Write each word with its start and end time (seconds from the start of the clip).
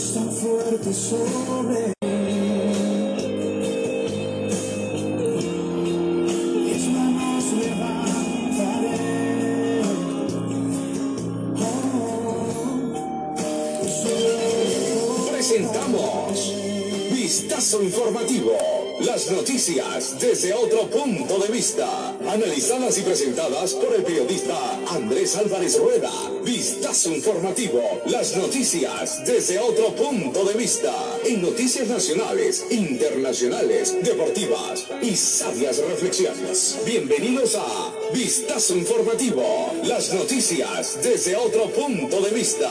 Tan 0.00 0.32
fuerte 0.32 0.94
sobre 0.94 1.92
mis 6.64 6.88
manos 6.88 7.44
levantaré. 7.52 8.96
Presentamos 15.30 16.54
Vistazo 17.12 17.82
Informativo. 17.82 18.79
Noticias 19.28 20.18
desde 20.18 20.54
otro 20.54 20.88
punto 20.88 21.38
de 21.38 21.48
vista. 21.52 22.16
Analizadas 22.26 22.96
y 22.98 23.02
presentadas 23.02 23.74
por 23.74 23.94
el 23.94 24.02
periodista 24.02 24.56
Andrés 24.88 25.36
Álvarez 25.36 25.78
Rueda. 25.78 26.10
Vistazo 26.42 27.10
Informativo. 27.10 27.82
Las 28.06 28.36
noticias 28.36 29.22
desde 29.26 29.58
otro 29.58 29.94
punto 29.94 30.44
de 30.44 30.54
vista. 30.54 30.94
En 31.24 31.42
noticias 31.42 31.88
nacionales, 31.88 32.64
internacionales, 32.70 33.94
deportivas 34.02 34.86
y 35.02 35.14
sabias 35.14 35.78
reflexiones. 35.78 36.78
Bienvenidos 36.86 37.56
a 37.56 37.92
Vistazo 38.14 38.76
Informativo. 38.76 39.74
Las 39.84 40.14
noticias 40.14 40.98
desde 41.02 41.36
otro 41.36 41.70
punto 41.70 42.20
de 42.22 42.30
vista. 42.30 42.70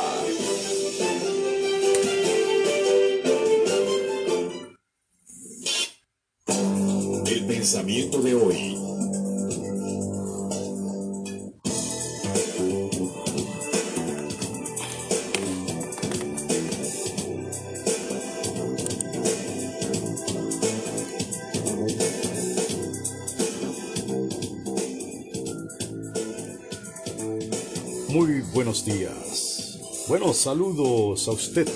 Días. 30.09 30.09
Buenos 30.09 30.37
saludos 30.37 31.27
a 31.27 31.31
usted 31.31 31.67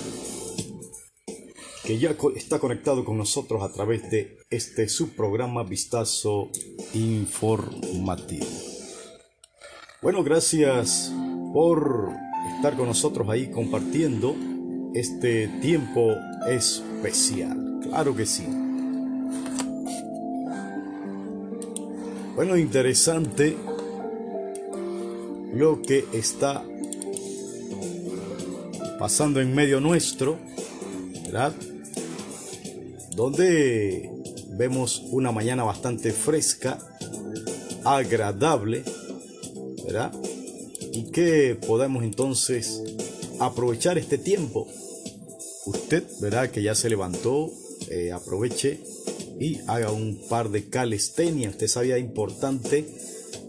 que 1.86 2.00
ya 2.00 2.16
está 2.36 2.60
conectado 2.60 3.04
con 3.04 3.18
nosotros 3.18 3.62
a 3.62 3.72
través 3.72 4.10
de 4.10 4.38
este 4.50 4.88
subprograma 4.88 5.64
Vistazo 5.64 6.50
Informativo. 6.94 8.46
Bueno, 10.02 10.24
gracias 10.24 11.14
por 11.54 12.12
estar 12.56 12.76
con 12.78 12.88
nosotros 12.88 13.30
ahí 13.30 13.52
compartiendo 13.52 14.36
este 14.94 15.48
tiempo 15.62 16.14
especial. 16.48 17.80
Claro 17.84 18.16
que 18.16 18.26
sí. 18.26 18.46
Bueno, 22.36 22.58
interesante 22.58 23.58
lo 25.54 25.82
que 25.82 26.06
está 26.14 26.64
pasando 29.04 29.42
en 29.42 29.54
medio 29.54 29.82
nuestro, 29.82 30.40
¿verdad? 31.26 31.54
Donde 33.18 34.10
vemos 34.52 35.04
una 35.12 35.34
mañana 35.34 35.66
bastante 35.66 36.14
fresca, 36.14 36.80
agradable, 37.84 38.86
¿verdad? 39.86 40.14
Y 40.94 41.12
que 41.12 41.60
podemos 41.68 42.06
entonces 42.06 42.82
aprovechar 43.42 43.98
este 43.98 44.18
tiempo. 44.18 44.70
Usted, 45.66 46.06
¿verdad? 46.22 46.50
Que 46.50 46.64
ya 46.64 46.74
se 46.74 46.90
levantó, 46.90 47.52
eh, 47.90 48.14
aproveche 48.14 48.80
y 49.38 49.60
haga 49.68 49.92
un 49.92 50.30
par 50.30 50.50
de 50.50 50.70
calistenia. 50.70 51.50
Usted 51.50 51.68
sabía 51.68 51.98
importante 51.98 52.86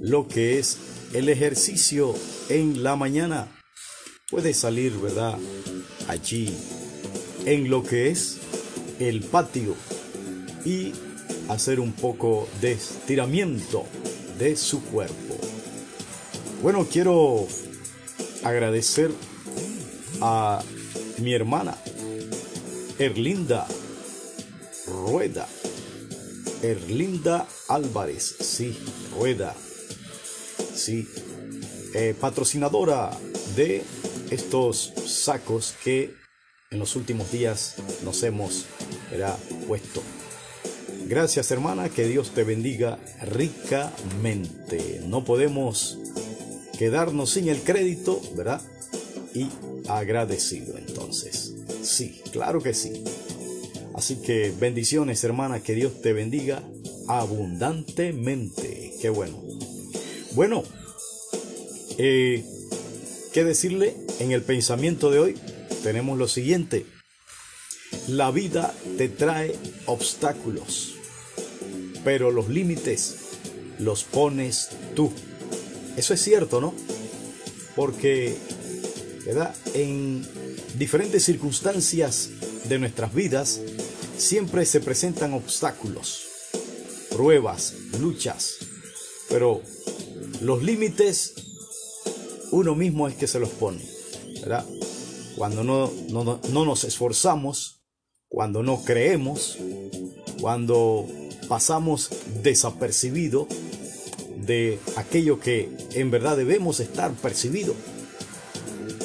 lo 0.00 0.26
que 0.26 0.58
es 0.58 0.78
el 1.12 1.28
ejercicio 1.28 2.12
en 2.48 2.82
la 2.82 2.96
mañana. 2.96 3.63
Puede 4.34 4.52
salir, 4.52 4.98
¿verdad? 4.98 5.38
Allí 6.08 6.52
en 7.46 7.70
lo 7.70 7.84
que 7.84 8.08
es 8.08 8.38
el 8.98 9.22
patio 9.22 9.76
y 10.64 10.92
hacer 11.48 11.78
un 11.78 11.92
poco 11.92 12.48
de 12.60 12.72
estiramiento 12.72 13.84
de 14.36 14.56
su 14.56 14.82
cuerpo. 14.86 15.36
Bueno, 16.64 16.84
quiero 16.90 17.46
agradecer 18.42 19.12
a 20.20 20.60
mi 21.18 21.32
hermana 21.32 21.76
Erlinda 22.98 23.68
Rueda. 24.88 25.46
Erlinda 26.60 27.46
Álvarez, 27.68 28.34
sí, 28.40 28.76
Rueda. 29.16 29.54
Sí, 30.74 31.06
eh, 31.94 32.16
patrocinadora 32.20 33.16
de 33.54 33.84
estos 34.34 34.92
sacos 35.06 35.74
que 35.82 36.14
en 36.70 36.78
los 36.78 36.96
últimos 36.96 37.30
días 37.30 37.76
nos 38.02 38.22
hemos 38.22 38.66
¿verdad? 39.10 39.38
puesto. 39.66 40.02
Gracias 41.06 41.50
hermana, 41.50 41.88
que 41.88 42.06
Dios 42.06 42.30
te 42.30 42.44
bendiga 42.44 42.98
ricamente. 43.22 45.02
No 45.06 45.24
podemos 45.24 45.98
quedarnos 46.78 47.30
sin 47.30 47.48
el 47.48 47.60
crédito, 47.60 48.20
¿verdad? 48.36 48.60
Y 49.34 49.48
agradecido 49.88 50.78
entonces. 50.78 51.54
Sí, 51.82 52.22
claro 52.32 52.60
que 52.60 52.74
sí. 52.74 53.04
Así 53.94 54.16
que 54.16 54.52
bendiciones 54.58 55.22
hermana, 55.24 55.60
que 55.60 55.74
Dios 55.74 56.00
te 56.02 56.12
bendiga 56.12 56.62
abundantemente. 57.06 58.94
Qué 59.00 59.10
bueno. 59.10 59.40
Bueno, 60.32 60.64
eh, 61.98 62.44
¿qué 63.34 63.42
decirle? 63.42 63.96
En 64.20 64.30
el 64.30 64.42
pensamiento 64.42 65.10
de 65.10 65.18
hoy 65.18 65.34
tenemos 65.82 66.16
lo 66.16 66.28
siguiente. 66.28 66.86
La 68.06 68.30
vida 68.30 68.72
te 68.96 69.08
trae 69.08 69.56
obstáculos, 69.86 70.94
pero 72.04 72.30
los 72.30 72.48
límites 72.48 73.16
los 73.80 74.04
pones 74.04 74.70
tú. 74.94 75.12
Eso 75.96 76.14
es 76.14 76.22
cierto, 76.22 76.60
¿no? 76.60 76.74
Porque, 77.74 78.36
¿verdad? 79.26 79.52
En 79.74 80.24
diferentes 80.78 81.24
circunstancias 81.24 82.30
de 82.68 82.78
nuestras 82.78 83.12
vidas 83.12 83.60
siempre 84.16 84.64
se 84.64 84.78
presentan 84.78 85.32
obstáculos, 85.32 86.28
pruebas, 87.10 87.74
luchas, 87.98 88.58
pero 89.28 89.60
los 90.40 90.62
límites 90.62 91.34
uno 92.54 92.74
mismo 92.74 93.08
es 93.08 93.14
que 93.14 93.26
se 93.26 93.38
los 93.40 93.50
pone, 93.50 93.80
¿verdad? 94.40 94.64
Cuando 95.36 95.64
no, 95.64 95.90
no, 96.10 96.24
no- 96.24 96.40
no 96.50 96.64
nos 96.64 96.84
esforzamos, 96.84 97.82
cuando 98.28 98.62
no 98.62 98.82
creemos, 98.84 99.58
cuando 100.40 101.06
pasamos 101.48 102.10
desapercibido 102.42 103.46
de 104.36 104.78
aquello 104.96 105.38
que 105.40 105.70
en 105.94 106.10
verdad 106.10 106.36
debemos 106.36 106.80
estar 106.80 107.12
percibido. 107.12 107.74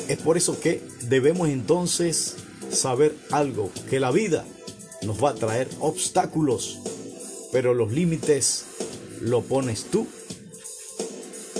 Es 0.07 0.17
por 0.17 0.37
eso 0.37 0.59
que 0.59 0.81
debemos 1.07 1.49
entonces 1.49 2.35
saber 2.71 3.15
algo, 3.31 3.71
que 3.89 3.99
la 3.99 4.11
vida 4.11 4.45
nos 5.03 5.23
va 5.23 5.31
a 5.31 5.35
traer 5.35 5.67
obstáculos, 5.79 6.79
pero 7.51 7.73
los 7.73 7.91
límites 7.91 8.65
lo 9.21 9.41
pones 9.41 9.85
tú 9.85 10.07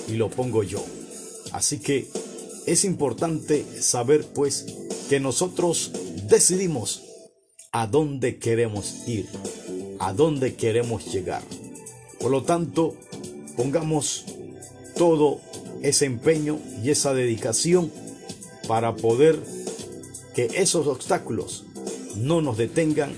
y 0.07 0.13
lo 0.13 0.29
pongo 0.29 0.63
yo. 0.63 0.83
Así 1.51 1.79
que 1.79 2.07
es 2.65 2.85
importante 2.85 3.65
saber 3.81 4.25
pues 4.33 4.65
que 5.09 5.19
nosotros 5.19 5.91
decidimos 6.27 7.03
a 7.71 7.87
dónde 7.87 8.37
queremos 8.37 9.07
ir, 9.07 9.27
a 9.99 10.13
dónde 10.13 10.55
queremos 10.55 11.11
llegar. 11.11 11.43
Por 12.19 12.31
lo 12.31 12.43
tanto, 12.43 12.95
pongamos 13.55 14.25
todo 14.95 15.41
ese 15.81 16.05
empeño 16.05 16.59
y 16.83 16.89
esa 16.89 17.13
dedicación 17.13 17.91
para 18.67 18.95
poder 18.95 19.39
que 20.35 20.45
esos 20.55 20.87
obstáculos 20.87 21.65
no 22.15 22.41
nos 22.41 22.57
detengan 22.57 23.13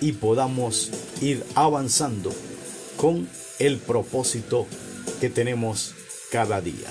y 0.00 0.12
podamos 0.12 0.90
ir 1.20 1.44
avanzando 1.54 2.32
con 2.96 3.28
el 3.58 3.78
propósito 3.78 4.66
que 5.20 5.30
tenemos 5.30 5.94
cada 6.30 6.60
día. 6.60 6.90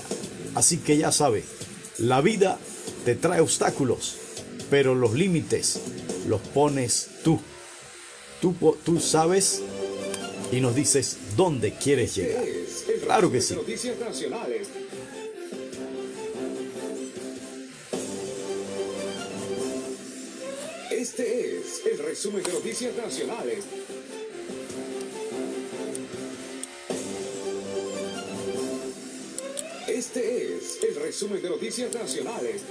Así 0.54 0.78
que 0.78 0.96
ya 0.96 1.12
sabe, 1.12 1.44
la 1.98 2.20
vida 2.20 2.58
te 3.04 3.14
trae 3.14 3.40
obstáculos, 3.40 4.16
pero 4.68 4.94
los 4.94 5.14
límites 5.14 5.80
los 6.26 6.40
pones 6.40 7.08
tú. 7.24 7.40
Tú, 8.40 8.54
tú 8.84 9.00
sabes 9.00 9.62
y 10.50 10.60
nos 10.60 10.74
dices 10.74 11.16
dónde 11.36 11.74
quieres 11.74 12.16
llegar. 12.16 12.42
Claro 13.04 13.30
que 13.30 13.40
sí. 13.40 13.56
Este 20.90 21.58
es 21.58 21.82
el 21.90 21.98
resumen 21.98 22.42
de 22.42 22.52
noticias 22.52 22.96
nacionales. 22.96 23.64
Este 30.00 30.56
es 30.56 30.82
el 30.82 30.96
resumen 30.96 31.42
de 31.42 31.50
noticias 31.50 31.92
nacionales. 31.92 32.62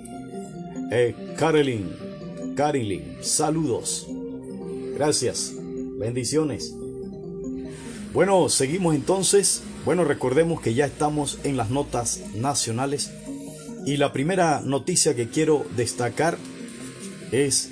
eh, 0.93 1.15
Caroline. 1.39 1.87
Caroline, 2.55 3.17
saludos. 3.23 4.07
Gracias. 4.95 5.55
Bendiciones. 5.57 6.75
Bueno, 8.13 8.51
seguimos 8.51 8.95
entonces. 8.95 9.63
Bueno, 9.87 10.03
recordemos 10.05 10.61
que 10.61 10.75
ya 10.75 10.85
estamos 10.85 11.38
en 11.44 11.56
las 11.56 11.71
notas 11.71 12.21
nacionales 12.35 13.12
y 13.87 13.99
la 13.99 14.12
primera 14.12 14.61
noticia 14.61 15.15
que 15.15 15.29
quiero 15.29 15.65
destacar 15.77 16.37
es 17.31 17.71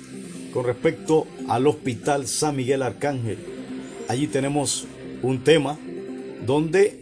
con 0.53 0.63
respecto 0.63 1.27
al 1.49 1.67
Hospital 1.67 2.25
San 2.25 2.55
Miguel 2.55 2.83
Arcángel. 2.83 3.37
Allí 4.07 4.27
tenemos 4.27 4.87
un 5.23 5.43
tema 5.43 5.77
donde 6.45 7.01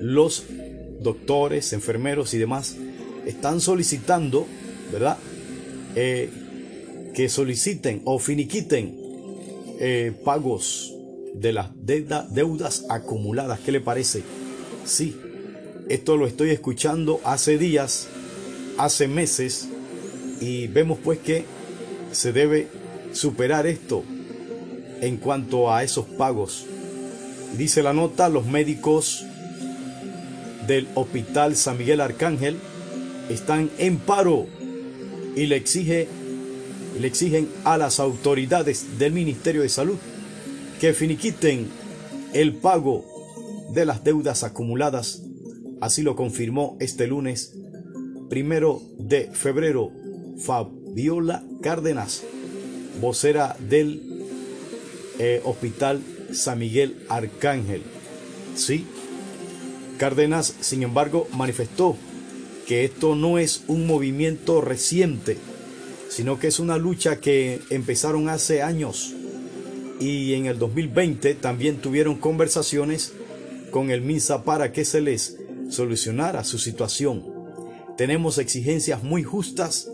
los 0.00 0.44
doctores, 1.02 1.72
enfermeros 1.72 2.34
y 2.34 2.38
demás 2.38 2.74
están 3.26 3.60
solicitando, 3.60 4.44
¿verdad? 4.90 5.18
Eh, 5.94 6.30
que 7.14 7.28
soliciten 7.28 8.02
o 8.04 8.18
finiquiten 8.18 8.96
eh, 9.78 10.12
pagos 10.24 10.92
de 11.32 11.52
las 11.52 11.70
deuda- 11.76 12.26
deudas 12.28 12.86
acumuladas. 12.88 13.60
¿Qué 13.60 13.70
le 13.70 13.80
parece? 13.80 14.22
Sí, 14.88 15.14
esto 15.90 16.16
lo 16.16 16.26
estoy 16.26 16.48
escuchando 16.48 17.20
hace 17.22 17.58
días, 17.58 18.08
hace 18.78 19.06
meses, 19.06 19.68
y 20.40 20.66
vemos 20.66 20.98
pues 21.04 21.18
que 21.18 21.44
se 22.10 22.32
debe 22.32 22.68
superar 23.12 23.66
esto 23.66 24.02
en 25.02 25.18
cuanto 25.18 25.70
a 25.70 25.84
esos 25.84 26.06
pagos. 26.06 26.64
Dice 27.58 27.82
la 27.82 27.92
nota, 27.92 28.30
los 28.30 28.46
médicos 28.46 29.26
del 30.66 30.88
Hospital 30.94 31.54
San 31.54 31.76
Miguel 31.76 32.00
Arcángel 32.00 32.56
están 33.28 33.70
en 33.76 33.98
paro 33.98 34.46
y 35.36 35.48
le, 35.48 35.56
exige, 35.56 36.08
le 36.98 37.06
exigen 37.06 37.46
a 37.64 37.76
las 37.76 38.00
autoridades 38.00 38.98
del 38.98 39.12
Ministerio 39.12 39.60
de 39.60 39.68
Salud 39.68 39.98
que 40.80 40.94
finiquiten 40.94 41.68
el 42.32 42.54
pago 42.54 43.17
de 43.72 43.84
las 43.84 44.04
deudas 44.04 44.44
acumuladas. 44.44 45.22
Así 45.80 46.02
lo 46.02 46.16
confirmó 46.16 46.76
este 46.80 47.06
lunes 47.06 47.54
primero 48.28 48.82
de 48.98 49.30
febrero 49.32 49.90
Fabiola 50.38 51.42
Cárdenas, 51.62 52.22
vocera 53.00 53.56
del 53.68 54.02
eh, 55.18 55.40
Hospital 55.44 56.02
San 56.32 56.58
Miguel 56.58 56.96
Arcángel. 57.08 57.82
Sí, 58.54 58.86
Cárdenas, 59.98 60.54
sin 60.60 60.82
embargo, 60.82 61.26
manifestó 61.32 61.96
que 62.66 62.84
esto 62.84 63.16
no 63.16 63.38
es 63.38 63.64
un 63.66 63.86
movimiento 63.86 64.60
reciente, 64.60 65.38
sino 66.08 66.38
que 66.38 66.48
es 66.48 66.60
una 66.60 66.76
lucha 66.76 67.20
que 67.20 67.60
empezaron 67.70 68.28
hace 68.28 68.62
años 68.62 69.14
y 70.00 70.34
en 70.34 70.46
el 70.46 70.58
2020 70.58 71.34
también 71.34 71.78
tuvieron 71.78 72.16
conversaciones 72.16 73.12
con 73.70 73.90
el 73.90 74.02
MINSA 74.02 74.44
para 74.44 74.72
que 74.72 74.84
se 74.84 75.00
les 75.00 75.38
solucionara 75.70 76.44
su 76.44 76.58
situación. 76.58 77.24
Tenemos 77.96 78.38
exigencias 78.38 79.02
muy 79.02 79.22
justas 79.22 79.90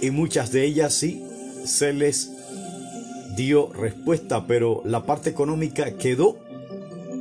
y 0.00 0.10
muchas 0.10 0.50
de 0.52 0.64
ellas 0.64 0.94
sí 0.94 1.22
se 1.64 1.92
les 1.92 2.30
dio 3.36 3.72
respuesta, 3.72 4.46
pero 4.46 4.82
la 4.84 5.04
parte 5.04 5.30
económica 5.30 5.96
quedó 5.96 6.38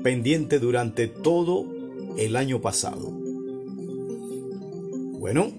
pendiente 0.03 0.59
durante 0.59 1.07
todo 1.07 1.65
el 2.17 2.35
año 2.35 2.61
pasado. 2.61 3.11
Bueno, 5.19 5.51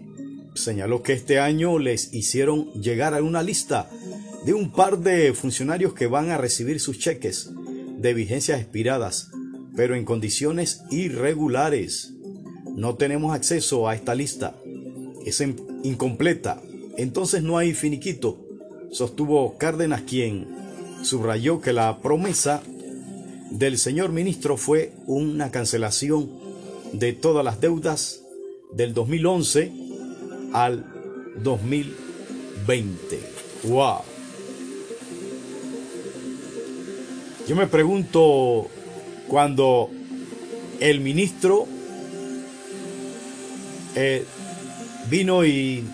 señaló 0.55 1.03
que 1.03 1.13
este 1.13 1.39
año 1.39 1.79
les 1.79 2.13
hicieron 2.15 2.73
llegar 2.73 3.15
a 3.15 3.23
una 3.23 3.43
lista 3.43 3.91
de 4.45 4.55
un 4.55 4.73
par 4.73 4.99
de 4.99 5.35
funcionarios 5.35 5.93
que 5.93 6.07
van 6.07 6.31
a 6.31 6.39
recibir 6.39 6.81
sus 6.81 6.99
cheques 6.99 7.51
de 7.99 8.15
vigencias 8.15 8.61
expiradas, 8.61 9.31
pero 9.77 9.95
en 9.95 10.05
condiciones 10.05 10.83
irregulares. 10.91 12.13
No 12.77 12.95
tenemos 12.95 13.35
acceso 13.35 13.89
a 13.89 13.95
esta 13.95 14.15
lista. 14.15 14.55
Es 15.25 15.43
incompleta. 15.83 16.61
Entonces 16.97 17.43
no 17.43 17.59
hay 17.59 17.73
finiquito, 17.73 18.39
sostuvo 18.91 19.57
Cárdenas 19.57 20.03
quien 20.03 20.47
subrayó 21.03 21.61
que 21.61 21.73
la 21.73 22.01
promesa 22.01 22.63
del 23.51 23.79
señor 23.79 24.13
ministro 24.13 24.57
fue 24.57 24.93
una 25.07 25.51
cancelación 25.51 26.31
de 26.93 27.13
todas 27.13 27.45
las 27.45 27.61
deudas 27.61 28.23
del 28.73 28.95
2011 28.95 29.73
al 30.53 30.85
2020. 31.43 33.21
¡Wow! 33.65 33.99
Yo 37.49 37.57
me 37.57 37.67
pregunto 37.67 38.69
cuando 39.31 39.89
el 40.81 41.01
ministro 41.01 41.69
eh, 43.95 44.25
vino 45.09 45.45
y 45.45 45.85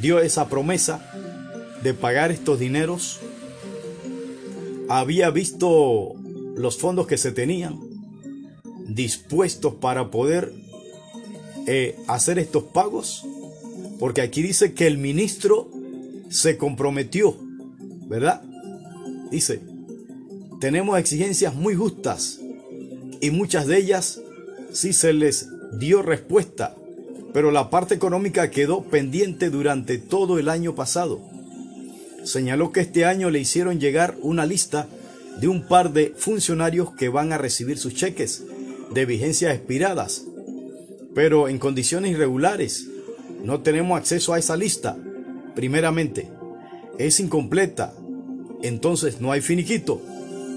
dio 0.00 0.20
esa 0.20 0.48
promesa 0.48 1.06
de 1.82 1.92
pagar 1.92 2.32
estos 2.32 2.58
dineros, 2.58 3.20
había 4.88 5.28
visto 5.28 6.14
los 6.56 6.78
fondos 6.78 7.06
que 7.06 7.18
se 7.18 7.30
tenían 7.30 7.78
dispuestos 8.88 9.74
para 9.74 10.10
poder 10.10 10.54
eh, 11.66 11.96
hacer 12.08 12.38
estos 12.38 12.64
pagos, 12.64 13.26
porque 13.98 14.22
aquí 14.22 14.40
dice 14.40 14.72
que 14.72 14.86
el 14.86 14.96
ministro 14.96 15.68
se 16.30 16.56
comprometió, 16.56 17.36
¿verdad? 18.06 18.42
Dice, 19.30 19.60
tenemos 20.58 20.98
exigencias 20.98 21.54
muy 21.54 21.74
justas 21.74 22.41
y 23.22 23.30
muchas 23.30 23.66
de 23.68 23.78
ellas 23.78 24.20
sí 24.72 24.92
se 24.92 25.12
les 25.12 25.48
dio 25.78 26.02
respuesta, 26.02 26.74
pero 27.32 27.52
la 27.52 27.70
parte 27.70 27.94
económica 27.94 28.50
quedó 28.50 28.82
pendiente 28.82 29.48
durante 29.48 29.96
todo 29.96 30.38
el 30.40 30.48
año 30.48 30.74
pasado. 30.74 31.22
Señaló 32.24 32.72
que 32.72 32.80
este 32.80 33.04
año 33.04 33.30
le 33.30 33.38
hicieron 33.38 33.80
llegar 33.80 34.16
una 34.22 34.44
lista 34.44 34.88
de 35.40 35.46
un 35.46 35.66
par 35.66 35.92
de 35.92 36.12
funcionarios 36.16 36.94
que 36.96 37.08
van 37.08 37.32
a 37.32 37.38
recibir 37.38 37.78
sus 37.78 37.94
cheques 37.94 38.42
de 38.92 39.06
vigencias 39.06 39.54
expiradas, 39.54 40.24
pero 41.14 41.48
en 41.48 41.58
condiciones 41.58 42.10
irregulares. 42.10 42.88
No 43.44 43.60
tenemos 43.60 43.98
acceso 43.98 44.34
a 44.34 44.38
esa 44.38 44.56
lista. 44.56 44.96
Primeramente, 45.54 46.28
es 46.98 47.20
incompleta. 47.20 47.92
Entonces 48.62 49.20
no 49.20 49.32
hay 49.32 49.40
finiquito, 49.40 50.00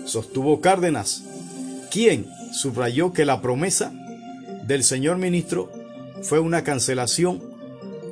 sostuvo 0.06 0.62
Cárdenas, 0.62 1.24
quien 1.92 2.28
subrayó 2.54 3.14
que 3.14 3.26
la 3.26 3.42
promesa 3.42 3.94
del 4.66 4.84
señor 4.84 5.18
ministro 5.18 5.72
fue 6.22 6.40
una 6.40 6.64
cancelación 6.64 7.42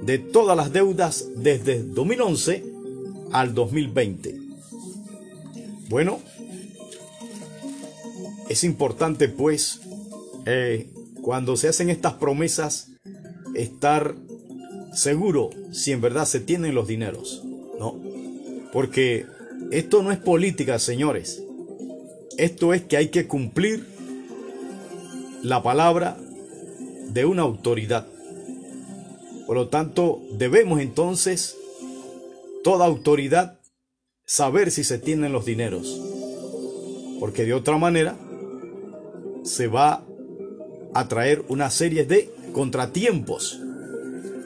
de 0.03 0.19
todas 0.19 0.57
las 0.57 0.73
deudas 0.73 1.25
desde 1.35 1.83
2011 1.83 2.63
al 3.31 3.53
2020. 3.53 4.39
Bueno, 5.89 6.19
es 8.49 8.63
importante 8.63 9.29
pues 9.29 9.81
eh, 10.45 10.89
cuando 11.21 11.55
se 11.55 11.69
hacen 11.69 11.89
estas 11.89 12.13
promesas 12.13 12.91
estar 13.55 14.15
seguro 14.93 15.49
si 15.71 15.91
en 15.91 16.01
verdad 16.01 16.25
se 16.25 16.39
tienen 16.39 16.75
los 16.75 16.87
dineros, 16.87 17.43
¿no? 17.79 17.99
Porque 18.71 19.25
esto 19.71 20.03
no 20.03 20.11
es 20.11 20.17
política, 20.17 20.77
señores. 20.79 21.41
Esto 22.37 22.73
es 22.73 22.81
que 22.83 22.97
hay 22.97 23.09
que 23.09 23.27
cumplir 23.27 23.85
la 25.43 25.61
palabra 25.61 26.17
de 27.09 27.25
una 27.25 27.43
autoridad. 27.43 28.07
Por 29.45 29.55
lo 29.55 29.67
tanto, 29.67 30.21
debemos 30.31 30.79
entonces, 30.79 31.55
toda 32.63 32.85
autoridad, 32.85 33.59
saber 34.25 34.71
si 34.71 34.83
se 34.83 34.97
tienen 34.97 35.31
los 35.31 35.45
dineros. 35.45 36.01
Porque 37.19 37.45
de 37.45 37.53
otra 37.53 37.77
manera, 37.77 38.15
se 39.43 39.67
va 39.67 40.03
a 40.93 41.07
traer 41.07 41.43
una 41.49 41.69
serie 41.69 42.05
de 42.05 42.33
contratiempos, 42.53 43.59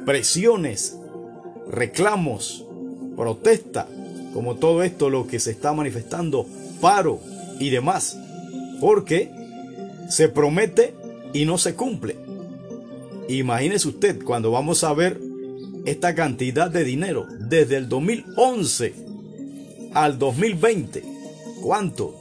presiones, 0.05 0.97
reclamos, 1.69 2.65
protesta, 3.15 3.87
como 4.33 4.55
todo 4.55 4.83
esto 4.83 5.09
lo 5.09 5.27
que 5.27 5.39
se 5.39 5.51
está 5.51 5.73
manifestando, 5.73 6.45
paro 6.81 7.21
y 7.59 7.69
demás, 7.69 8.17
porque 8.79 9.31
se 10.09 10.29
promete 10.29 10.93
y 11.33 11.45
no 11.45 11.57
se 11.57 11.75
cumple. 11.75 12.15
Imagínese 13.29 13.89
usted 13.89 14.23
cuando 14.23 14.51
vamos 14.51 14.83
a 14.83 14.93
ver 14.93 15.19
esta 15.85 16.15
cantidad 16.15 16.69
de 16.69 16.83
dinero 16.83 17.27
desde 17.39 17.77
el 17.77 17.89
2011 17.89 18.93
al 19.93 20.17
2020. 20.17 21.03
¿Cuánto? 21.61 22.15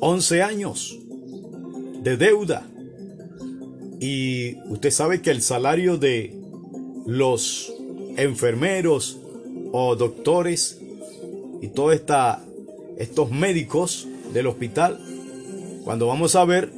11 0.00 0.42
años 0.42 0.98
de 2.02 2.16
deuda. 2.16 2.66
Y 4.00 4.56
usted 4.70 4.90
sabe 4.90 5.20
que 5.20 5.30
el 5.30 5.42
salario 5.42 5.98
de 5.98 6.34
los 7.06 7.72
enfermeros 8.16 9.18
o 9.72 9.94
doctores 9.96 10.78
y 11.60 11.68
todos 11.68 11.94
estos 13.00 13.30
médicos 13.30 14.06
del 14.34 14.46
hospital, 14.46 15.00
cuando 15.84 16.06
vamos 16.06 16.36
a 16.36 16.44
ver, 16.44 16.70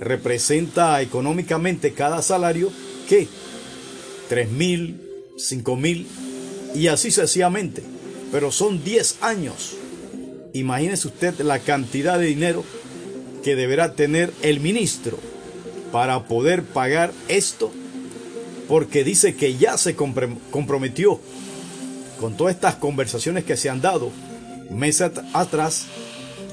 representa 0.00 1.02
económicamente 1.02 1.92
cada 1.92 2.22
salario 2.22 2.72
que 3.06 3.28
3 4.30 4.50
mil, 4.50 5.02
5 5.36 5.76
mil 5.76 6.06
y 6.74 6.86
así 6.86 7.10
sucesivamente. 7.10 7.82
Pero 8.32 8.50
son 8.50 8.82
10 8.82 9.18
años. 9.20 9.76
Imagínese 10.54 11.08
usted 11.08 11.38
la 11.40 11.58
cantidad 11.58 12.18
de 12.18 12.26
dinero 12.26 12.64
que 13.44 13.54
deberá 13.54 13.94
tener 13.94 14.32
el 14.40 14.60
ministro 14.60 15.18
para 15.92 16.24
poder 16.24 16.62
pagar 16.62 17.12
esto, 17.28 17.70
porque 18.66 19.04
dice 19.04 19.34
que 19.36 19.58
ya 19.58 19.76
se 19.76 19.94
comprometió 19.94 21.20
con 22.18 22.34
todas 22.38 22.54
estas 22.54 22.76
conversaciones 22.76 23.44
que 23.44 23.58
se 23.58 23.68
han 23.68 23.82
dado 23.82 24.10
meses 24.70 25.12
atrás 25.32 25.86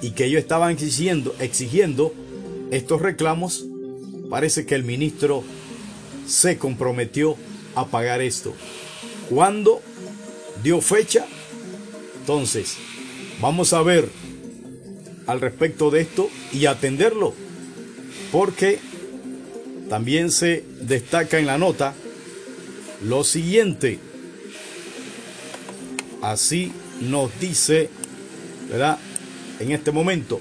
y 0.02 0.12
que 0.12 0.26
ellos 0.26 0.42
estaban 0.42 0.72
exigiendo, 0.72 1.36
exigiendo 1.40 2.14
estos 2.72 3.02
reclamos, 3.02 3.66
parece 4.30 4.66
que 4.66 4.76
el 4.76 4.84
ministro 4.84 5.44
se 6.28 6.58
comprometió 6.58 7.36
a 7.76 7.86
pagar 7.86 8.22
esto. 8.22 8.54
¿Cuándo 9.30 9.82
dio 10.64 10.82
fecha? 10.82 11.26
Entonces, 12.20 12.76
vamos 13.40 13.74
a 13.74 13.82
ver 13.82 14.10
al 15.28 15.42
respecto 15.42 15.92
de 15.92 16.02
esto 16.02 16.30
y 16.52 16.66
atenderlo, 16.66 17.34
porque 18.32 18.80
también 19.90 20.32
se 20.32 20.64
destaca 20.82 21.40
en 21.40 21.46
la 21.46 21.58
nota 21.58 21.94
lo 23.04 23.24
siguiente. 23.24 24.00
Así 26.22 26.72
nos 27.00 27.40
dice, 27.40 27.90
¿verdad? 28.70 28.98
En 29.60 29.72
este 29.72 29.92
momento. 29.92 30.40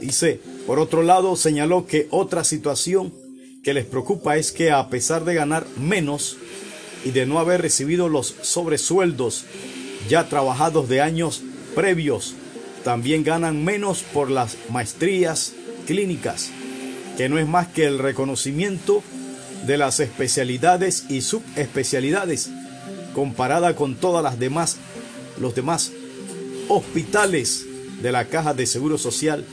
Dice, 0.00 0.40
por 0.66 0.78
otro 0.78 1.02
lado, 1.02 1.36
señaló 1.36 1.86
que 1.86 2.06
otra 2.10 2.44
situación 2.44 3.12
que 3.62 3.74
les 3.74 3.84
preocupa 3.84 4.36
es 4.36 4.52
que 4.52 4.70
a 4.70 4.88
pesar 4.88 5.24
de 5.24 5.34
ganar 5.34 5.66
menos 5.76 6.36
y 7.04 7.10
de 7.10 7.26
no 7.26 7.38
haber 7.38 7.62
recibido 7.62 8.08
los 8.08 8.34
sobresueldos 8.42 9.44
ya 10.08 10.28
trabajados 10.28 10.88
de 10.88 11.00
años 11.00 11.42
previos, 11.74 12.34
también 12.84 13.24
ganan 13.24 13.64
menos 13.64 14.02
por 14.02 14.30
las 14.30 14.56
maestrías 14.70 15.54
clínicas, 15.86 16.50
que 17.16 17.28
no 17.28 17.38
es 17.38 17.46
más 17.46 17.68
que 17.68 17.86
el 17.86 17.98
reconocimiento 17.98 19.02
de 19.66 19.78
las 19.78 19.98
especialidades 19.98 21.06
y 21.08 21.22
subespecialidades 21.22 22.50
comparada 23.14 23.74
con 23.74 23.96
todas 23.96 24.22
las 24.22 24.38
demás 24.38 24.76
los 25.40 25.54
demás 25.54 25.90
hospitales 26.68 27.66
de 28.02 28.12
la 28.12 28.26
Caja 28.26 28.54
de 28.54 28.66
Seguro 28.66 28.98
Social 28.98 29.44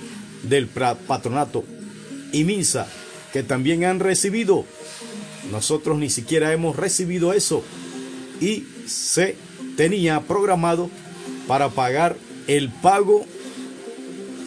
del 0.44 0.68
Patronato 0.68 1.64
y 2.32 2.44
MINSA 2.44 2.88
que 3.32 3.44
también 3.44 3.84
han 3.84 4.00
recibido. 4.00 4.66
Nosotros 5.52 5.98
ni 5.98 6.10
siquiera 6.10 6.54
hemos 6.54 6.76
recibido 6.76 7.34
eso 7.34 7.64
y 8.40 8.66
se 8.86 9.36
tenía 9.76 10.22
programado 10.22 10.90
para 11.48 11.70
pagar 11.70 12.16
el 12.48 12.70
pago 12.70 13.26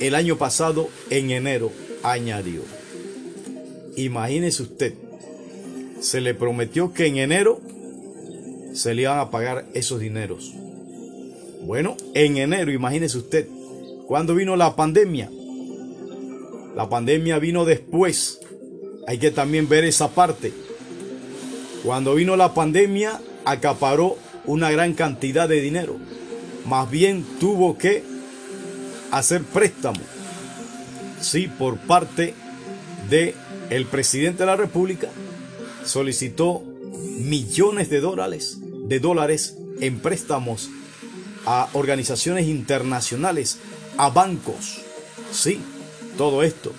el 0.00 0.14
año 0.14 0.36
pasado 0.36 0.88
en 1.10 1.30
enero, 1.30 1.72
añadió. 2.02 2.62
Imagínese 3.96 4.62
usted, 4.62 4.94
se 6.00 6.20
le 6.20 6.34
prometió 6.34 6.92
que 6.92 7.06
en 7.06 7.16
enero 7.16 7.60
se 8.74 8.94
le 8.94 9.02
iban 9.02 9.18
a 9.18 9.30
pagar 9.30 9.66
esos 9.74 10.00
dineros. 10.00 10.52
Bueno, 11.66 11.96
en 12.14 12.38
enero, 12.38 12.70
imagínese 12.70 13.18
usted, 13.18 13.46
cuando 14.06 14.34
vino 14.34 14.56
la 14.56 14.74
pandemia. 14.76 15.30
La 16.74 16.88
pandemia 16.88 17.38
vino 17.38 17.64
después. 17.64 18.40
Hay 19.06 19.18
que 19.18 19.30
también 19.30 19.68
ver 19.68 19.84
esa 19.84 20.08
parte. 20.08 20.52
Cuando 21.84 22.14
vino 22.14 22.36
la 22.36 22.54
pandemia, 22.54 23.20
acaparó 23.44 24.16
una 24.46 24.70
gran 24.70 24.94
cantidad 24.94 25.48
de 25.48 25.60
dinero 25.60 25.96
más 26.66 26.90
bien 26.90 27.24
tuvo 27.38 27.78
que 27.78 28.02
hacer 29.10 29.42
préstamo, 29.42 30.00
sí, 31.20 31.48
por 31.48 31.78
parte 31.78 32.34
de 33.08 33.34
el 33.70 33.86
presidente 33.86 34.40
de 34.40 34.46
la 34.46 34.56
República 34.56 35.08
solicitó 35.84 36.62
millones 37.18 37.88
de 37.88 38.00
dólares, 38.00 38.58
de 38.88 38.98
dólares 38.98 39.56
en 39.80 40.00
préstamos 40.00 40.68
a 41.46 41.68
organizaciones 41.72 42.46
internacionales, 42.46 43.58
a 43.96 44.10
bancos, 44.10 44.82
sí, 45.32 45.60
todo 46.18 46.42
esto, 46.42 46.72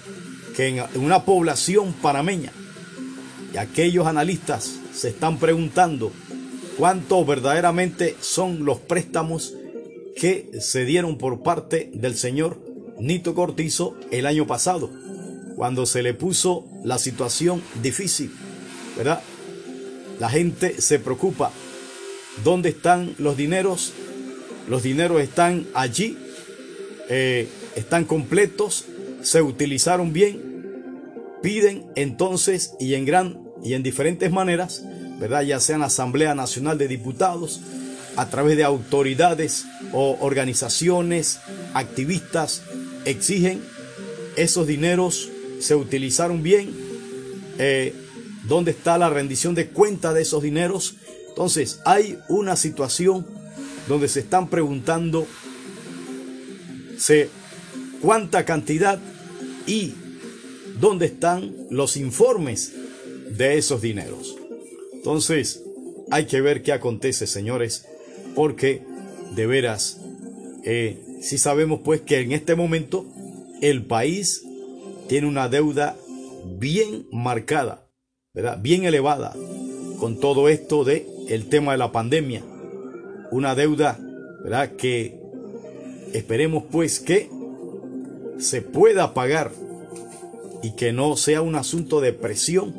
que 0.55 0.67
en 0.67 0.83
una 0.95 1.24
población 1.25 1.93
panameña 1.93 2.51
y 3.53 3.57
aquellos 3.57 4.05
analistas 4.07 4.79
se 4.93 5.09
están 5.09 5.38
preguntando 5.38 6.12
cuánto 6.77 7.24
verdaderamente 7.25 8.15
son 8.19 8.65
los 8.65 8.79
préstamos 8.79 9.53
que 10.15 10.50
se 10.59 10.86
dieron 10.86 11.17
por 11.17 11.43
parte 11.43 11.89
del 11.93 12.15
señor 12.15 12.59
Nito 13.00 13.36
Cortizo 13.36 13.95
el 14.12 14.25
año 14.25 14.47
pasado, 14.47 14.89
cuando 15.55 15.86
se 15.86 16.03
le 16.03 16.13
puso 16.13 16.65
la 16.83 16.97
situación 16.97 17.62
difícil, 17.81 18.31
¿verdad? 18.97 19.21
La 20.19 20.29
gente 20.29 20.81
se 20.81 21.00
preocupa. 21.00 21.51
¿Dónde 22.43 22.69
están 22.69 23.15
los 23.17 23.38
dineros? 23.38 23.93
Los 24.67 24.83
dineros 24.83 25.21
están 25.21 25.65
allí, 25.74 26.17
eh, 27.09 27.47
están 27.75 28.05
completos, 28.05 28.86
se 29.21 29.41
utilizaron 29.41 30.13
bien. 30.13 30.41
Piden 31.41 31.86
entonces 31.95 32.74
y 32.79 32.95
en 32.95 33.05
gran 33.05 33.39
y 33.63 33.74
en 33.74 33.83
diferentes 33.83 34.31
maneras, 34.31 34.83
¿verdad? 35.19 35.43
Ya 35.43 35.59
sea 35.59 35.75
en 35.75 35.81
la 35.81 35.88
Asamblea 35.88 36.36
Nacional 36.36 36.77
de 36.77 36.88
Diputados, 36.88 37.62
a 38.15 38.29
través 38.29 38.57
de 38.57 38.63
autoridades 38.63 39.65
o 39.93 40.17
organizaciones, 40.19 41.39
activistas, 41.74 42.63
exigen 43.05 43.62
esos 44.38 44.67
dineros 44.67 45.29
se 45.59 45.75
utilizaron 45.75 46.43
bien, 46.43 46.69
eh, 47.57 47.93
dónde 48.47 48.71
está 48.71 48.97
la 48.97 49.09
rendición 49.09 49.55
de 49.55 49.67
cuenta 49.69 50.13
de 50.13 50.21
esos 50.21 50.43
dineros. 50.43 50.95
Entonces 51.29 51.81
hay 51.86 52.19
una 52.29 52.55
situación 52.55 53.25
donde 53.88 54.08
se 54.08 54.20
están 54.22 54.50
preguntando 54.50 55.27
cuánta 58.01 58.46
cantidad 58.46 59.00
y 59.65 59.94
dónde 60.79 61.06
están 61.08 61.53
los 61.70 61.98
informes 61.98 62.74
de 63.32 63.58
esos 63.58 63.82
dineros. 63.82 64.36
Entonces 64.94 65.63
hay 66.10 66.25
que 66.25 66.41
ver 66.41 66.63
qué 66.63 66.74
acontece, 66.74 67.27
señores 67.27 67.86
porque 68.38 68.84
de 69.34 69.48
veras, 69.48 70.00
eh, 70.63 71.01
sí 71.24 71.39
sabemos 71.39 71.82
pues 71.84 72.01
que 72.01 72.20
en 72.20 72.34
este 72.34 72.53
momento 72.53 73.03
el 73.63 73.84
país 73.84 74.44
tiene 75.10 75.25
una 75.25 75.50
deuda 75.50 75.98
bien 76.46 77.08
marcada, 77.12 77.89
¿verdad? 78.36 78.60
Bien 78.62 78.84
elevada 78.84 79.36
con 80.00 80.20
todo 80.20 80.50
esto 80.50 80.84
de 80.84 81.08
el 81.29 81.50
tema 81.50 81.72
de 81.72 81.79
la 81.79 81.91
pandemia. 81.91 82.44
Una 83.31 83.55
deuda, 83.55 84.00
¿verdad? 84.43 84.72
Que 84.72 85.19
esperemos 86.13 86.63
pues 86.72 87.00
que 87.00 87.29
se 88.39 88.62
pueda 88.62 89.13
pagar 89.13 89.51
y 90.63 90.72
que 90.72 90.93
no 90.93 91.17
sea 91.17 91.41
un 91.41 91.55
asunto 91.55 92.01
de 92.01 92.13
presión 92.13 92.74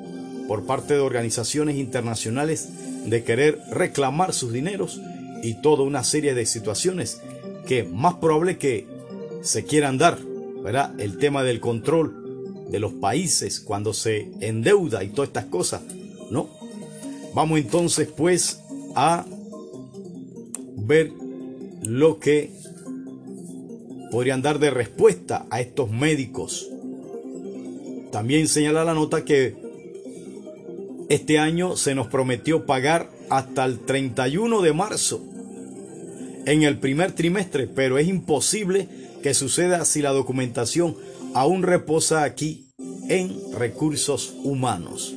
por 0.46 0.64
parte 0.66 0.94
de 0.94 1.00
organizaciones 1.00 1.76
internacionales 1.76 2.68
de 3.06 3.22
querer 3.22 3.58
reclamar 3.70 4.32
sus 4.32 4.52
dineros 4.52 5.00
y 5.42 5.60
toda 5.60 5.84
una 5.84 6.04
serie 6.04 6.34
de 6.34 6.46
situaciones 6.46 7.20
que 7.66 7.84
más 7.84 8.14
probable 8.14 8.58
que 8.58 8.86
se 9.42 9.64
quieran 9.64 9.98
dar, 9.98 10.18
¿verdad? 10.62 10.98
El 10.98 11.18
tema 11.18 11.42
del 11.42 11.60
control 11.60 12.66
de 12.70 12.80
los 12.80 12.94
países 12.94 13.60
cuando 13.60 13.94
se 13.94 14.30
endeuda 14.40 15.04
y 15.04 15.08
todas 15.08 15.28
estas 15.28 15.46
cosas, 15.46 15.82
¿no? 16.30 16.48
Vamos 17.34 17.60
entonces 17.60 18.08
pues 18.08 18.60
a 18.94 19.24
ver 20.88 21.12
lo 21.82 22.18
que 22.18 22.50
podrían 24.10 24.42
dar 24.42 24.58
de 24.58 24.70
respuesta 24.70 25.46
a 25.50 25.60
estos 25.60 25.90
médicos. 25.90 26.68
También 28.10 28.48
señala 28.48 28.84
la 28.84 28.94
nota 28.94 29.24
que 29.24 29.54
este 31.08 31.38
año 31.38 31.76
se 31.76 31.94
nos 31.94 32.08
prometió 32.08 32.66
pagar 32.66 33.10
hasta 33.30 33.64
el 33.64 33.80
31 33.80 34.62
de 34.62 34.72
marzo 34.72 35.22
en 36.46 36.62
el 36.62 36.78
primer 36.78 37.12
trimestre, 37.12 37.66
pero 37.66 37.98
es 37.98 38.08
imposible 38.08 38.88
que 39.22 39.34
suceda 39.34 39.84
si 39.84 40.00
la 40.00 40.10
documentación 40.10 40.96
aún 41.34 41.62
reposa 41.62 42.24
aquí 42.24 42.68
en 43.08 43.36
recursos 43.52 44.34
humanos. 44.42 45.14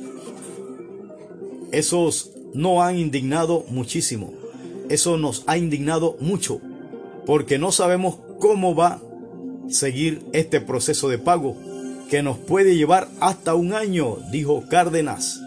Esos 1.72 2.30
no 2.52 2.82
han 2.82 2.98
indignado 2.98 3.64
muchísimo. 3.70 4.41
Eso 4.88 5.16
nos 5.18 5.44
ha 5.46 5.56
indignado 5.56 6.16
mucho, 6.20 6.60
porque 7.26 7.58
no 7.58 7.72
sabemos 7.72 8.16
cómo 8.38 8.74
va 8.74 8.88
a 8.94 9.00
seguir 9.68 10.22
este 10.32 10.60
proceso 10.60 11.08
de 11.08 11.18
pago, 11.18 11.56
que 12.10 12.22
nos 12.22 12.36
puede 12.36 12.76
llevar 12.76 13.08
hasta 13.20 13.54
un 13.54 13.72
año, 13.72 14.18
dijo 14.30 14.64
Cárdenas. 14.68 15.40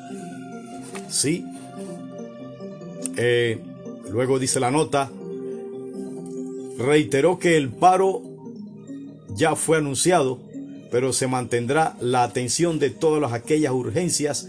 Sí. 1.10 1.46
Eh, 3.18 3.62
luego 4.12 4.39
dice 4.39 4.60
la 4.60 4.72
nota, 4.72 5.12
reiteró 6.77 7.39
que 7.39 7.58
el 7.58 7.70
paro 7.70 8.22
ya 9.36 9.56
fue 9.56 9.77
anunciado, 9.77 10.39
pero 10.92 11.13
se 11.13 11.27
mantendrá 11.27 11.96
la 12.00 12.24
atención 12.24 12.80
de 12.80 12.89
todas 12.89 13.34
aquellas 13.34 13.74
urgencias 13.74 14.48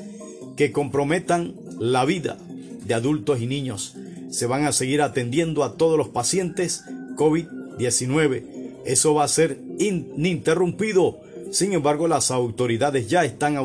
que 0.56 0.72
comprometan 0.72 1.54
la 1.78 2.04
vida 2.04 2.38
de 2.84 2.94
adultos 2.94 3.40
y 3.40 3.46
niños. 3.46 3.94
Se 4.36 4.44
van 4.44 4.66
a 4.66 4.72
seguir 4.72 5.00
atendiendo 5.00 5.64
a 5.64 5.78
todos 5.78 5.96
los 5.96 6.08
pacientes 6.08 6.84
COVID-19. 7.16 8.44
Eso 8.84 9.14
va 9.14 9.24
a 9.24 9.28
ser 9.28 9.58
ininterrumpido. 9.78 11.20
Sin 11.52 11.72
embargo, 11.72 12.06
las 12.06 12.30
autoridades 12.30 13.08
ya 13.08 13.24
están 13.24 13.56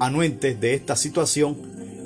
anuentes 0.00 0.60
de 0.60 0.74
esta 0.74 0.96
situación 0.96 1.56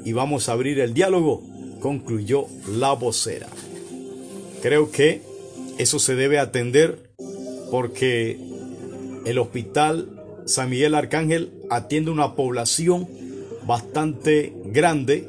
y 0.05 0.13
vamos 0.13 0.51
a 0.51 0.53
abrir 0.53 0.81
el 0.81 0.93
diálogo, 0.93 1.43
concluyó 1.81 2.45
la 2.69 2.93
vocera. 2.93 3.49
Creo 4.61 4.91
que 4.91 5.23
eso 5.79 5.99
se 5.99 6.15
debe 6.15 6.39
atender 6.39 7.11
porque 7.71 8.39
el 9.25 9.39
hospital 9.39 10.11
San 10.45 10.69
Miguel 10.69 10.95
Arcángel 10.95 11.55
atiende 11.71 12.11
una 12.11 12.35
población 12.35 13.09
bastante 13.67 14.53
grande 14.67 15.27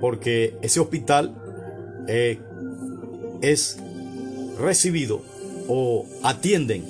porque 0.00 0.54
ese 0.62 0.78
hospital 0.78 1.40
eh, 2.08 2.38
es 3.42 3.78
recibido 4.58 5.22
o 5.68 6.06
atienden 6.22 6.84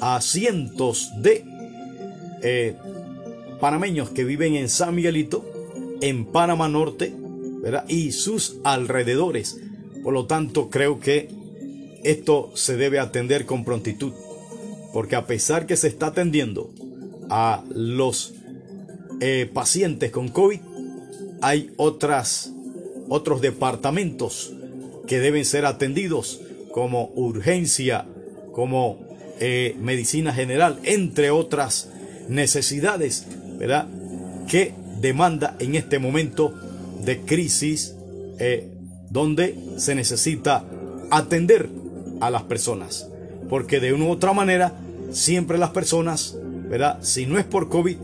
a 0.00 0.20
cientos 0.20 1.10
de 1.18 1.44
eh, 2.42 2.76
panameños 3.60 4.10
que 4.10 4.24
viven 4.24 4.54
en 4.54 4.68
San 4.68 4.94
Miguelito, 4.94 5.44
en 6.00 6.26
Panamá 6.26 6.68
Norte, 6.68 7.12
y 7.88 8.12
sus 8.12 8.58
alrededores. 8.64 9.58
Por 10.02 10.14
lo 10.14 10.26
tanto, 10.26 10.70
creo 10.70 11.00
que 11.00 11.28
esto 12.04 12.52
se 12.54 12.76
debe 12.76 12.98
atender 12.98 13.46
con 13.46 13.64
prontitud, 13.64 14.12
porque 14.92 15.16
a 15.16 15.26
pesar 15.26 15.66
que 15.66 15.76
se 15.76 15.88
está 15.88 16.08
atendiendo 16.08 16.70
a 17.28 17.64
los 17.74 18.34
eh, 19.20 19.50
pacientes 19.52 20.12
con 20.12 20.28
COVID, 20.28 20.60
hay 21.42 21.72
otras, 21.76 22.52
otros 23.08 23.40
departamentos 23.40 24.52
que 25.06 25.20
deben 25.20 25.44
ser 25.44 25.66
atendidos 25.66 26.40
como 26.72 27.10
urgencia, 27.14 28.06
como 28.52 28.98
eh, 29.40 29.76
medicina 29.80 30.32
general, 30.32 30.78
entre 30.82 31.30
otras 31.30 31.88
necesidades, 32.28 33.26
¿verdad? 33.58 33.86
Que 34.48 34.72
demanda 35.00 35.56
en 35.58 35.74
este 35.74 35.98
momento 35.98 36.52
de 37.04 37.20
crisis 37.20 37.94
eh, 38.38 38.68
donde 39.10 39.56
se 39.76 39.94
necesita 39.94 40.64
atender 41.10 41.68
a 42.20 42.30
las 42.30 42.42
personas. 42.42 43.08
Porque 43.48 43.80
de 43.80 43.92
una 43.92 44.06
u 44.06 44.10
otra 44.10 44.32
manera, 44.32 44.72
siempre 45.12 45.58
las 45.58 45.70
personas, 45.70 46.36
¿verdad? 46.68 46.98
Si 47.02 47.26
no 47.26 47.38
es 47.38 47.44
por 47.44 47.68
COVID, 47.68 47.96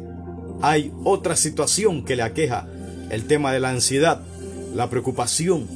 hay 0.60 0.92
otra 1.04 1.34
situación 1.34 2.04
que 2.04 2.16
le 2.16 2.22
aqueja, 2.22 2.68
el 3.10 3.26
tema 3.26 3.52
de 3.52 3.60
la 3.60 3.70
ansiedad, 3.70 4.22
la 4.74 4.88
preocupación, 4.88 5.66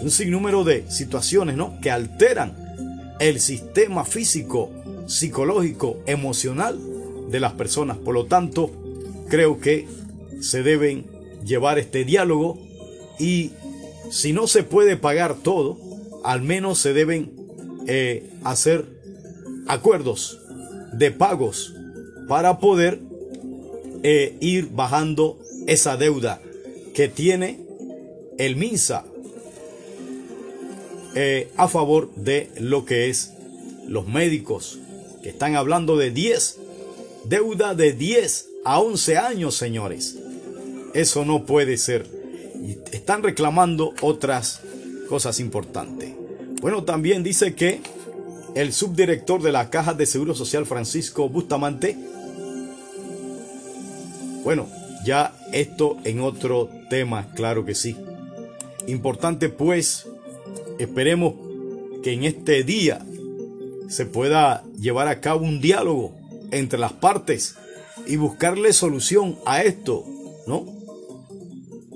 un 0.00 0.10
sinnúmero 0.10 0.64
de 0.64 0.90
situaciones 0.90 1.56
¿no? 1.56 1.78
que 1.80 1.90
alteran 1.90 2.56
el 3.20 3.40
sistema 3.40 4.04
físico, 4.04 4.70
psicológico, 5.06 5.98
emocional 6.06 6.78
de 7.30 7.40
las 7.40 7.52
personas. 7.52 7.96
Por 7.96 8.14
lo 8.14 8.26
tanto, 8.26 8.70
creo 9.28 9.60
que 9.60 9.86
se 10.40 10.62
deben 10.62 11.06
llevar 11.44 11.78
este 11.78 12.04
diálogo 12.04 12.58
y 13.18 13.52
si 14.10 14.32
no 14.32 14.46
se 14.46 14.62
puede 14.62 14.96
pagar 14.96 15.34
todo, 15.34 15.78
al 16.24 16.42
menos 16.42 16.78
se 16.78 16.92
deben 16.92 17.32
eh, 17.86 18.30
hacer 18.44 18.84
acuerdos 19.66 20.40
de 20.92 21.10
pagos 21.10 21.74
para 22.28 22.58
poder 22.58 23.00
eh, 24.02 24.36
ir 24.40 24.68
bajando 24.70 25.38
esa 25.66 25.96
deuda 25.96 26.40
que 26.94 27.08
tiene 27.08 27.67
el 28.38 28.56
MINSA 28.56 29.04
eh, 31.14 31.50
a 31.56 31.68
favor 31.68 32.14
de 32.14 32.50
lo 32.60 32.84
que 32.84 33.10
es 33.10 33.32
los 33.86 34.06
médicos, 34.06 34.78
que 35.22 35.30
están 35.30 35.56
hablando 35.56 35.96
de 35.96 36.10
10, 36.10 36.58
deuda 37.24 37.74
de 37.74 37.92
10 37.92 38.48
a 38.64 38.80
11 38.80 39.18
años, 39.18 39.56
señores. 39.56 40.16
Eso 40.94 41.24
no 41.24 41.44
puede 41.44 41.76
ser. 41.76 42.06
Están 42.92 43.22
reclamando 43.22 43.94
otras 44.00 44.60
cosas 45.08 45.40
importantes. 45.40 46.14
Bueno, 46.60 46.84
también 46.84 47.22
dice 47.22 47.54
que 47.54 47.80
el 48.54 48.72
subdirector 48.72 49.42
de 49.42 49.52
la 49.52 49.70
Caja 49.70 49.94
de 49.94 50.06
Seguro 50.06 50.34
Social, 50.34 50.66
Francisco 50.66 51.28
Bustamante, 51.28 51.96
bueno, 54.44 54.68
ya 55.04 55.34
esto 55.52 55.96
en 56.04 56.20
otro 56.20 56.68
tema, 56.90 57.28
claro 57.34 57.64
que 57.64 57.74
sí. 57.74 57.96
Importante 58.88 59.50
pues, 59.50 60.08
esperemos 60.78 61.34
que 62.02 62.14
en 62.14 62.24
este 62.24 62.64
día 62.64 63.04
se 63.88 64.06
pueda 64.06 64.64
llevar 64.80 65.08
a 65.08 65.20
cabo 65.20 65.44
un 65.44 65.60
diálogo 65.60 66.16
entre 66.52 66.78
las 66.78 66.94
partes 66.94 67.56
y 68.06 68.16
buscarle 68.16 68.72
solución 68.72 69.36
a 69.44 69.62
esto, 69.62 70.06
¿no? 70.46 70.64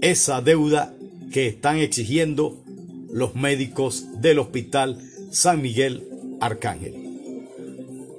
Esa 0.03 0.43
deuda 0.43 0.95
que 1.33 1.47
están 1.47 1.79
exigiendo 1.79 2.63
los 3.11 3.35
médicos 3.35 4.05
del 4.21 4.39
Hospital 4.39 4.99
San 5.31 5.63
Miguel 5.63 6.07
Arcángel. 6.41 6.95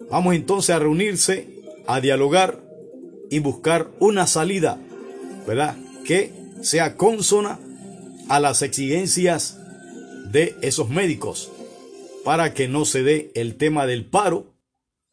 Vamos 0.10 0.34
entonces 0.34 0.76
a 0.76 0.80
reunirse, 0.80 1.48
a 1.86 2.02
dialogar 2.02 2.60
y 3.30 3.38
buscar 3.38 3.92
una 4.00 4.26
salida, 4.26 4.80
¿verdad? 5.46 5.78
Que 6.06 6.32
sea 6.64 6.96
consona 6.96 7.60
a 8.30 8.40
las 8.40 8.62
exigencias 8.62 9.58
de 10.32 10.56
esos 10.62 10.90
médicos 10.90 11.52
para 12.24 12.54
que 12.54 12.68
no 12.68 12.86
se 12.86 13.04
dé 13.04 13.32
el 13.36 13.56
tema 13.56 13.86
del 13.86 14.06
paro, 14.06 14.54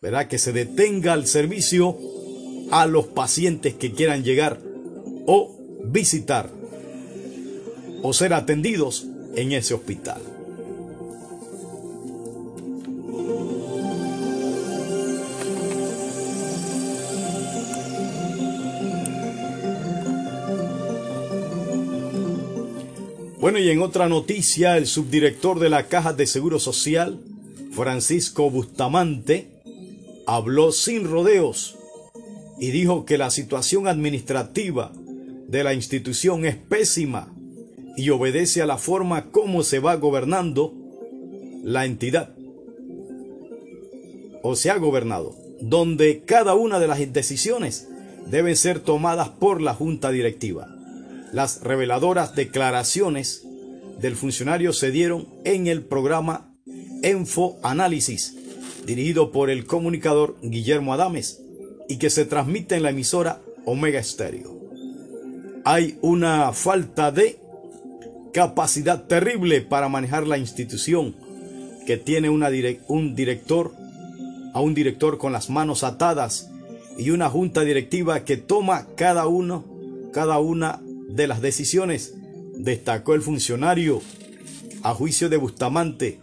¿verdad? 0.01 0.29
Que 0.29 0.39
se 0.39 0.53
detenga 0.53 1.15
el 1.15 1.27
servicio 1.27 1.99
a 2.71 2.87
los 2.87 3.07
pacientes 3.07 3.75
que 3.75 3.93
quieran 3.93 4.23
llegar 4.23 4.61
o 5.27 5.57
visitar 5.85 6.51
o 8.03 8.13
ser 8.13 8.33
atendidos 8.33 9.07
en 9.35 9.53
ese 9.53 9.75
hospital. 9.75 10.30
Bueno, 23.41 23.59
y 23.59 23.71
en 23.71 23.81
otra 23.81 24.07
noticia, 24.07 24.77
el 24.77 24.87
subdirector 24.87 25.61
de 25.61 25.71
la 25.71 25.87
Caja 25.87 26.13
de 26.13 26.27
Seguro 26.27 26.59
Social, 26.59 27.21
Francisco 27.73 28.51
Bustamante, 28.51 29.49
habló 30.27 30.73
sin 30.73 31.05
rodeos 31.05 31.79
y 32.59 32.71
dijo 32.71 33.07
que 33.07 33.17
la 33.17 33.31
situación 33.31 33.89
administrativa 33.89 34.93
de 35.49 35.65
la 35.65 35.73
institución 35.73 36.45
es 36.45 36.57
pésima 36.57 37.33
y 37.97 38.11
obedece 38.11 38.61
a 38.61 38.67
la 38.67 38.77
forma 38.77 39.31
como 39.31 39.63
se 39.63 39.79
va 39.79 39.97
gobernando 39.97 40.75
la 41.65 41.87
entidad 41.87 42.35
o 44.43 44.55
se 44.55 44.71
ha 44.71 44.77
gobernado, 44.77 45.35
donde 45.63 46.25
cada 46.27 46.55
una 46.55 46.79
de 46.79 46.89
las 46.89 46.99
decisiones 47.11 47.89
deben 48.27 48.55
ser 48.55 48.81
tomadas 48.81 49.31
por 49.31 49.63
la 49.63 49.73
junta 49.73 50.11
directiva. 50.11 50.77
Las 51.33 51.63
reveladoras 51.63 52.35
declaraciones 52.35 53.47
del 54.01 54.17
funcionario 54.17 54.73
se 54.73 54.91
dieron 54.91 55.29
en 55.45 55.67
el 55.67 55.83
programa 55.83 56.55
Enfo 57.03 57.59
Análisis, 57.63 58.37
dirigido 58.87 59.31
por 59.31 59.51
el 59.51 59.67
comunicador 59.67 60.37
Guillermo 60.43 60.95
Adames 60.95 61.41
y 61.89 61.99
que 61.99 62.11
se 62.11 62.25
transmite 62.25 62.77
en 62.77 62.83
la 62.83 62.91
emisora 62.91 63.41
Omega 63.65 64.03
Stereo. 64.03 64.59
Hay 65.65 65.99
una 66.01 66.53
falta 66.53 67.13
de 67.13 67.39
capacidad 68.33 69.05
terrible 69.05 69.61
para 69.61 69.89
manejar 69.89 70.27
la 70.27 70.39
institución 70.39 71.15
que 71.87 71.97
tiene 71.97 72.31
un 72.31 73.15
director 73.15 73.73
a 74.53 74.61
un 74.61 74.75
director 74.75 75.19
con 75.19 75.33
las 75.33 75.51
manos 75.51 75.85
atadas 75.85 76.51
y 76.99 77.11
una 77.11 77.29
junta 77.29 77.63
directiva 77.63 78.25
que 78.25 78.37
toma 78.37 78.87
cada 78.97 79.27
uno 79.27 79.65
cada 80.13 80.39
una 80.39 80.81
de 81.15 81.27
las 81.27 81.41
decisiones 81.41 82.15
destacó 82.55 83.15
el 83.15 83.23
funcionario. 83.23 84.03
A 84.83 84.95
juicio 84.95 85.29
de 85.29 85.37
Bustamante 85.37 86.21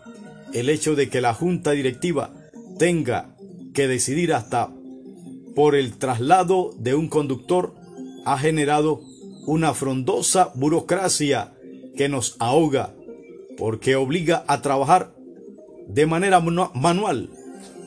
el 0.53 0.69
hecho 0.69 0.95
de 0.95 1.09
que 1.09 1.21
la 1.21 1.33
junta 1.33 1.71
directiva 1.71 2.33
tenga 2.79 3.35
que 3.73 3.87
decidir 3.87 4.33
hasta 4.33 4.71
por 5.55 5.75
el 5.75 5.97
traslado 5.97 6.73
de 6.77 6.95
un 6.95 7.09
conductor 7.09 7.73
ha 8.25 8.37
generado 8.37 9.01
una 9.45 9.73
frondosa 9.73 10.51
burocracia 10.55 11.53
que 11.95 12.09
nos 12.09 12.35
ahoga 12.39 12.93
porque 13.57 13.95
obliga 13.95 14.43
a 14.47 14.61
trabajar 14.61 15.13
de 15.87 16.05
manera 16.05 16.39
manual 16.39 17.29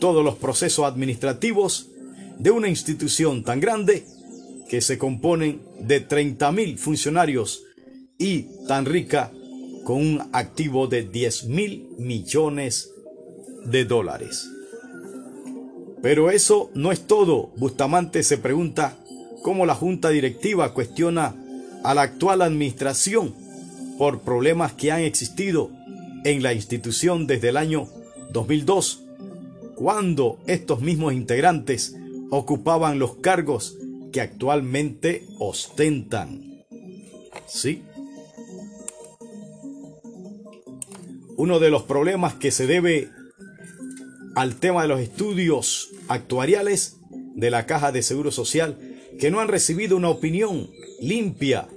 todos 0.00 0.24
los 0.24 0.36
procesos 0.36 0.84
administrativos 0.84 1.90
de 2.38 2.50
una 2.50 2.68
institución 2.68 3.44
tan 3.44 3.60
grande 3.60 4.04
que 4.68 4.80
se 4.80 4.98
componen 4.98 5.60
de 5.80 6.06
30.000 6.06 6.76
funcionarios 6.76 7.64
y 8.18 8.46
tan 8.68 8.84
rica 8.84 9.32
con 9.84 9.96
un 9.96 10.22
activo 10.32 10.86
de 10.86 11.02
10 11.02 11.46
mil 11.46 11.88
millones 11.98 12.90
de 13.64 13.84
dólares. 13.84 14.48
Pero 16.02 16.30
eso 16.30 16.70
no 16.74 16.92
es 16.92 17.06
todo. 17.06 17.50
Bustamante 17.56 18.22
se 18.22 18.38
pregunta 18.38 18.96
cómo 19.42 19.66
la 19.66 19.74
junta 19.74 20.10
directiva 20.10 20.72
cuestiona 20.74 21.34
a 21.82 21.94
la 21.94 22.02
actual 22.02 22.42
administración 22.42 23.34
por 23.98 24.20
problemas 24.20 24.72
que 24.72 24.92
han 24.92 25.00
existido 25.00 25.70
en 26.24 26.42
la 26.42 26.52
institución 26.52 27.26
desde 27.26 27.48
el 27.48 27.56
año 27.56 27.88
2002, 28.32 29.02
cuando 29.74 30.38
estos 30.46 30.80
mismos 30.80 31.14
integrantes 31.14 31.96
ocupaban 32.30 32.98
los 32.98 33.16
cargos 33.16 33.76
que 34.12 34.20
actualmente 34.20 35.26
ostentan. 35.38 36.64
¿Sí? 37.46 37.82
Uno 41.36 41.58
de 41.58 41.70
los 41.70 41.84
problemas 41.84 42.34
que 42.34 42.50
se 42.50 42.66
debe 42.66 43.10
al 44.34 44.56
tema 44.56 44.82
de 44.82 44.88
los 44.88 45.00
estudios 45.00 45.90
actuariales 46.08 46.98
de 47.34 47.50
la 47.50 47.66
Caja 47.66 47.92
de 47.92 48.02
Seguro 48.02 48.30
Social 48.30 48.78
que 49.18 49.30
no 49.30 49.40
han 49.40 49.48
recibido 49.48 49.96
una 49.96 50.08
opinión 50.08 50.70
limpia 51.00 51.68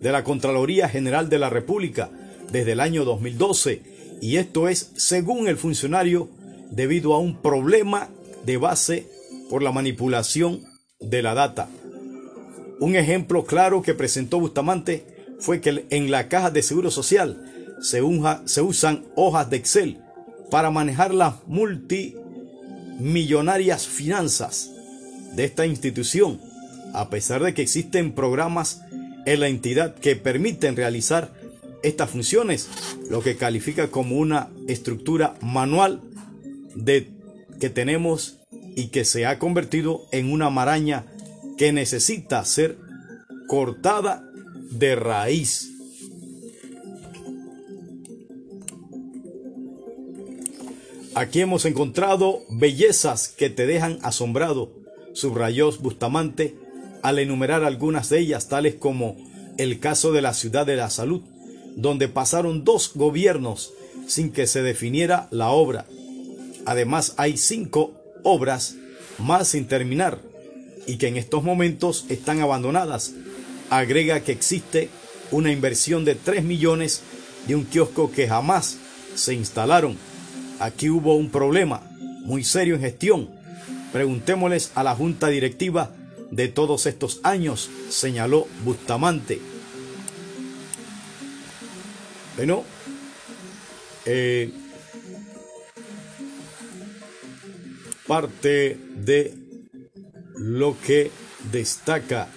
de 0.00 0.12
la 0.12 0.24
Contraloría 0.24 0.88
General 0.88 1.28
de 1.28 1.38
la 1.38 1.50
República 1.50 2.10
desde 2.50 2.72
el 2.72 2.80
año 2.80 3.04
2012 3.04 3.82
y 4.20 4.36
esto 4.36 4.68
es 4.68 4.92
según 4.96 5.48
el 5.48 5.56
funcionario 5.56 6.28
debido 6.70 7.14
a 7.14 7.18
un 7.18 7.40
problema 7.40 8.08
de 8.44 8.56
base 8.56 9.06
por 9.50 9.62
la 9.62 9.72
manipulación 9.72 10.62
de 11.10 11.22
la 11.22 11.34
data. 11.34 11.68
Un 12.78 12.94
ejemplo 12.96 13.46
claro 13.46 13.80
que 13.82 13.94
presentó 13.94 14.38
Bustamante 14.38 15.04
fue 15.38 15.60
que 15.60 15.84
en 15.90 16.10
la 16.10 16.28
caja 16.28 16.50
de 16.50 16.62
seguro 16.62 16.90
social 16.90 17.42
se, 17.80 18.02
usan 18.02 19.04
hojas 19.14 19.48
de 19.50 19.56
Excel 19.56 20.00
para 20.50 20.70
manejar 20.70 21.14
las 21.14 21.34
multimillonarias 21.46 23.86
finanzas 23.86 24.72
de 25.34 25.44
esta 25.44 25.66
institución, 25.66 26.40
a 26.94 27.10
pesar 27.10 27.42
de 27.42 27.52
que 27.54 27.62
existen 27.62 28.12
programas 28.12 28.82
en 29.26 29.40
la 29.40 29.48
entidad 29.48 29.94
que 29.94 30.16
permiten 30.16 30.76
realizar 30.76 31.32
estas 31.82 32.08
funciones, 32.10 32.68
lo 33.10 33.22
que 33.22 33.36
califica 33.36 33.88
como 33.88 34.16
una 34.16 34.48
estructura 34.66 35.34
manual 35.40 36.00
de 36.74 37.10
que 37.60 37.68
tenemos 37.70 38.38
y 38.76 38.88
que 38.88 39.04
se 39.04 39.26
ha 39.26 39.40
convertido 39.40 40.06
en 40.12 40.30
una 40.30 40.50
maraña 40.50 41.06
que 41.56 41.72
necesita 41.72 42.44
ser 42.44 42.76
cortada 43.48 44.22
de 44.70 44.94
raíz. 44.94 45.72
Aquí 51.14 51.40
hemos 51.40 51.64
encontrado 51.64 52.42
bellezas 52.50 53.28
que 53.28 53.48
te 53.48 53.66
dejan 53.66 53.98
asombrado, 54.02 54.70
subrayó 55.14 55.72
Bustamante 55.78 56.54
al 57.02 57.18
enumerar 57.18 57.64
algunas 57.64 58.10
de 58.10 58.18
ellas, 58.18 58.48
tales 58.48 58.74
como 58.74 59.16
el 59.56 59.80
caso 59.80 60.12
de 60.12 60.20
la 60.20 60.34
ciudad 60.34 60.66
de 60.66 60.76
la 60.76 60.90
salud, 60.90 61.22
donde 61.76 62.08
pasaron 62.08 62.64
dos 62.64 62.92
gobiernos 62.94 63.72
sin 64.06 64.30
que 64.30 64.46
se 64.46 64.60
definiera 64.60 65.28
la 65.30 65.48
obra. 65.48 65.86
Además 66.66 67.14
hay 67.16 67.38
cinco 67.38 67.94
obras 68.26 68.74
más 69.18 69.48
sin 69.48 69.66
terminar 69.66 70.18
y 70.86 70.98
que 70.98 71.08
en 71.08 71.16
estos 71.16 71.42
momentos 71.42 72.06
están 72.08 72.40
abandonadas. 72.40 73.12
Agrega 73.70 74.20
que 74.20 74.32
existe 74.32 74.90
una 75.30 75.50
inversión 75.50 76.04
de 76.04 76.14
3 76.14 76.44
millones 76.44 77.02
de 77.46 77.54
un 77.54 77.64
kiosco 77.64 78.10
que 78.12 78.28
jamás 78.28 78.76
se 79.14 79.34
instalaron 79.34 79.96
Aquí 80.58 80.88
hubo 80.88 81.16
un 81.16 81.30
problema 81.30 81.82
muy 82.24 82.42
serio 82.42 82.76
en 82.76 82.80
gestión. 82.80 83.28
Preguntémosles 83.92 84.72
a 84.74 84.82
la 84.82 84.94
junta 84.94 85.28
directiva 85.28 85.90
de 86.30 86.48
todos 86.48 86.86
estos 86.86 87.20
años, 87.22 87.70
señaló 87.90 88.46
Bustamante. 88.64 89.38
Bueno, 92.36 92.64
eh, 94.06 94.50
parte 98.06 98.78
de 98.94 99.34
lo 100.36 100.76
que 100.80 101.10
destaca 101.50 102.28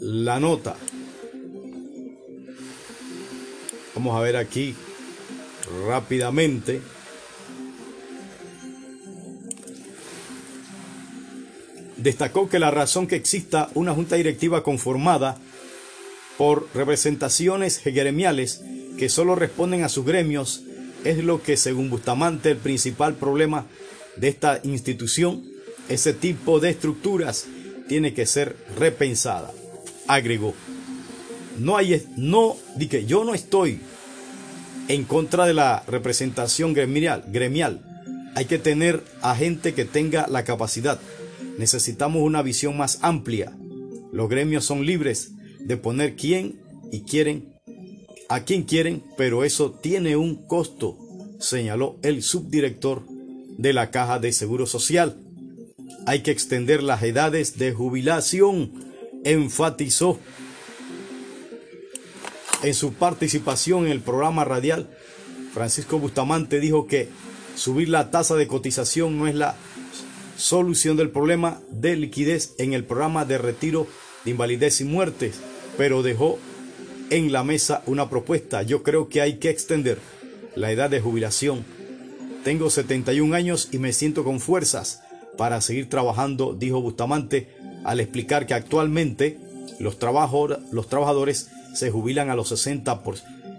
la 0.00 0.40
nota. 0.40 0.76
Vamos 3.94 4.16
a 4.16 4.20
ver 4.20 4.36
aquí 4.36 4.74
rápidamente. 5.86 6.80
destacó 12.06 12.48
que 12.48 12.60
la 12.60 12.70
razón 12.70 13.08
que 13.08 13.16
exista 13.16 13.68
una 13.74 13.92
junta 13.92 14.14
directiva 14.14 14.62
conformada 14.62 15.38
por 16.38 16.68
representaciones 16.72 17.82
gremiales 17.84 18.62
que 18.96 19.08
solo 19.08 19.34
responden 19.34 19.82
a 19.82 19.88
sus 19.88 20.06
gremios 20.06 20.62
es 21.04 21.18
lo 21.18 21.42
que, 21.42 21.56
según 21.56 21.90
Bustamante, 21.90 22.52
el 22.52 22.58
principal 22.58 23.14
problema 23.14 23.66
de 24.16 24.28
esta 24.28 24.60
institución. 24.64 25.44
Ese 25.88 26.12
tipo 26.12 26.60
de 26.60 26.70
estructuras 26.70 27.46
tiene 27.88 28.14
que 28.14 28.26
ser 28.26 28.56
repensada. 28.78 29.52
Agregó. 30.08 30.54
No 31.58 31.76
hay, 31.76 32.02
no, 32.16 32.56
di 32.76 32.88
que 32.88 33.06
yo 33.06 33.24
no 33.24 33.34
estoy 33.34 33.80
en 34.88 35.04
contra 35.04 35.46
de 35.46 35.54
la 35.54 35.82
representación 35.86 36.74
gremial, 36.74 37.24
gremial. 37.28 37.82
Hay 38.34 38.44
que 38.44 38.58
tener 38.58 39.02
a 39.22 39.34
gente 39.34 39.72
que 39.72 39.84
tenga 39.84 40.26
la 40.28 40.44
capacidad 40.44 41.00
necesitamos 41.58 42.22
una 42.22 42.42
visión 42.42 42.76
más 42.76 42.98
amplia. 43.02 43.52
Los 44.12 44.28
gremios 44.28 44.64
son 44.64 44.84
libres 44.84 45.32
de 45.60 45.76
poner 45.76 46.16
quién 46.16 46.60
y 46.92 47.00
quieren, 47.00 47.54
a 48.28 48.40
quien 48.40 48.62
quieren, 48.62 49.02
pero 49.16 49.44
eso 49.44 49.72
tiene 49.72 50.16
un 50.16 50.46
costo, 50.46 50.96
señaló 51.38 51.96
el 52.02 52.22
subdirector 52.22 53.04
de 53.56 53.72
la 53.72 53.90
Caja 53.90 54.18
de 54.18 54.32
Seguro 54.32 54.66
Social. 54.66 55.16
Hay 56.06 56.22
que 56.22 56.30
extender 56.30 56.82
las 56.82 57.02
edades 57.02 57.58
de 57.58 57.72
jubilación, 57.72 58.72
enfatizó. 59.24 60.18
en 62.62 62.74
su 62.74 62.94
participación 62.94 63.86
en 63.86 63.92
el 63.92 64.00
programa 64.00 64.44
radial, 64.44 64.88
Francisco 65.52 65.98
Bustamante 65.98 66.58
dijo 66.60 66.86
que 66.86 67.08
subir 67.54 67.88
la 67.88 68.10
tasa 68.10 68.34
de 68.34 68.46
cotización 68.46 69.18
no 69.18 69.26
es 69.26 69.34
la 69.34 69.56
solución 70.36 70.96
del 70.96 71.10
problema 71.10 71.60
de 71.70 71.96
liquidez 71.96 72.54
en 72.58 72.72
el 72.72 72.84
programa 72.84 73.24
de 73.24 73.38
retiro 73.38 73.86
de 74.24 74.32
invalidez 74.32 74.80
y 74.80 74.84
muertes, 74.84 75.40
pero 75.78 76.02
dejó 76.02 76.38
en 77.10 77.32
la 77.32 77.44
mesa 77.44 77.82
una 77.86 78.10
propuesta. 78.10 78.62
Yo 78.62 78.82
creo 78.82 79.08
que 79.08 79.20
hay 79.20 79.38
que 79.38 79.50
extender 79.50 79.98
la 80.54 80.70
edad 80.70 80.90
de 80.90 81.00
jubilación. 81.00 81.64
Tengo 82.46 82.70
71 82.70 83.34
años 83.34 83.70
y 83.72 83.78
me 83.78 83.92
siento 83.92 84.22
con 84.22 84.38
fuerzas 84.38 85.02
para 85.36 85.60
seguir 85.60 85.88
trabajando, 85.88 86.54
dijo 86.54 86.80
Bustamante, 86.80 87.48
al 87.82 87.98
explicar 87.98 88.46
que 88.46 88.54
actualmente 88.54 89.40
los, 89.80 89.98
trabajadores 89.98 91.50
se 91.74 91.90
jubilan 91.90 92.30
a 92.30 92.36
los 92.36 92.50
60 92.50 93.02
por, 93.02 93.16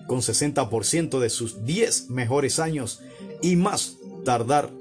con 0.07 0.19
60% 0.19 1.19
de 1.19 1.29
sus 1.29 1.65
10 1.65 2.11
mejores 2.11 2.59
años 2.59 3.01
y 3.41 3.57
más 3.57 3.97
tardar 4.23 4.71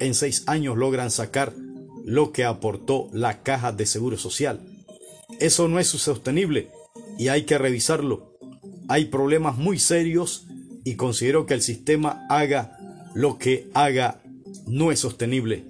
en 0.00 0.14
6 0.14 0.42
años 0.48 0.76
logran 0.76 1.12
sacar 1.12 1.52
lo 2.04 2.32
que 2.32 2.44
aportó 2.44 3.08
la 3.12 3.44
caja 3.44 3.70
de 3.70 3.86
seguro 3.86 4.18
social. 4.18 4.58
Eso 5.38 5.68
no 5.68 5.78
es 5.78 5.86
sostenible 5.86 6.72
y 7.16 7.28
hay 7.28 7.44
que 7.44 7.58
revisarlo. 7.58 8.36
Hay 8.88 9.04
problemas 9.04 9.56
muy 9.56 9.78
serios 9.78 10.48
y 10.82 10.96
considero 10.96 11.46
que 11.46 11.54
el 11.54 11.62
sistema 11.62 12.26
haga 12.28 12.75
lo 13.16 13.38
que 13.38 13.70
haga 13.72 14.20
no 14.66 14.92
es 14.92 15.00
sostenible. 15.00 15.64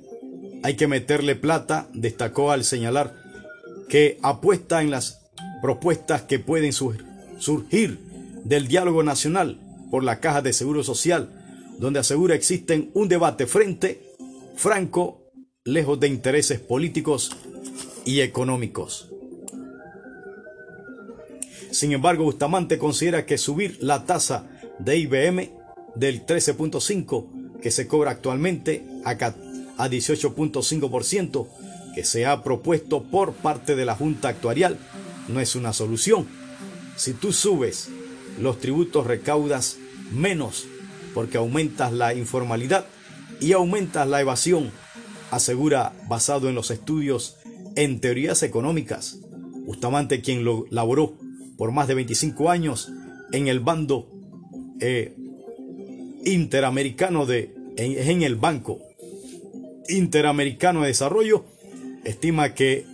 Hay 0.65 0.75
que 0.75 0.89
meterle 0.89 1.37
plata, 1.37 1.89
destacó 1.95 2.51
al 2.51 2.65
señalar 2.65 3.15
que 3.89 4.19
apuesta 4.23 4.83
en 4.83 4.91
las 4.91 5.21
propuestas 5.63 6.23
que 6.23 6.41
pueden 6.41 6.73
surgir 6.73 8.01
del 8.43 8.67
diálogo 8.67 9.05
nacional 9.05 9.61
por 9.93 10.03
la 10.03 10.19
Caja 10.19 10.43
de 10.43 10.53
Seguro 10.53 10.83
Social, 10.83 11.31
donde 11.79 12.01
asegura 12.01 12.35
existen 12.35 12.91
un 12.95 13.07
debate 13.09 13.47
frente, 13.47 14.03
franco, 14.57 15.31
lejos 15.63 16.01
de 16.01 16.09
intereses 16.09 16.59
políticos 16.59 17.31
y 18.05 18.23
económicos. 18.23 19.13
Sin 21.71 21.93
embargo, 21.93 22.25
Bustamante 22.25 22.77
considera 22.77 23.25
que 23.25 23.39
subir 23.39 23.79
la 23.81 24.05
tasa 24.05 24.49
de 24.81 24.97
IBM 24.99 25.51
del 25.95 26.27
13.5 26.27 27.36
que 27.66 27.72
se 27.72 27.88
cobra 27.88 28.12
actualmente 28.12 28.87
a 29.05 29.16
18.5% 29.16 31.48
que 31.96 32.05
se 32.05 32.24
ha 32.24 32.44
propuesto 32.44 33.02
por 33.02 33.33
parte 33.33 33.74
de 33.74 33.85
la 33.85 33.96
Junta 33.96 34.29
Actuarial 34.29 34.79
no 35.26 35.40
es 35.40 35.57
una 35.57 35.72
solución. 35.72 36.29
Si 36.94 37.12
tú 37.12 37.33
subes 37.33 37.88
los 38.40 38.61
tributos 38.61 39.05
recaudas 39.05 39.79
menos 40.12 40.68
porque 41.12 41.38
aumentas 41.38 41.92
la 41.92 42.14
informalidad 42.14 42.87
y 43.40 43.50
aumentas 43.50 44.07
la 44.07 44.20
evasión, 44.20 44.70
asegura 45.33 45.92
basado 46.09 46.48
en 46.48 46.55
los 46.55 46.70
estudios 46.70 47.37
en 47.74 47.98
teorías 47.98 48.44
económicas. 48.44 49.18
Bustamante, 49.64 50.20
quien 50.20 50.44
lo 50.44 50.66
laboró 50.70 51.14
por 51.59 51.72
más 51.72 51.88
de 51.88 51.96
25 51.96 52.48
años 52.48 52.92
en 53.33 53.48
el 53.48 53.59
bando 53.59 54.09
eh, 54.79 55.16
interamericano 56.26 57.24
de 57.24 57.55
en 57.77 58.23
el 58.23 58.37
Banco 58.37 58.81
Interamericano 59.89 60.83
de 60.83 60.89
Desarrollo, 60.89 61.45
estima 62.05 62.55
que 62.55 62.85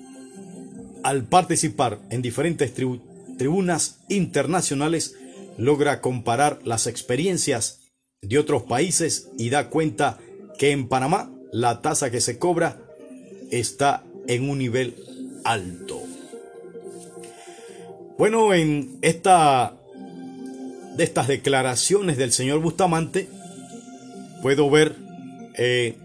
al 1.03 1.25
participar 1.25 2.01
en 2.11 2.23
diferentes 2.23 2.73
tribunas 2.75 3.99
internacionales 4.09 5.17
logra 5.59 6.01
comparar 6.01 6.61
las 6.65 6.87
experiencias 6.87 7.81
de 8.21 8.39
otros 8.39 8.63
países 8.63 9.29
y 9.39 9.51
da 9.51 9.69
cuenta 9.69 10.19
que 10.59 10.71
en 10.71 10.89
Panamá 10.89 11.31
la 11.53 11.83
tasa 11.83 12.11
que 12.11 12.21
se 12.21 12.39
cobra 12.39 12.81
está 13.51 14.05
en 14.27 14.49
un 14.49 14.59
nivel 14.59 14.95
alto. 15.45 16.01
Bueno, 18.17 18.55
en 18.55 18.99
esta 19.03 19.77
de 20.97 21.05
estas 21.05 21.27
declaraciones 21.27 22.17
del 22.19 22.33
señor 22.33 22.61
Bustamante 22.61 23.29
puedo 24.43 24.69
ver 24.69 24.97
eh, 25.57 25.97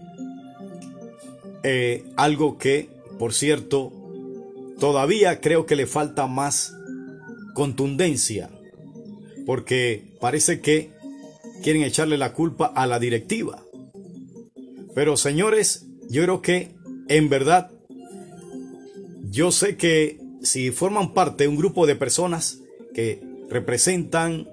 eh, 1.64 2.04
algo 2.16 2.56
que 2.56 2.88
por 3.18 3.34
cierto, 3.34 3.92
todavía 4.78 5.40
creo 5.40 5.66
que 5.66 5.76
le 5.76 5.86
falta 5.86 6.26
más 6.28 6.74
contundencia, 7.52 8.48
porque 9.44 10.04
parece 10.20 10.60
que 10.60 10.90
quieren 11.62 11.82
echarle 11.82 12.16
la 12.16 12.32
culpa 12.32 12.66
a 12.66 12.86
la 12.86 13.00
directiva. 13.00 13.64
Pero 14.94 15.16
señores, 15.16 15.86
yo 16.08 16.22
creo 16.22 16.42
que 16.42 16.70
en 17.08 17.28
verdad, 17.28 17.70
yo 19.30 19.50
sé 19.50 19.76
que 19.76 20.20
si 20.42 20.70
forman 20.70 21.12
parte 21.12 21.44
de 21.44 21.48
un 21.48 21.56
grupo 21.56 21.86
de 21.86 21.96
personas 21.96 22.60
que 22.94 23.20
representan 23.50 24.48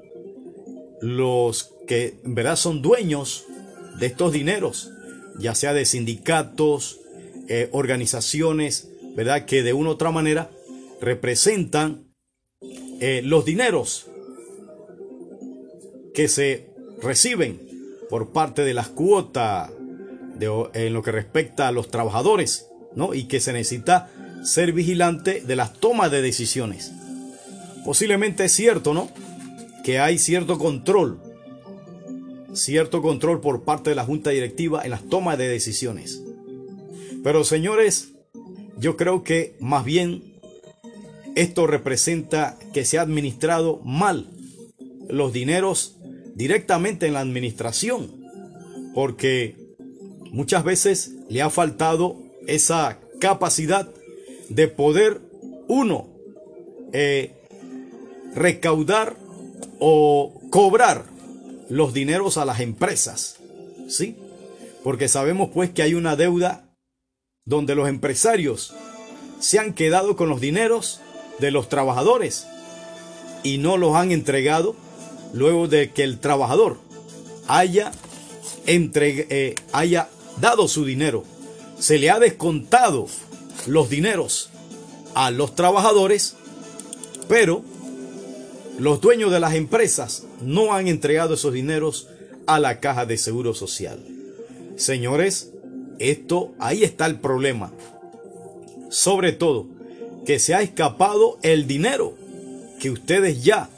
los 1.01 1.71
que 1.87 2.15
en 2.23 2.33
verdad 2.33 2.55
son 2.55 2.81
dueños 2.81 3.45
de 3.99 4.07
estos 4.07 4.31
dineros, 4.33 4.91
ya 5.37 5.55
sea 5.55 5.73
de 5.73 5.85
sindicatos, 5.85 6.99
eh, 7.47 7.69
organizaciones, 7.71 8.89
¿verdad? 9.15 9.45
Que 9.45 9.63
de 9.63 9.73
una 9.73 9.89
u 9.89 9.93
otra 9.93 10.11
manera 10.11 10.49
representan 11.01 12.13
eh, 12.99 13.21
los 13.23 13.45
dineros 13.45 14.07
que 16.13 16.27
se 16.27 16.69
reciben 17.01 17.61
por 18.09 18.31
parte 18.31 18.63
de 18.63 18.73
las 18.73 18.87
cuotas 18.87 19.71
en 20.73 20.93
lo 20.93 21.01
que 21.01 21.11
respecta 21.11 21.67
a 21.67 21.71
los 21.71 21.89
trabajadores, 21.89 22.67
¿no? 22.95 23.13
Y 23.13 23.25
que 23.25 23.39
se 23.39 23.53
necesita 23.53 24.09
ser 24.43 24.73
vigilante 24.73 25.41
de 25.41 25.55
las 25.55 25.73
tomas 25.73 26.11
de 26.11 26.21
decisiones. 26.21 26.91
Posiblemente 27.83 28.45
es 28.45 28.51
cierto, 28.51 28.93
¿no? 28.93 29.09
Que 29.83 29.99
hay 29.99 30.17
cierto 30.17 30.57
control, 30.57 31.19
cierto 32.55 33.01
control 33.01 33.41
por 33.41 33.63
parte 33.63 33.91
de 33.91 33.95
la 33.95 34.05
junta 34.05 34.31
directiva 34.31 34.83
en 34.83 34.91
las 34.91 35.03
tomas 35.03 35.37
de 35.37 35.47
decisiones. 35.47 36.21
Pero 37.23 37.43
señores, 37.43 38.13
yo 38.79 38.97
creo 38.97 39.23
que 39.23 39.55
más 39.59 39.85
bien 39.85 40.35
esto 41.35 41.67
representa 41.67 42.57
que 42.73 42.85
se 42.85 42.97
ha 42.97 43.01
administrado 43.01 43.81
mal 43.83 44.29
los 45.09 45.33
dineros 45.33 45.97
directamente 46.33 47.07
en 47.07 47.13
la 47.13 47.19
administración, 47.19 48.11
porque 48.93 49.55
muchas 50.31 50.63
veces 50.63 51.13
le 51.29 51.41
ha 51.41 51.49
faltado 51.49 52.17
esa 52.47 52.99
capacidad 53.19 53.89
de 54.49 54.67
poder 54.67 55.21
uno 55.67 56.07
eh, 56.93 57.33
recaudar 58.35 59.17
o 59.79 60.39
cobrar 60.49 61.14
los 61.69 61.93
dineros 61.93 62.37
a 62.37 62.45
las 62.45 62.59
empresas, 62.59 63.37
¿sí? 63.87 64.15
Porque 64.83 65.07
sabemos 65.07 65.49
pues 65.53 65.71
que 65.71 65.81
hay 65.81 65.93
una 65.95 66.15
deuda 66.15 66.69
donde 67.45 67.75
los 67.75 67.87
empresarios 67.87 68.73
se 69.39 69.59
han 69.59 69.73
quedado 69.73 70.15
con 70.15 70.29
los 70.29 70.41
dineros 70.41 71.01
de 71.39 71.51
los 71.51 71.69
trabajadores 71.69 72.47
y 73.43 73.57
no 73.57 73.77
los 73.77 73.95
han 73.95 74.11
entregado 74.11 74.75
luego 75.33 75.67
de 75.67 75.91
que 75.91 76.03
el 76.03 76.19
trabajador 76.19 76.77
haya, 77.47 77.91
eh, 78.65 79.55
haya 79.71 80.09
dado 80.39 80.67
su 80.67 80.85
dinero. 80.85 81.23
Se 81.77 81.99
le 81.99 82.09
ha 82.09 82.19
descontado 82.19 83.07
los 83.67 83.89
dineros 83.89 84.49
a 85.13 85.31
los 85.31 85.55
trabajadores, 85.55 86.35
pero 87.27 87.63
los 88.79 89.01
dueños 89.01 89.31
de 89.31 89.39
las 89.39 89.53
empresas 89.53 90.23
no 90.41 90.73
han 90.73 90.87
entregado 90.87 91.35
esos 91.35 91.53
dineros 91.53 92.09
a 92.47 92.59
la 92.59 92.79
caja 92.79 93.05
de 93.05 93.17
seguro 93.17 93.53
social. 93.53 93.99
Señores, 94.75 95.51
esto, 95.99 96.53
ahí 96.59 96.83
está 96.83 97.05
el 97.05 97.19
problema. 97.19 97.71
Sobre 98.89 99.31
todo, 99.31 99.67
que 100.25 100.39
se 100.39 100.53
ha 100.55 100.61
escapado 100.61 101.37
el 101.43 101.67
dinero 101.67 102.15
que 102.79 102.89
ustedes 102.89 103.43
ya, 103.43 103.69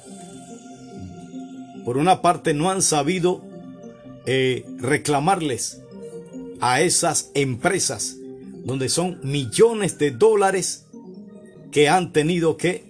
por 1.85 1.97
una 1.97 2.21
parte, 2.21 2.53
no 2.53 2.69
han 2.69 2.81
sabido 2.81 3.41
eh, 4.25 4.65
reclamarles 4.77 5.81
a 6.59 6.81
esas 6.81 7.29
empresas 7.33 8.17
donde 8.65 8.89
son 8.89 9.19
millones 9.23 9.97
de 9.97 10.11
dólares 10.11 10.85
que 11.71 11.87
han 11.87 12.11
tenido 12.11 12.57
que 12.57 12.83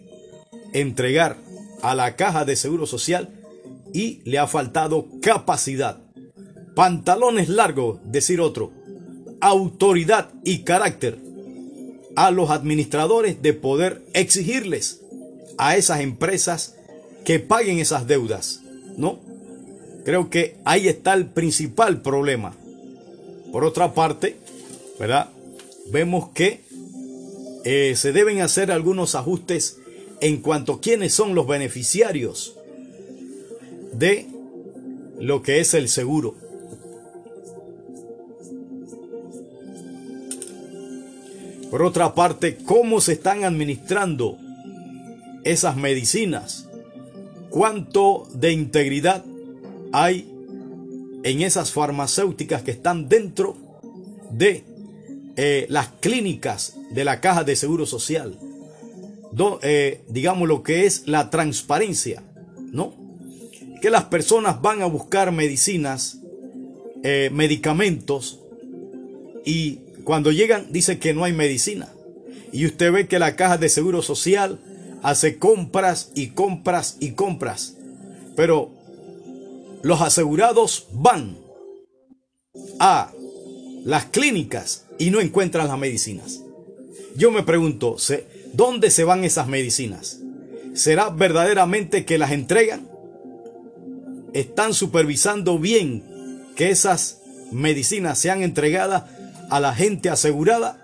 entregar 0.74 1.38
a 1.82 1.94
la 1.94 2.16
caja 2.16 2.46
de 2.46 2.56
seguro 2.56 2.88
social 2.88 3.37
y 3.98 4.22
le 4.26 4.38
ha 4.38 4.46
faltado 4.46 5.08
capacidad. 5.24 5.98
Pantalones 6.76 7.50
largos, 7.50 8.00
decir 8.06 8.40
otro, 8.40 8.72
autoridad 9.42 10.30
y 10.44 10.60
carácter 10.60 11.18
a 12.16 12.30
los 12.30 12.52
administradores 12.52 13.42
de 13.42 13.54
poder 13.54 14.04
exigirles 14.14 15.02
a 15.58 15.78
esas 15.78 16.02
empresas 16.02 16.76
que 17.26 17.40
paguen 17.40 17.80
esas 17.80 18.06
deudas, 18.06 18.62
¿no? 18.98 19.20
Creo 20.06 20.30
que 20.30 20.58
ahí 20.64 20.88
está 20.88 21.16
el 21.16 21.26
principal 21.26 22.04
problema. 22.04 22.56
Por 23.52 23.66
otra 23.66 23.96
parte, 23.96 24.38
¿verdad? 25.00 25.30
Vemos 25.92 26.30
que 26.36 26.62
eh, 27.66 27.96
se 27.96 28.12
deben 28.12 28.42
hacer 28.42 28.72
algunos 28.72 29.16
ajustes 29.16 29.80
en 30.22 30.38
cuanto 30.38 30.74
a 30.74 30.82
quiénes 30.82 31.16
son 31.16 31.34
los 31.34 31.48
beneficiarios 31.48 32.57
de 33.98 34.28
lo 35.20 35.42
que 35.42 35.60
es 35.60 35.74
el 35.74 35.90
seguro. 35.90 36.36
Por 41.72 41.82
otra 41.82 42.14
parte, 42.16 42.58
cómo 42.66 43.02
se 43.02 43.14
están 43.14 43.44
administrando 43.44 44.38
esas 45.44 45.76
medicinas, 45.76 46.70
cuánto 47.50 48.28
de 48.34 48.52
integridad 48.52 49.26
hay 49.92 50.32
en 51.24 51.42
esas 51.42 51.72
farmacéuticas 51.72 52.62
que 52.62 52.72
están 52.72 53.10
dentro 53.10 53.58
de 54.32 54.64
eh, 55.36 55.66
las 55.70 55.90
clínicas 56.00 56.78
de 56.92 57.04
la 57.04 57.20
caja 57.20 57.44
de 57.44 57.56
seguro 57.56 57.86
social. 57.86 58.40
Eh, 59.62 60.02
digamos 60.08 60.48
lo 60.48 60.64
que 60.64 60.86
es 60.86 61.08
la 61.08 61.30
transparencia, 61.30 62.24
¿no? 62.72 63.07
Que 63.82 63.90
las 63.90 64.06
personas 64.06 64.62
van 64.62 64.82
a 64.82 64.86
buscar 64.86 65.32
medicinas, 65.32 66.18
eh, 67.04 67.30
medicamentos 67.32 68.40
y 69.46 69.80
cuando 70.04 70.32
llegan 70.32 70.68
dice 70.72 71.00
que 71.00 71.14
no 71.14 71.24
hay 71.24 71.32
medicina. 71.32 71.88
Y 72.52 72.66
usted 72.66 72.92
ve 72.92 73.08
que 73.08 73.18
la 73.18 73.36
caja 73.36 73.58
de 73.58 73.70
seguro 73.70 74.02
social 74.02 74.60
hace 75.04 75.38
compras 75.38 76.12
y 76.16 76.28
compras 76.28 76.98
y 77.00 77.12
compras. 77.12 77.76
Pero 78.36 78.72
los 79.84 80.02
asegurados 80.02 80.88
van 80.92 81.38
a 82.80 83.12
las 83.86 84.06
clínicas 84.06 84.86
y 84.98 85.12
no 85.12 85.22
encuentran 85.22 85.70
las 85.70 85.78
medicinas. 85.78 86.42
Yo 87.16 87.32
me 87.32 87.44
pregunto, 87.44 87.96
¿dónde 88.54 88.92
se 88.92 89.06
van 89.06 89.24
esas 89.24 89.48
medicinas? 89.48 90.20
¿Será 90.74 91.10
verdaderamente 91.10 92.06
que 92.06 92.18
las 92.18 92.32
entregan? 92.32 92.88
¿Están 94.38 94.76
supervisando 94.76 95.58
bien 95.58 96.04
que 96.56 96.70
esas 96.70 97.24
medicinas 97.52 98.20
sean 98.20 98.44
entregadas 98.44 99.06
a 99.50 99.60
la 99.60 99.74
gente 99.74 100.12
asegurada? 100.12 100.80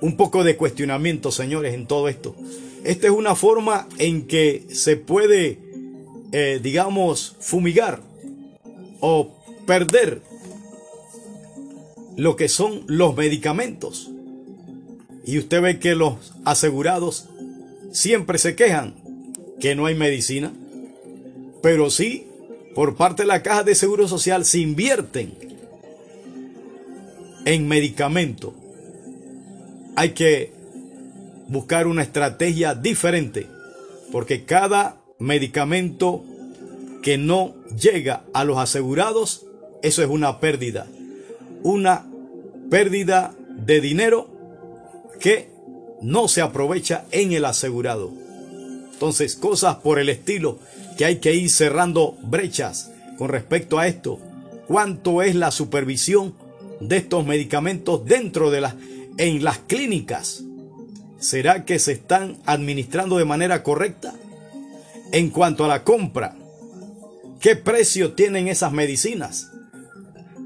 Un 0.00 0.16
poco 0.16 0.42
de 0.42 0.56
cuestionamiento, 0.56 1.30
señores, 1.30 1.74
en 1.74 1.86
todo 1.86 2.08
esto. 2.08 2.34
Esta 2.84 3.08
es 3.08 3.12
una 3.12 3.34
forma 3.34 3.86
en 3.98 4.26
que 4.26 4.64
se 4.70 4.96
puede, 4.96 5.58
eh, 6.32 6.58
digamos, 6.62 7.36
fumigar 7.38 8.00
o 9.00 9.36
perder 9.66 10.22
lo 12.16 12.34
que 12.36 12.48
son 12.48 12.84
los 12.86 13.14
medicamentos. 13.14 14.10
Y 15.26 15.36
usted 15.36 15.60
ve 15.60 15.78
que 15.78 15.94
los 15.94 16.32
asegurados 16.46 17.28
siempre 17.92 18.38
se 18.38 18.56
quejan 18.56 18.94
que 19.60 19.74
no 19.74 19.84
hay 19.84 19.94
medicina, 19.94 20.54
pero 21.66 21.90
sí, 21.90 22.28
por 22.76 22.94
parte 22.94 23.24
de 23.24 23.26
la 23.26 23.42
caja 23.42 23.64
de 23.64 23.74
seguro 23.74 24.06
social 24.06 24.44
se 24.44 24.60
invierten 24.60 25.36
en 27.44 27.66
medicamento. 27.66 28.54
Hay 29.96 30.10
que 30.10 30.52
buscar 31.48 31.88
una 31.88 32.04
estrategia 32.04 32.76
diferente, 32.76 33.48
porque 34.12 34.44
cada 34.44 34.98
medicamento 35.18 36.22
que 37.02 37.18
no 37.18 37.56
llega 37.76 38.22
a 38.32 38.44
los 38.44 38.58
asegurados, 38.58 39.44
eso 39.82 40.04
es 40.04 40.08
una 40.08 40.38
pérdida. 40.38 40.86
Una 41.64 42.06
pérdida 42.70 43.34
de 43.48 43.80
dinero 43.80 44.30
que 45.18 45.48
no 46.00 46.28
se 46.28 46.42
aprovecha 46.42 47.06
en 47.10 47.32
el 47.32 47.44
asegurado. 47.44 48.12
Entonces, 48.92 49.34
cosas 49.34 49.78
por 49.78 49.98
el 49.98 50.10
estilo 50.10 50.60
que 50.96 51.04
hay 51.04 51.16
que 51.16 51.34
ir 51.34 51.50
cerrando 51.50 52.16
brechas 52.22 52.90
con 53.18 53.28
respecto 53.28 53.78
a 53.78 53.86
esto. 53.86 54.18
¿Cuánto 54.66 55.22
es 55.22 55.34
la 55.34 55.50
supervisión 55.50 56.34
de 56.80 56.96
estos 56.96 57.24
medicamentos 57.26 58.04
dentro 58.04 58.50
de 58.50 58.60
las 58.60 58.74
en 59.18 59.44
las 59.44 59.58
clínicas? 59.58 60.44
¿Será 61.18 61.64
que 61.64 61.78
se 61.78 61.92
están 61.92 62.38
administrando 62.44 63.16
de 63.16 63.24
manera 63.24 63.62
correcta? 63.62 64.14
En 65.12 65.30
cuanto 65.30 65.64
a 65.64 65.68
la 65.68 65.84
compra, 65.84 66.36
¿qué 67.40 67.56
precio 67.56 68.12
tienen 68.12 68.48
esas 68.48 68.72
medicinas? 68.72 69.50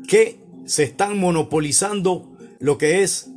¿Qué 0.07 0.39
se 0.67 0.85
están 0.85 1.19
monopolizando 1.19 2.31
lo 2.59 2.79
que 2.79 3.03
es 3.03 3.29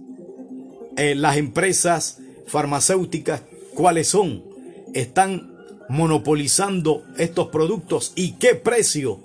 eh, 0.97 1.15
las 1.15 1.38
empresas 1.38 2.19
farmacéuticas? 2.45 3.41
¿Cuáles 3.73 4.10
son? 4.10 4.43
¿Están 4.93 5.53
monopolizando 5.89 7.04
estos 7.17 7.48
productos? 7.50 8.13
¿Y 8.15 8.34
qué 8.34 8.56
precio? 8.56 9.19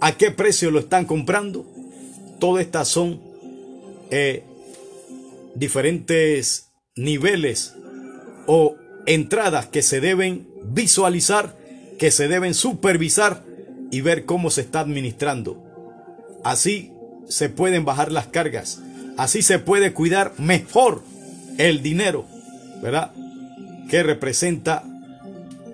¿A 0.00 0.16
qué 0.16 0.30
precio 0.30 0.70
lo 0.70 0.80
están 0.80 1.04
comprando? 1.04 1.66
Todas 2.38 2.64
estas 2.64 2.88
son 2.88 3.20
eh, 4.10 4.44
diferentes 5.54 6.70
niveles 6.96 7.74
o 8.46 8.76
entradas 9.06 9.66
que 9.66 9.82
se 9.82 10.00
deben 10.00 10.48
visualizar, 10.64 11.56
que 11.98 12.10
se 12.10 12.28
deben 12.28 12.54
supervisar 12.54 13.44
y 13.90 14.00
ver 14.00 14.24
cómo 14.24 14.50
se 14.50 14.62
está 14.62 14.80
administrando. 14.80 15.62
Así 16.42 16.92
se 17.28 17.48
pueden 17.48 17.84
bajar 17.84 18.12
las 18.12 18.26
cargas, 18.26 18.80
así 19.16 19.42
se 19.42 19.58
puede 19.58 19.92
cuidar 19.92 20.32
mejor 20.38 21.02
el 21.58 21.82
dinero, 21.82 22.26
¿verdad? 22.82 23.12
Que 23.88 24.02
representa 24.02 24.84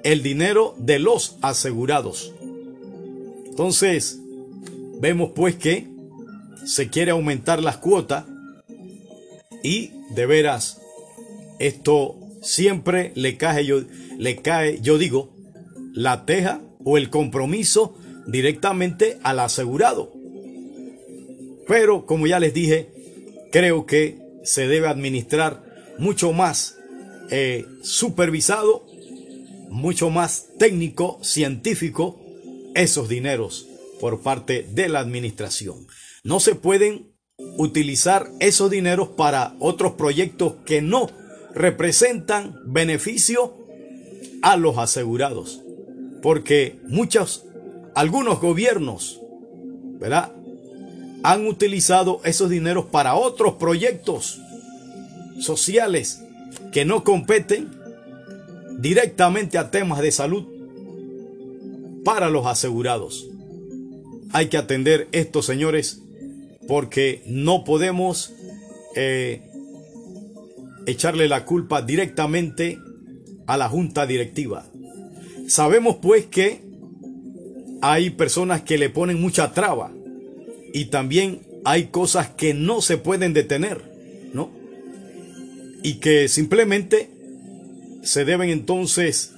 el 0.05 0.23
dinero 0.23 0.75
de 0.79 0.99
los 0.99 1.37
asegurados. 1.43 2.33
Entonces, 3.47 4.21
vemos 5.01 5.33
pues 5.35 5.57
que 5.57 5.89
se 6.65 6.89
quiere 6.89 7.11
aumentar 7.11 7.63
las 7.63 7.79
cuotas 7.79 8.25
y 9.63 9.91
de 10.15 10.27
veras 10.27 10.81
esto 11.59 12.17
siempre 12.43 13.13
le 13.15 13.37
cae 13.37 13.67
yo 13.67 13.83
le 14.19 14.37
cae 14.37 14.81
yo 14.81 14.97
digo 14.97 15.31
la 15.93 16.25
teja 16.25 16.61
o 16.85 16.97
el 16.97 17.11
compromiso 17.11 17.95
directamente 18.27 19.19
al 19.23 19.41
asegurado. 19.41 20.13
Pero 21.67 22.07
como 22.07 22.27
ya 22.27 22.41
les 22.41 22.55
dije, 22.55 22.89
creo 23.53 23.87
que 23.87 24.19
se 24.45 24.67
debe 24.67 24.89
administrar 24.89 25.63
mucho 25.99 26.33
más 26.33 26.79
eh, 27.31 27.67
supervisado, 27.83 28.85
mucho 29.71 30.11
más 30.11 30.49
técnico, 30.59 31.19
científico, 31.23 32.21
esos 32.75 33.09
dineros 33.09 33.67
por 34.01 34.21
parte 34.21 34.67
de 34.71 34.89
la 34.89 34.99
administración. 35.01 35.87
No 36.25 36.41
se 36.41 36.55
pueden 36.55 37.13
utilizar 37.57 38.29
esos 38.41 38.71
dineros 38.71 39.09
para 39.09 39.55
otros 39.61 39.93
proyectos 39.93 40.55
que 40.67 40.83
no 40.83 41.09
representan 41.55 42.59
beneficio 42.67 43.57
a 44.43 44.57
los 44.57 44.77
asegurados. 44.79 45.63
Porque 46.23 46.79
muchos, 46.85 47.47
algunos 47.95 48.41
gobiernos, 48.41 49.21
¿verdad? 49.99 50.33
Han 51.23 51.47
utilizado 51.47 52.21
esos 52.25 52.51
dineros 52.51 52.87
para 52.87 53.15
otros 53.15 53.55
proyectos 53.55 54.41
sociales 55.41 56.23
que 56.73 56.85
no 56.85 57.05
competen 57.05 57.80
directamente 58.81 59.59
a 59.59 59.71
temas 59.71 60.01
de 60.01 60.13
salud 60.13 60.47
para 62.05 62.31
los 62.31 62.47
asegurados. 62.47 63.29
Hay 64.33 64.47
que 64.47 64.57
atender 64.57 65.09
esto, 65.13 65.43
señores, 65.43 66.03
porque 66.67 67.23
no 67.27 67.65
podemos 67.65 68.33
eh, 68.97 69.43
echarle 70.87 71.29
la 71.29 71.45
culpa 71.45 71.83
directamente 71.83 72.79
a 73.47 73.57
la 73.57 73.69
junta 73.69 74.07
directiva. 74.07 74.67
Sabemos 75.49 75.97
pues 76.01 76.27
que 76.27 76.63
hay 77.83 78.11
personas 78.11 78.63
que 78.63 78.79
le 78.79 78.89
ponen 78.89 79.21
mucha 79.21 79.53
traba 79.53 79.93
y 80.73 80.87
también 80.87 81.41
hay 81.65 81.87
cosas 81.87 82.29
que 82.29 82.55
no 82.55 82.81
se 82.81 82.97
pueden 82.97 83.33
detener, 83.33 83.83
¿no? 84.33 84.51
Y 85.83 85.95
que 85.95 86.29
simplemente 86.29 87.11
se 88.03 88.25
deben 88.25 88.51
entonces 88.51 89.33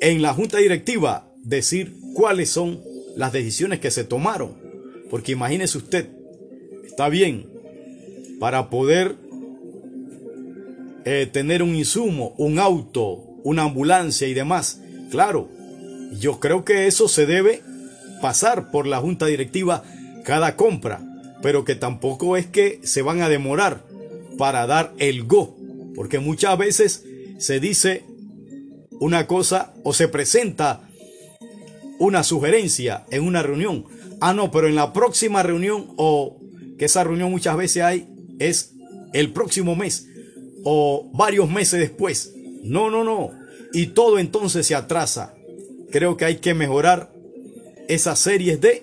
en 0.00 0.22
la 0.22 0.34
junta 0.34 0.58
directiva 0.58 1.28
decir 1.42 1.96
cuáles 2.14 2.50
son 2.50 2.80
las 3.16 3.32
decisiones 3.32 3.80
que 3.80 3.90
se 3.90 4.04
tomaron. 4.04 4.54
Porque 5.10 5.32
imagínese 5.32 5.78
usted, 5.78 6.08
está 6.84 7.08
bien, 7.08 7.46
para 8.38 8.70
poder 8.70 9.16
eh, 11.04 11.28
tener 11.32 11.62
un 11.62 11.74
insumo, 11.74 12.34
un 12.36 12.58
auto, 12.58 13.22
una 13.44 13.62
ambulancia 13.62 14.26
y 14.26 14.34
demás. 14.34 14.80
Claro, 15.10 15.48
yo 16.18 16.40
creo 16.40 16.64
que 16.64 16.86
eso 16.86 17.08
se 17.08 17.26
debe 17.26 17.62
pasar 18.20 18.70
por 18.70 18.86
la 18.86 18.98
junta 18.98 19.26
directiva 19.26 19.84
cada 20.24 20.56
compra, 20.56 21.00
pero 21.42 21.64
que 21.64 21.76
tampoco 21.76 22.36
es 22.36 22.46
que 22.46 22.80
se 22.82 23.02
van 23.02 23.22
a 23.22 23.28
demorar 23.28 23.82
para 24.36 24.66
dar 24.66 24.92
el 24.98 25.24
go, 25.24 25.55
porque 25.96 26.18
muchas 26.20 26.56
veces 26.58 27.04
se 27.38 27.58
dice 27.58 28.04
una 29.00 29.26
cosa 29.26 29.74
o 29.82 29.92
se 29.92 30.08
presenta 30.08 30.88
una 31.98 32.22
sugerencia 32.22 33.06
en 33.10 33.24
una 33.24 33.42
reunión. 33.42 33.86
Ah, 34.20 34.34
no, 34.34 34.50
pero 34.50 34.68
en 34.68 34.74
la 34.74 34.92
próxima 34.92 35.42
reunión 35.42 35.92
o 35.96 36.38
que 36.78 36.84
esa 36.84 37.02
reunión 37.02 37.30
muchas 37.30 37.56
veces 37.56 37.82
hay 37.82 38.06
es 38.38 38.74
el 39.12 39.32
próximo 39.32 39.74
mes 39.74 40.06
o 40.64 41.10
varios 41.14 41.50
meses 41.50 41.80
después. 41.80 42.34
No, 42.62 42.90
no, 42.90 43.02
no. 43.02 43.30
Y 43.72 43.88
todo 43.88 44.18
entonces 44.18 44.66
se 44.66 44.74
atrasa. 44.74 45.34
Creo 45.90 46.16
que 46.16 46.24
hay 46.24 46.36
que 46.36 46.54
mejorar 46.54 47.12
esas 47.88 48.18
series 48.18 48.60
de 48.60 48.82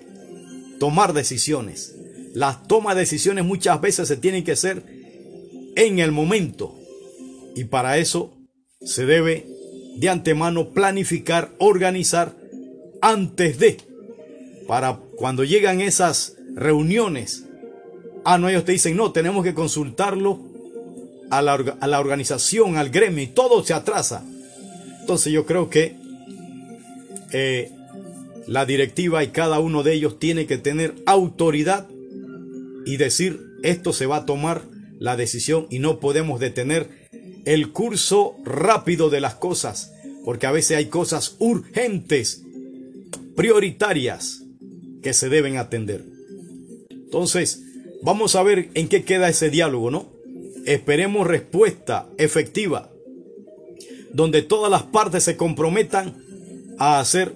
tomar 0.80 1.12
decisiones. 1.12 1.94
Las 2.32 2.66
tomas 2.66 2.96
de 2.96 3.02
decisiones 3.02 3.44
muchas 3.44 3.80
veces 3.80 4.08
se 4.08 4.16
tienen 4.16 4.42
que 4.42 4.52
hacer 4.52 4.82
en 5.76 5.98
el 5.98 6.10
momento. 6.10 6.76
Y 7.54 7.64
para 7.64 7.98
eso 7.98 8.36
se 8.80 9.06
debe 9.06 9.46
de 9.96 10.08
antemano 10.08 10.70
planificar, 10.70 11.50
organizar 11.58 12.34
antes 13.00 13.58
de, 13.58 13.78
para 14.66 14.98
cuando 15.16 15.44
llegan 15.44 15.80
esas 15.80 16.36
reuniones. 16.54 17.44
Ah, 18.24 18.38
no, 18.38 18.48
ellos 18.48 18.64
te 18.64 18.72
dicen, 18.72 18.96
no, 18.96 19.12
tenemos 19.12 19.44
que 19.44 19.54
consultarlo 19.54 20.40
a 21.30 21.42
la, 21.42 21.54
a 21.80 21.86
la 21.86 22.00
organización, 22.00 22.76
al 22.76 22.90
gremio, 22.90 23.22
y 23.22 23.28
todo 23.28 23.62
se 23.62 23.74
atrasa. 23.74 24.24
Entonces 25.00 25.32
yo 25.32 25.44
creo 25.44 25.68
que 25.68 25.96
eh, 27.32 27.70
la 28.46 28.64
directiva 28.64 29.22
y 29.22 29.28
cada 29.28 29.58
uno 29.58 29.82
de 29.82 29.92
ellos 29.92 30.18
tiene 30.18 30.46
que 30.46 30.58
tener 30.58 30.94
autoridad 31.06 31.86
y 32.86 32.96
decir, 32.96 33.40
esto 33.62 33.92
se 33.92 34.06
va 34.06 34.18
a 34.18 34.26
tomar 34.26 34.62
la 34.98 35.16
decisión 35.16 35.66
y 35.70 35.78
no 35.78 36.00
podemos 36.00 36.40
detener 36.40 37.03
el 37.44 37.72
curso 37.72 38.36
rápido 38.44 39.10
de 39.10 39.20
las 39.20 39.34
cosas, 39.34 39.92
porque 40.24 40.46
a 40.46 40.52
veces 40.52 40.76
hay 40.76 40.86
cosas 40.86 41.36
urgentes, 41.38 42.42
prioritarias, 43.36 44.42
que 45.02 45.12
se 45.12 45.28
deben 45.28 45.58
atender. 45.58 46.02
Entonces, 46.88 47.62
vamos 48.02 48.34
a 48.36 48.42
ver 48.42 48.70
en 48.74 48.88
qué 48.88 49.04
queda 49.04 49.28
ese 49.28 49.50
diálogo, 49.50 49.90
¿no? 49.90 50.08
Esperemos 50.64 51.26
respuesta 51.26 52.06
efectiva, 52.16 52.90
donde 54.12 54.42
todas 54.42 54.70
las 54.70 54.84
partes 54.84 55.24
se 55.24 55.36
comprometan 55.36 56.16
a 56.78 57.00
hacer 57.00 57.34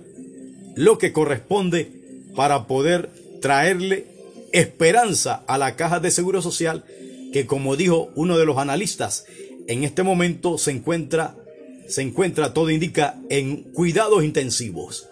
lo 0.77 0.97
que 0.97 1.13
corresponde 1.13 1.91
para 2.35 2.67
poder 2.67 3.11
traerle 3.43 4.07
esperanza 4.53 5.43
a 5.47 5.59
la 5.59 5.77
caja 5.77 6.01
de 6.01 6.11
seguro 6.11 6.41
social 6.41 6.85
que 7.33 7.47
como 7.47 7.77
dijo 7.77 8.11
uno 8.15 8.39
de 8.39 8.47
los 8.47 8.59
analistas 8.59 9.27
en 9.69 9.85
este 9.85 10.03
momento 10.03 10.59
se 10.59 10.73
encuentra 10.73 11.37
se 11.87 12.03
encuentra 12.03 12.53
todo 12.53 12.71
indica 12.71 13.19
en 13.31 13.62
cuidados 13.73 14.25
intensivos 14.25 15.09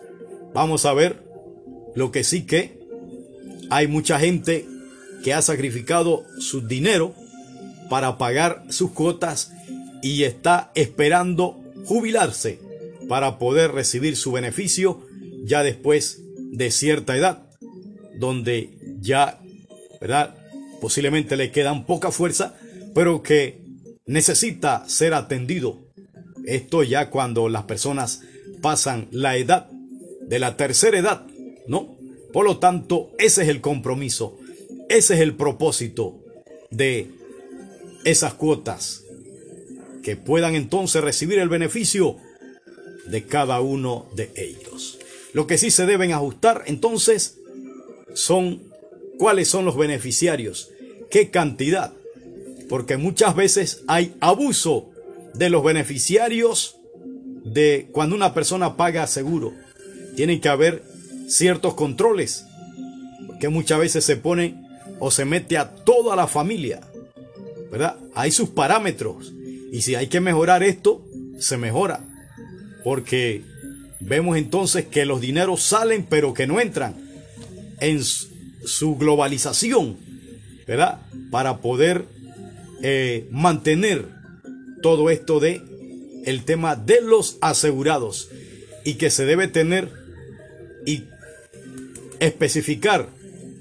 vamos 0.52 0.84
a 0.84 0.92
ver 0.92 1.22
lo 1.94 2.10
que 2.10 2.24
sí 2.24 2.42
que 2.42 2.78
hay 3.70 3.86
mucha 3.86 4.18
gente 4.18 4.66
que 5.22 5.34
ha 5.34 5.42
sacrificado 5.42 6.24
su 6.38 6.66
dinero 6.66 7.14
para 7.88 8.18
pagar 8.18 8.64
sus 8.70 8.90
cuotas 8.90 9.52
y 10.02 10.24
está 10.24 10.70
esperando 10.74 11.60
jubilarse 11.84 12.60
para 13.08 13.38
poder 13.38 13.72
recibir 13.72 14.16
su 14.16 14.32
beneficio 14.32 15.06
ya 15.44 15.62
después 15.62 16.22
de 16.52 16.70
cierta 16.70 17.16
edad, 17.16 17.46
donde 18.18 18.76
ya, 19.00 19.40
¿verdad? 20.00 20.34
Posiblemente 20.80 21.36
le 21.36 21.50
quedan 21.50 21.86
poca 21.86 22.10
fuerza, 22.10 22.54
pero 22.94 23.22
que 23.22 23.60
necesita 24.06 24.88
ser 24.88 25.14
atendido. 25.14 25.84
Esto 26.46 26.82
ya 26.82 27.10
cuando 27.10 27.48
las 27.48 27.64
personas 27.64 28.22
pasan 28.62 29.08
la 29.10 29.36
edad 29.36 29.68
de 30.20 30.38
la 30.38 30.56
tercera 30.56 30.98
edad, 30.98 31.26
¿no? 31.66 31.96
Por 32.32 32.44
lo 32.44 32.58
tanto, 32.58 33.10
ese 33.18 33.42
es 33.42 33.48
el 33.48 33.60
compromiso, 33.60 34.38
ese 34.88 35.14
es 35.14 35.20
el 35.20 35.34
propósito 35.34 36.18
de 36.70 37.10
esas 38.04 38.34
cuotas, 38.34 39.02
que 40.02 40.16
puedan 40.16 40.54
entonces 40.54 41.02
recibir 41.02 41.38
el 41.38 41.48
beneficio 41.48 42.16
de 43.06 43.24
cada 43.24 43.60
uno 43.60 44.06
de 44.14 44.30
ellos. 44.36 44.98
Lo 45.32 45.46
que 45.46 45.58
sí 45.58 45.70
se 45.70 45.86
deben 45.86 46.12
ajustar 46.12 46.62
entonces 46.66 47.38
son 48.14 48.62
cuáles 49.18 49.48
son 49.48 49.64
los 49.64 49.76
beneficiarios, 49.76 50.70
qué 51.10 51.30
cantidad, 51.30 51.92
porque 52.68 52.96
muchas 52.96 53.34
veces 53.36 53.82
hay 53.86 54.14
abuso 54.20 54.90
de 55.34 55.50
los 55.50 55.62
beneficiarios 55.62 56.76
de 57.44 57.88
cuando 57.92 58.16
una 58.16 58.34
persona 58.34 58.76
paga 58.76 59.06
seguro. 59.06 59.52
Tienen 60.16 60.40
que 60.40 60.48
haber 60.48 60.82
ciertos 61.28 61.74
controles, 61.74 62.44
porque 63.26 63.48
muchas 63.48 63.78
veces 63.78 64.04
se 64.04 64.16
pone 64.16 64.56
o 64.98 65.10
se 65.10 65.24
mete 65.24 65.58
a 65.58 65.70
toda 65.70 66.16
la 66.16 66.26
familia, 66.26 66.80
¿verdad? 67.70 67.96
Hay 68.14 68.30
sus 68.30 68.48
parámetros 68.48 69.32
y 69.72 69.82
si 69.82 69.94
hay 69.94 70.06
que 70.06 70.20
mejorar 70.20 70.62
esto, 70.62 71.04
se 71.38 71.56
mejora, 71.56 72.04
porque 72.82 73.42
vemos 74.00 74.38
entonces 74.38 74.86
que 74.86 75.04
los 75.04 75.20
dineros 75.20 75.62
salen 75.62 76.06
pero 76.08 76.32
que 76.32 76.46
no 76.46 76.60
entran 76.60 76.96
en 77.80 78.02
su 78.02 78.96
globalización, 78.96 79.96
¿verdad? 80.66 81.00
Para 81.30 81.58
poder 81.58 82.06
eh, 82.82 83.28
mantener 83.30 84.06
todo 84.82 85.10
esto 85.10 85.40
de 85.40 85.62
el 86.24 86.44
tema 86.44 86.76
de 86.76 87.00
los 87.00 87.38
asegurados 87.40 88.30
y 88.84 88.94
que 88.94 89.10
se 89.10 89.24
debe 89.24 89.48
tener 89.48 89.90
y 90.84 91.04
especificar 92.20 93.08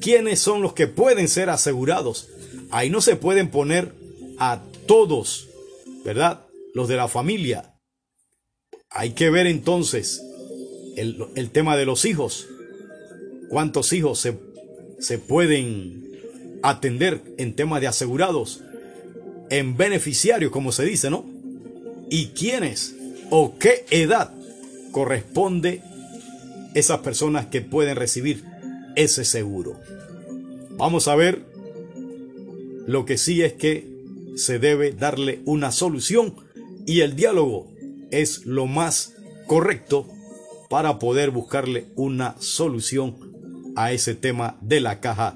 quiénes 0.01 0.39
son 0.39 0.61
los 0.61 0.74
que 0.74 0.88
pueden 0.88 1.28
ser 1.28 1.49
asegurados. 1.49 2.30
Ahí 2.72 2.89
no 2.89 3.01
se 3.01 3.16
pueden 3.16 3.49
poner 3.49 3.93
a 4.38 4.63
todos, 4.88 5.47
¿verdad? 6.03 6.45
Los 6.74 6.88
de 6.88 6.95
la 6.95 7.07
familia. 7.07 7.76
Hay 8.89 9.11
que 9.11 9.30
ver 9.30 9.47
entonces 9.47 10.22
el, 10.95 11.24
el 11.36 11.51
tema 11.51 11.78
de 11.78 11.86
los 11.86 12.05
hijos. 12.05 12.47
¿Cuántos 13.49 13.93
hijos 13.93 14.20
se, 14.20 14.38
se 14.99 15.20
pueden 15.20 16.03
atender 16.63 17.22
en 17.38 17.55
temas 17.55 17.82
de 17.82 17.88
asegurados? 17.88 18.61
En 19.50 19.78
beneficiarios, 19.78 20.52
como 20.52 20.72
se 20.72 20.86
dice, 20.86 21.10
¿no? 21.10 21.26
¿Y 22.10 22.28
quiénes 22.28 22.96
o 23.30 23.58
qué 23.58 23.86
edad 23.89 24.32
corresponde 24.91 25.82
esas 26.74 27.00
personas 27.00 27.48
que 27.48 27.62
pueden 27.62 27.96
recibir 27.96 28.43
ese 28.96 29.26
seguro? 29.26 29.80
Vamos 30.78 31.08
a 31.08 31.16
ver. 31.16 31.43
Lo 32.88 33.06
que 33.06 33.18
sí 33.18 33.41
es 33.41 33.54
que 33.54 33.88
se 34.36 34.60
debe 34.60 34.91
darle 34.91 35.39
una 35.46 35.72
solución 35.72 36.36
y 36.86 37.00
el 37.00 37.16
diálogo 37.16 37.72
es 38.12 38.46
lo 38.46 38.68
más 38.68 39.14
correcto 39.48 40.08
para 40.70 41.00
poder 41.00 41.32
buscarle 41.32 41.88
una 41.96 42.36
solución 42.39 43.16
a 43.76 43.91
ese 43.91 44.16
tema 44.16 44.58
de 44.62 44.82
la 44.82 45.00
caja 45.00 45.36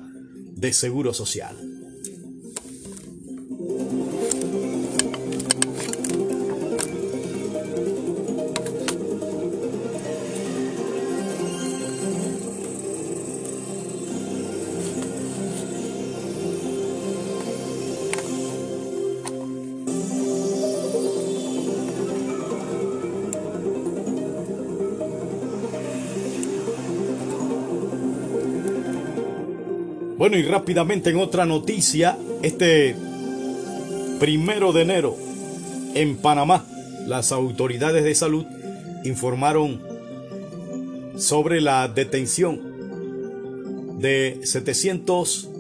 de 0.55 0.73
seguro 0.73 1.13
social. 1.13 1.68
Bueno, 30.19 30.37
y 30.37 30.43
rápidamente 30.43 31.09
en 31.11 31.17
otra 31.17 31.45
noticia, 31.45 32.17
este 32.41 32.93
primero 34.19 34.73
de 34.73 34.81
enero 34.81 35.15
en 35.95 36.17
Panamá, 36.17 36.67
las 37.07 37.31
autoridades 37.31 38.03
de 38.03 38.13
salud 38.13 38.45
informaron 39.05 39.81
sobre 41.15 41.61
la 41.61 41.87
detención 41.87 42.59
de 44.01 44.41
700 44.43 45.51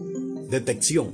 detección 0.49 1.13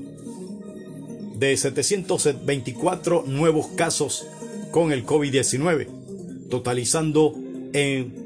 de 1.35 1.55
724 1.55 3.25
nuevos 3.27 3.67
casos 3.75 4.25
con 4.71 4.91
el 4.91 5.05
COVID-19. 5.05 6.49
totalizando 6.49 7.35
en 7.73 8.25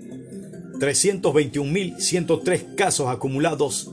321.103 0.79 2.75
casos 2.75 3.09
acumulados 3.09 3.91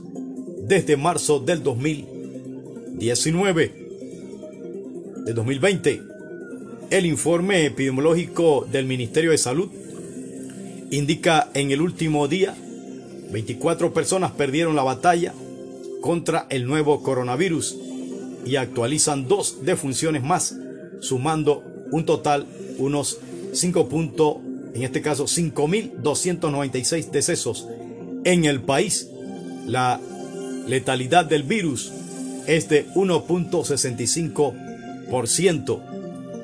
desde 0.67 0.97
marzo 0.97 1.39
del 1.39 1.63
2019. 1.63 3.87
De 5.25 5.33
2020, 5.33 6.01
el 6.89 7.05
informe 7.05 7.65
epidemiológico 7.65 8.67
del 8.71 8.85
Ministerio 8.85 9.31
de 9.31 9.37
Salud 9.37 9.69
indica 10.89 11.49
en 11.53 11.71
el 11.71 11.81
último 11.81 12.27
día 12.27 12.55
24 13.31 13.93
personas 13.93 14.31
perdieron 14.31 14.75
la 14.75 14.83
batalla 14.83 15.33
contra 16.01 16.47
el 16.49 16.65
nuevo 16.65 17.03
coronavirus 17.03 17.77
y 18.45 18.55
actualizan 18.55 19.27
dos 19.27 19.65
defunciones 19.65 20.23
más, 20.23 20.55
sumando 21.01 21.63
un 21.91 22.05
total 22.05 22.47
unos 22.77 23.19
5 23.53 23.89
puntos, 23.89 24.37
en 24.73 24.83
este 24.83 25.01
caso 25.01 25.25
5.296 25.25 27.11
decesos 27.11 27.67
en 28.23 28.45
el 28.45 28.61
país. 28.61 29.09
La 29.65 29.99
letalidad 30.67 31.25
del 31.25 31.43
virus 31.43 31.91
es 32.45 32.69
de 32.69 32.87
1.65%. 32.93 35.81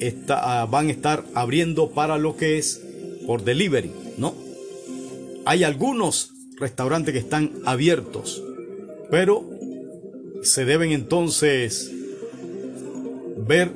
está, 0.00 0.64
van 0.66 0.88
a 0.88 0.92
estar 0.92 1.24
abriendo 1.34 1.90
para 1.90 2.18
lo 2.18 2.36
que 2.36 2.58
es 2.58 2.80
por 3.26 3.44
delivery, 3.44 3.90
¿no? 4.16 4.34
Hay 5.44 5.64
algunos 5.64 6.32
restaurantes 6.58 7.12
que 7.12 7.20
están 7.20 7.52
abiertos, 7.64 8.42
pero 9.10 9.48
se 10.42 10.64
deben 10.64 10.92
entonces 10.92 11.90
ver 13.36 13.70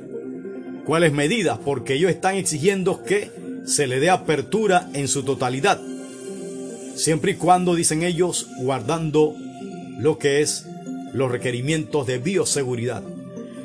cuáles 0.85 1.13
medidas, 1.13 1.59
porque 1.63 1.95
ellos 1.95 2.11
están 2.11 2.35
exigiendo 2.35 3.03
que 3.03 3.31
se 3.65 3.87
le 3.87 3.99
dé 3.99 4.09
apertura 4.09 4.89
en 4.93 5.07
su 5.07 5.23
totalidad, 5.23 5.79
siempre 6.95 7.31
y 7.31 7.35
cuando, 7.35 7.75
dicen 7.75 8.03
ellos, 8.03 8.47
guardando 8.59 9.35
lo 9.99 10.17
que 10.17 10.41
es 10.41 10.65
los 11.13 11.31
requerimientos 11.31 12.07
de 12.07 12.17
bioseguridad. 12.17 13.03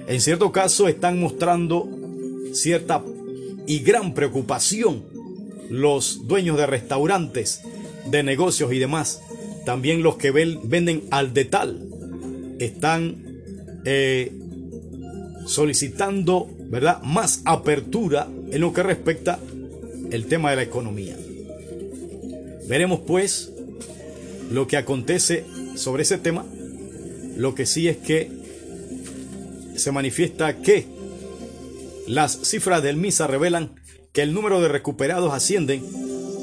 En 0.09 0.23
cierto 0.23 0.53
caso 0.53 0.89
están 0.89 1.21
mostrando 1.21 1.87
cierta 2.55 3.05
y 3.67 3.81
gran 3.81 4.15
preocupación 4.15 5.05
los 5.69 6.27
dueños 6.27 6.57
de 6.57 6.67
restaurantes, 6.67 7.61
de 8.11 8.23
negocios 8.23 8.73
y 8.73 8.79
demás, 8.79 9.21
también 9.67 10.03
los 10.03 10.17
que 10.17 10.31
venden 10.31 11.03
al 11.11 11.35
detal, 11.35 11.79
están 12.59 13.17
eh, 13.85 14.33
solicitando 15.47 16.49
¿verdad? 16.71 17.03
más 17.03 17.43
apertura 17.45 18.29
en 18.51 18.63
lo 18.63 18.73
que 18.73 18.83
respecta 18.83 19.39
el 20.11 20.25
tema 20.25 20.49
de 20.49 20.57
la 20.57 20.63
economía. 20.63 21.19
Veremos 22.67 23.01
pues 23.07 23.53
lo 24.51 24.67
que 24.67 24.79
acontece 24.79 25.45
sobre 25.75 26.03
ese 26.03 26.17
tema. 26.17 26.47
Lo 27.37 27.55
que 27.55 27.67
sí 27.67 27.89
es 27.89 27.99
que 27.99 28.38
se 29.79 29.93
manifiesta 29.93 30.61
que 30.61 30.87
las 32.07 32.39
cifras 32.43 32.83
del 32.83 32.97
MISA 32.97 33.27
revelan 33.27 33.75
que 34.13 34.23
el 34.23 34.33
número 34.33 34.61
de 34.61 34.69
recuperados 34.69 35.35
ascienden 35.35 35.85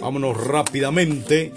vámonos 0.00 0.36
rápidamente 0.36 1.52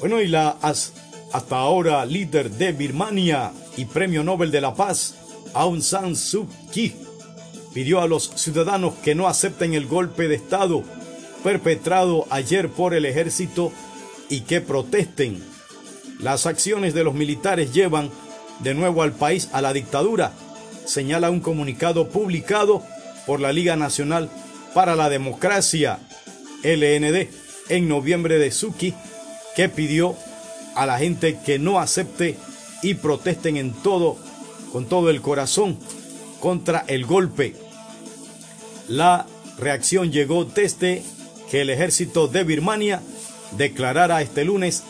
Bueno, 0.00 0.20
y 0.20 0.28
la 0.28 0.56
hasta 0.60 1.56
ahora 1.56 2.06
líder 2.06 2.50
de 2.50 2.72
Birmania 2.72 3.52
y 3.76 3.84
Premio 3.84 4.22
Nobel 4.22 4.50
de 4.52 4.60
la 4.60 4.74
Paz, 4.74 5.16
Aung 5.54 5.82
San 5.82 6.14
Suu 6.14 6.46
Kyi, 6.72 6.94
pidió 7.74 8.00
a 8.00 8.06
los 8.06 8.30
ciudadanos 8.36 8.94
que 9.02 9.16
no 9.16 9.26
acepten 9.26 9.74
el 9.74 9.86
golpe 9.86 10.28
de 10.28 10.36
Estado 10.36 10.84
perpetrado 11.42 12.26
ayer 12.30 12.68
por 12.68 12.94
el 12.94 13.06
ejército 13.06 13.72
y 14.28 14.42
que 14.42 14.60
protesten. 14.60 15.42
Las 16.20 16.46
acciones 16.46 16.94
de 16.94 17.04
los 17.04 17.14
militares 17.14 17.72
llevan 17.72 18.10
de 18.60 18.74
nuevo 18.74 19.02
al 19.02 19.12
país 19.12 19.48
a 19.52 19.62
la 19.62 19.72
dictadura, 19.72 20.32
señala 20.84 21.30
un 21.30 21.40
comunicado 21.40 22.08
publicado 22.08 22.82
por 23.26 23.40
la 23.40 23.52
Liga 23.52 23.76
Nacional 23.76 24.30
para 24.74 24.96
la 24.96 25.08
Democracia, 25.08 25.98
LND, 26.62 27.28
en 27.68 27.88
noviembre 27.88 28.38
de 28.38 28.50
Suki, 28.50 28.94
que 29.58 29.68
pidió 29.68 30.14
a 30.76 30.86
la 30.86 31.00
gente 31.00 31.40
que 31.44 31.58
no 31.58 31.80
acepte 31.80 32.36
y 32.80 32.94
protesten 32.94 33.56
en 33.56 33.72
todo, 33.72 34.16
con 34.70 34.86
todo 34.86 35.10
el 35.10 35.20
corazón, 35.20 35.76
contra 36.38 36.84
el 36.86 37.04
golpe. 37.04 37.56
La 38.86 39.26
reacción 39.58 40.12
llegó 40.12 40.44
desde 40.44 41.02
que 41.50 41.62
el 41.62 41.70
ejército 41.70 42.28
de 42.28 42.44
Birmania 42.44 43.02
declarara 43.56 44.22
este 44.22 44.44
lunes 44.44 44.84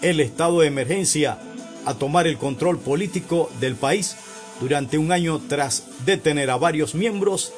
el 0.00 0.20
estado 0.20 0.60
de 0.60 0.68
emergencia 0.68 1.38
a 1.84 1.92
tomar 1.92 2.26
el 2.26 2.38
control 2.38 2.78
político 2.78 3.50
del 3.60 3.74
país 3.74 4.16
durante 4.58 4.96
un 4.96 5.12
año 5.12 5.38
tras 5.50 5.84
detener 6.06 6.48
a 6.48 6.56
varios 6.56 6.94
miembros 6.94 7.52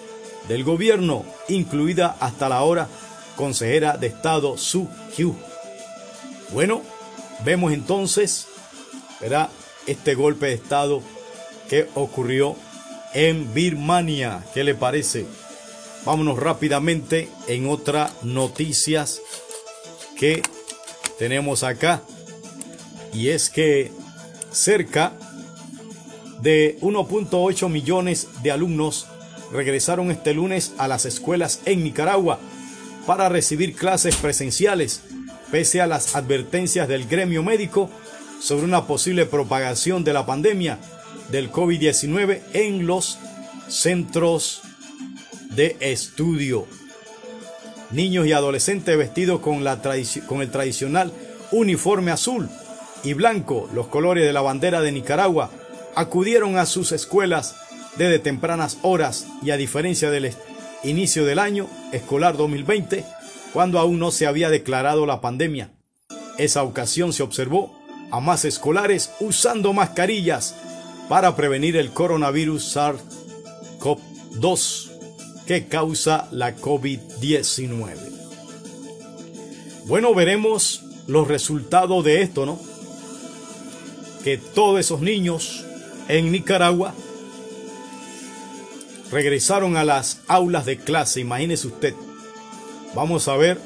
del 0.49 0.65
gobierno, 0.65 1.25
incluida 1.49 2.17
hasta 2.19 2.49
la 2.49 2.63
hora 2.63 2.89
consejera 3.37 3.97
de 3.97 4.09
Estado 4.09 4.59
Su 4.59 4.89
Kyu. 5.17 5.50
Bueno, 6.53 6.83
vemos 7.45 7.73
entonces 7.73 8.47
¿verdad? 9.21 9.51
este 9.87 10.15
golpe 10.15 10.47
de 10.47 10.55
Estado 10.55 11.03
que 11.69 11.89
ocurrió 11.95 12.57
en 13.15 13.53
Birmania. 13.55 14.45
¿Qué 14.53 14.65
le 14.65 14.75
parece? 14.75 15.27
Vámonos 16.05 16.39
rápidamente 16.39 17.29
en 17.47 17.69
otras 17.69 18.13
noticias 18.23 19.21
que 20.17 20.43
tenemos 21.19 21.63
acá. 21.63 22.03
Y 23.13 23.29
es 23.29 23.51
que 23.51 23.93
cerca 24.51 25.13
de 26.41 26.79
1.8 26.81 27.69
millones 27.69 28.29
de 28.43 28.51
alumnos 28.51 29.07
regresaron 29.53 30.11
este 30.11 30.33
lunes 30.35 30.73
a 30.79 30.89
las 30.89 31.05
escuelas 31.05 31.61
en 31.65 31.85
Nicaragua 31.85 32.39
para 33.07 33.29
recibir 33.29 33.75
clases 33.75 34.17
presenciales, 34.17 35.03
pese 35.51 35.81
a 35.81 35.87
las 35.87 36.15
advertencias 36.17 36.89
del 36.89 37.07
gremio 37.07 37.43
médico 37.43 37.91
sobre 38.41 38.65
una 38.65 38.87
posible 38.87 39.27
propagación 39.27 40.05
de 40.05 40.13
la 40.13 40.27
pandemia 40.27 40.79
del 41.31 41.51
COVID-19 41.51 42.41
en 42.53 42.87
los 42.87 43.19
centros 43.69 44.63
de 45.51 45.77
estudio. 45.81 46.67
Niños 47.91 48.27
y 48.27 48.33
adolescentes 48.33 48.97
vestidos 48.97 49.41
con, 49.41 49.65
la 49.65 49.81
con 50.27 50.43
el 50.43 50.51
tradicional 50.51 51.13
uniforme 51.51 52.11
azul 52.11 52.49
y 53.03 53.15
blanco, 53.15 53.69
los 53.75 53.89
colores 53.89 54.25
de 54.25 54.33
la 54.33 54.43
bandera 54.43 54.81
de 54.81 54.93
Nicaragua, 54.93 55.51
acudieron 55.95 56.57
a 56.57 56.67
sus 56.67 56.93
escuelas 56.93 57.57
desde 57.97 58.19
tempranas 58.19 58.79
horas 58.83 59.27
y 59.43 59.51
a 59.51 59.57
diferencia 59.57 60.11
del 60.11 60.33
inicio 60.85 61.25
del 61.25 61.39
año 61.39 61.69
escolar 61.93 62.37
2020, 62.37 63.05
cuando 63.53 63.79
aún 63.79 63.99
no 63.99 64.11
se 64.11 64.27
había 64.27 64.49
declarado 64.51 65.07
la 65.07 65.21
pandemia. 65.21 65.71
Esa 66.39 66.63
ocasión 66.63 67.13
se 67.13 67.23
observó 67.23 67.79
a 68.11 68.21
más 68.21 68.45
escolares 68.45 69.11
usando 69.21 69.73
mascarillas 69.73 70.57
para 71.09 71.37
prevenir 71.37 71.77
el 71.77 71.91
coronavirus 71.91 72.77
SARS-CoV-2 72.77 74.91
que 75.47 75.67
causa 75.67 76.29
la 76.31 76.57
COVID-19. 76.57 77.97
Bueno, 79.87 80.15
veremos 80.15 80.85
los 81.09 81.27
resultados 81.27 82.05
de 82.05 82.23
esto, 82.23 82.47
¿no? 82.47 82.61
Que 84.23 84.39
todos 84.39 84.79
esos 84.79 85.01
niños 85.01 85.65
en 86.09 86.31
Nicaragua 86.31 86.95
regresaron 89.11 89.77
a 89.77 89.85
las 89.85 90.21
aulas 90.29 90.65
de 90.67 90.79
clase, 90.79 91.19
imagínese 91.21 91.67
usted. 91.67 91.95
Vamos 92.95 93.29
a 93.29 93.37
ver 93.37 93.59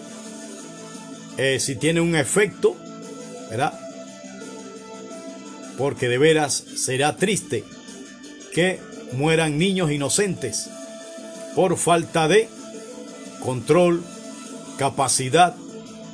eh, 1.36 1.58
si 1.60 1.76
tiene 1.76 2.00
un 2.00 2.14
efecto, 2.14 2.76
¿verdad? 3.50 3.78
Porque 5.78 6.08
de 6.08 6.18
veras 6.18 6.64
será 6.76 7.16
triste 7.16 7.64
que 8.52 8.80
mueran 9.12 9.58
niños 9.58 9.90
inocentes 9.90 10.70
por 11.54 11.76
falta 11.76 12.28
de 12.28 12.48
control, 13.40 14.02
capacidad 14.78 15.54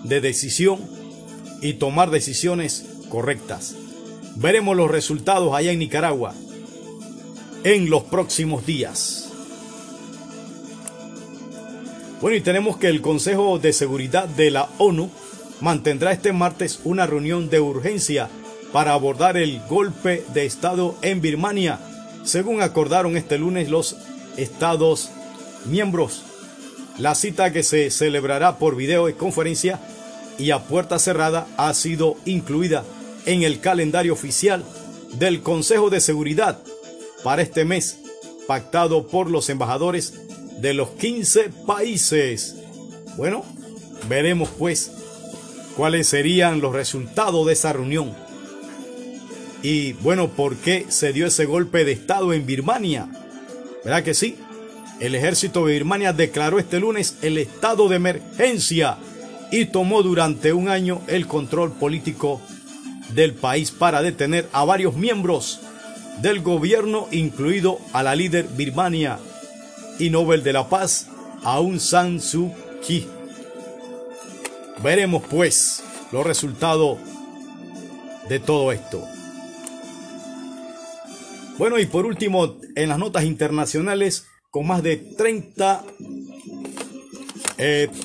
de 0.04 0.20
decisión 0.20 0.80
y 1.60 1.74
tomar 1.74 2.10
decisiones 2.10 2.86
correctas. 3.08 3.74
Veremos 4.36 4.76
los 4.76 4.90
resultados 4.90 5.54
allá 5.54 5.72
en 5.72 5.80
Nicaragua 5.80 6.34
en 7.64 7.90
los 7.90 8.04
próximos 8.04 8.64
días. 8.64 9.29
Bueno, 12.20 12.36
y 12.36 12.42
tenemos 12.42 12.76
que 12.76 12.88
el 12.88 13.00
Consejo 13.00 13.58
de 13.58 13.72
Seguridad 13.72 14.28
de 14.28 14.50
la 14.50 14.68
ONU 14.76 15.10
mantendrá 15.62 16.12
este 16.12 16.34
martes 16.34 16.80
una 16.84 17.06
reunión 17.06 17.48
de 17.48 17.60
urgencia 17.60 18.28
para 18.72 18.92
abordar 18.92 19.38
el 19.38 19.62
golpe 19.70 20.22
de 20.34 20.44
Estado 20.44 20.96
en 21.00 21.22
Birmania, 21.22 21.80
según 22.22 22.60
acordaron 22.60 23.16
este 23.16 23.38
lunes 23.38 23.70
los 23.70 23.96
Estados 24.36 25.10
miembros. 25.64 26.22
La 26.98 27.14
cita 27.14 27.54
que 27.54 27.62
se 27.62 27.90
celebrará 27.90 28.58
por 28.58 28.76
video 28.76 29.08
y 29.08 29.14
conferencia 29.14 29.80
y 30.38 30.50
a 30.50 30.58
puerta 30.58 30.98
cerrada 30.98 31.46
ha 31.56 31.72
sido 31.72 32.16
incluida 32.26 32.84
en 33.24 33.44
el 33.44 33.60
calendario 33.60 34.12
oficial 34.12 34.62
del 35.14 35.40
Consejo 35.40 35.88
de 35.88 36.00
Seguridad 36.00 36.58
para 37.24 37.40
este 37.40 37.64
mes, 37.64 37.98
pactado 38.46 39.06
por 39.06 39.30
los 39.30 39.48
embajadores 39.48 40.20
de 40.60 40.74
los 40.74 40.90
15 40.90 41.50
países. 41.66 42.56
Bueno, 43.16 43.44
veremos 44.08 44.50
pues 44.58 44.92
cuáles 45.76 46.06
serían 46.06 46.60
los 46.60 46.74
resultados 46.74 47.46
de 47.46 47.52
esa 47.54 47.72
reunión. 47.72 48.14
Y 49.62 49.92
bueno, 49.94 50.28
¿por 50.28 50.56
qué 50.56 50.86
se 50.88 51.12
dio 51.12 51.26
ese 51.26 51.44
golpe 51.44 51.84
de 51.84 51.92
Estado 51.92 52.32
en 52.32 52.46
Birmania? 52.46 53.08
¿Verdad 53.84 54.02
que 54.02 54.14
sí? 54.14 54.36
El 55.00 55.14
ejército 55.14 55.64
de 55.64 55.74
Birmania 55.74 56.12
declaró 56.12 56.58
este 56.58 56.78
lunes 56.78 57.16
el 57.22 57.38
estado 57.38 57.88
de 57.88 57.96
emergencia 57.96 58.98
y 59.50 59.66
tomó 59.66 60.02
durante 60.02 60.52
un 60.52 60.68
año 60.68 61.00
el 61.06 61.26
control 61.26 61.72
político 61.72 62.40
del 63.14 63.32
país 63.32 63.70
para 63.70 64.02
detener 64.02 64.48
a 64.52 64.64
varios 64.64 64.94
miembros 64.94 65.60
del 66.20 66.40
gobierno, 66.40 67.08
incluido 67.10 67.78
a 67.94 68.02
la 68.02 68.14
líder 68.14 68.46
Birmania 68.48 69.18
y 70.00 70.10
Nobel 70.10 70.42
de 70.42 70.52
la 70.52 70.68
Paz, 70.68 71.08
Aung 71.42 71.78
San 71.78 72.20
Suu. 72.20 72.52
Veremos 74.82 75.22
pues 75.30 75.82
los 76.10 76.26
resultados 76.26 76.98
de 78.28 78.40
todo 78.40 78.72
esto. 78.72 79.06
Bueno, 81.58 81.78
y 81.78 81.84
por 81.84 82.06
último, 82.06 82.56
en 82.74 82.88
las 82.88 82.98
notas 82.98 83.24
internacionales, 83.24 84.26
con 84.50 84.66
más 84.66 84.82
de 84.82 84.96
30, 84.96 85.84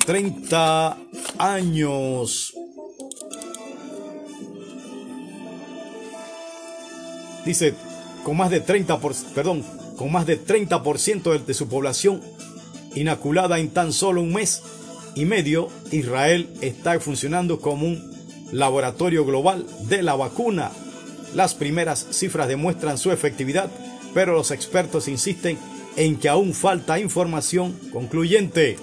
30 0.04 0.98
eh, 1.00 1.18
años. 1.38 2.52
Dice, 7.46 7.74
con 8.24 8.36
más 8.36 8.50
de 8.50 8.60
30 8.60 9.00
perdón, 9.34 9.64
con 9.96 10.12
más 10.12 10.26
de 10.26 10.42
30% 10.42 11.44
de, 11.44 11.54
su 11.54 11.68
población 11.68 12.20
inoculada 12.94 13.58
en 13.58 13.70
tan 13.70 13.92
solo 13.92 14.22
un 14.22 14.32
mes 14.32 14.62
y 15.14 15.24
medio, 15.24 15.68
Israel 15.90 16.48
está 16.60 16.98
funcionando 17.00 17.60
como 17.60 17.86
un 17.86 18.10
laboratorio 18.52 19.24
global 19.24 19.66
de 19.88 20.02
la 20.02 20.14
vacuna. 20.14 20.70
Las 21.34 21.54
primeras 21.54 22.06
cifras 22.10 22.48
demuestran 22.48 22.98
su 22.98 23.10
efectividad, 23.12 23.70
pero 24.14 24.34
los 24.34 24.50
expertos 24.50 25.08
insisten 25.08 25.58
en 25.96 26.16
que 26.16 26.28
aún 26.28 26.54
falta 26.54 26.98
información 26.98 27.72
concluyente. 27.92 28.78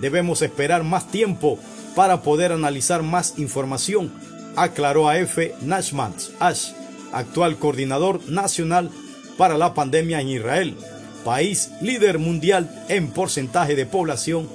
Debemos 0.00 0.42
esperar 0.42 0.84
más 0.84 1.10
tiempo 1.10 1.58
para 1.94 2.22
poder 2.22 2.52
analizar 2.52 3.02
más 3.02 3.38
información, 3.38 4.12
aclaró 4.56 5.08
a 5.08 5.18
F. 5.18 5.54
Nashman 5.62 6.14
Ash, 6.38 6.72
actual 7.12 7.56
coordinador 7.56 8.20
nacional 8.28 8.90
para 9.36 9.58
la 9.58 9.74
pandemia 9.74 10.20
en 10.20 10.28
Israel, 10.28 10.76
país 11.24 11.70
líder 11.80 12.18
mundial 12.18 12.84
en 12.88 13.10
porcentaje 13.10 13.74
de 13.74 13.86
población 13.86 14.48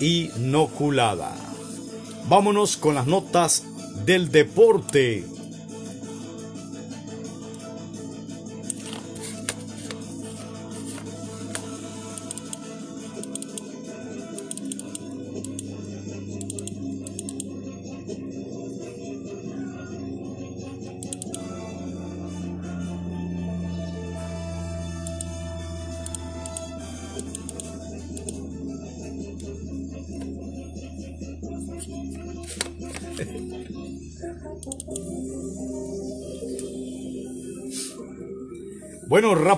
inoculada. 0.00 1.34
Vámonos 2.28 2.76
con 2.76 2.94
las 2.94 3.06
notas 3.06 3.64
del 4.04 4.30
deporte. 4.30 5.24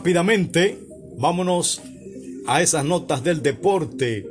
Rápidamente, 0.00 0.78
vámonos 1.18 1.82
a 2.46 2.62
esas 2.62 2.86
notas 2.86 3.22
del 3.22 3.42
deporte. 3.42 4.26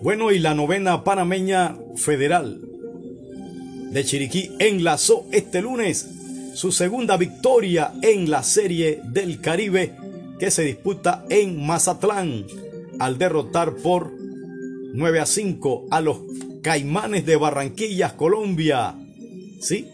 Bueno, 0.00 0.32
y 0.32 0.38
la 0.38 0.54
novena 0.54 1.04
panameña 1.04 1.76
federal 1.96 2.62
de 3.90 4.04
Chiriquí 4.06 4.52
enlazó 4.58 5.26
este 5.32 5.60
lunes 5.60 6.08
su 6.54 6.72
segunda 6.72 7.18
victoria 7.18 7.92
en 8.00 8.30
la 8.30 8.42
Serie 8.42 9.02
del 9.04 9.42
Caribe 9.42 9.96
que 10.38 10.50
se 10.50 10.62
disputa 10.62 11.26
en 11.28 11.66
Mazatlán 11.66 12.46
al 12.98 13.18
derrotar 13.18 13.74
por 13.76 14.14
9 14.94 15.20
a 15.20 15.26
5 15.26 15.88
a 15.90 16.00
los 16.00 16.20
Caimanes 16.62 17.26
de 17.26 17.36
Barranquillas, 17.36 18.14
Colombia. 18.14 18.94
¿Sí? 19.60 19.90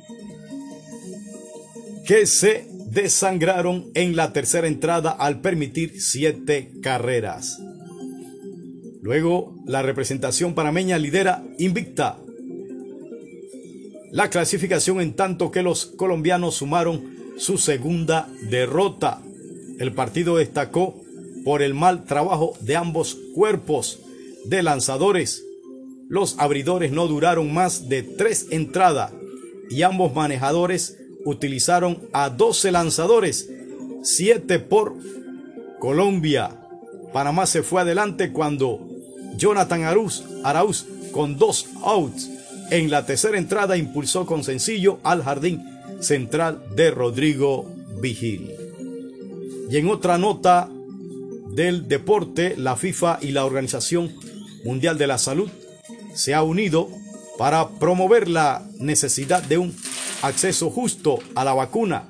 Que 2.07 2.25
se 2.25 2.70
desangraron 2.91 3.91
en 3.95 4.17
la 4.17 4.33
tercera 4.33 4.67
entrada 4.67 5.11
al 5.11 5.41
permitir 5.41 6.01
siete 6.01 6.73
carreras. 6.83 7.59
Luego, 9.03 9.57
la 9.65 9.83
representación 9.83 10.55
panameña 10.55 10.99
lidera 10.99 11.43
invicta 11.59 12.19
la 14.11 14.29
clasificación 14.29 15.01
en 15.01 15.15
tanto 15.15 15.53
que 15.53 15.63
los 15.63 15.87
colombianos 15.87 16.57
sumaron 16.57 17.15
su 17.39 17.59
segunda 17.59 18.29
derrota. 18.51 19.23
El 19.79 19.93
partido 19.93 20.37
destacó 20.37 21.01
por 21.45 21.63
el 21.63 21.75
mal 21.75 22.05
trabajo 22.05 22.55
de 22.61 22.77
ambos 22.77 23.17
cuerpos 23.35 24.01
de 24.45 24.63
lanzadores. 24.63 25.45
Los 26.09 26.39
abridores 26.39 26.91
no 26.91 27.07
duraron 27.07 27.55
más 27.55 27.89
de 27.89 28.03
tres 28.03 28.49
entradas 28.51 29.13
y 29.71 29.83
ambos 29.83 30.13
manejadores 30.13 31.00
utilizaron 31.25 31.99
a 32.13 32.31
12 32.31 32.73
lanzadores, 32.73 33.49
7 34.03 34.59
por 34.59 34.95
Colombia. 35.79 36.57
Panamá 37.13 37.47
se 37.47 37.63
fue 37.63 37.83
adelante 37.83 38.33
cuando 38.33 38.87
Jonathan 39.37 39.85
Arauz, 39.85 40.25
Arauz 40.45 40.87
con 41.13 41.39
dos 41.39 41.67
outs 41.83 42.31
en 42.71 42.91
la 42.91 43.05
tercera 43.05 43.37
entrada 43.37 43.77
impulsó 43.77 44.27
con 44.27 44.45
sencillo 44.45 45.01
al 45.03 45.25
jardín 45.25 45.65
central 46.01 46.63
de 46.77 46.91
Rodrigo 46.93 47.67
Vigil. 48.01 48.53
Y 49.71 49.77
en 49.77 49.89
otra 49.89 50.19
nota 50.19 50.69
del 51.55 51.89
deporte, 51.89 52.55
la 52.57 52.77
FIFA 52.77 53.19
y 53.23 53.33
la 53.33 53.45
Organización 53.45 54.13
Mundial 54.65 54.99
de 54.99 55.07
la 55.07 55.19
Salud 55.19 55.51
se 56.15 56.35
ha 56.35 56.43
unido 56.43 56.89
para 57.39 57.69
promover 57.71 58.29
la 58.29 58.69
necesidad 58.79 59.43
de 59.43 59.59
un 59.59 59.75
acceso 60.23 60.71
justo 60.71 61.19
a 61.35 61.45
la 61.45 61.55
vacuna, 61.55 62.09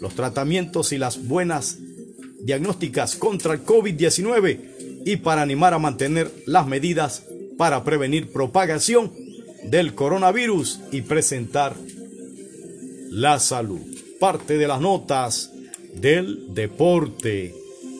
los 0.00 0.14
tratamientos 0.14 0.92
y 0.92 0.98
las 0.98 1.26
buenas 1.26 1.78
diagnósticas 2.40 3.16
contra 3.16 3.54
el 3.54 3.64
COVID-19 3.64 5.04
y 5.04 5.16
para 5.16 5.42
animar 5.42 5.74
a 5.74 5.78
mantener 5.78 6.30
las 6.46 6.66
medidas 6.66 7.24
para 7.56 7.84
prevenir 7.84 8.32
propagación 8.32 9.12
del 9.64 9.94
coronavirus 9.94 10.80
y 10.92 11.02
presentar 11.02 11.74
la 13.10 13.38
salud. 13.38 13.80
Parte 14.20 14.58
de 14.58 14.68
las 14.68 14.80
notas 14.80 15.52
del 15.94 16.54
deporte. 16.54 17.54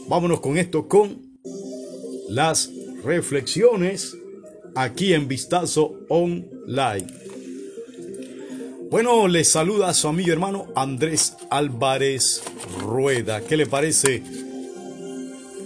Vámonos 0.09 0.41
con 0.41 0.59
esto 0.59 0.89
con 0.89 1.23
las 2.29 2.71
reflexiones 3.05 4.17
aquí 4.75 5.15
en 5.15 5.29
Vistazo 5.29 5.95
Online. 6.09 7.24
Bueno, 8.95 9.27
les 9.27 9.51
saluda 9.51 9.89
a 9.89 9.93
su 9.93 10.07
amigo 10.07 10.31
hermano 10.31 10.69
Andrés 10.77 11.37
Álvarez 11.51 12.45
Rueda. 12.79 13.41
¿Qué 13.41 13.57
le 13.57 13.67
parece? 13.67 14.23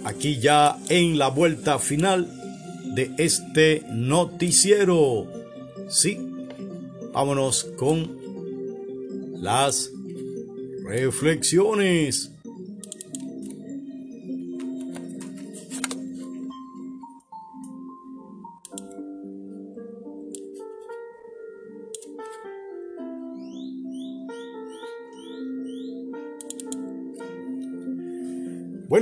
Aquí 0.03 0.39
ya 0.39 0.79
en 0.89 1.19
la 1.19 1.27
vuelta 1.27 1.77
final 1.77 2.27
de 2.95 3.11
este 3.19 3.83
noticiero. 3.91 5.27
Sí, 5.89 6.17
vámonos 7.13 7.65
con 7.77 8.17
las 9.39 9.91
reflexiones. 10.87 12.31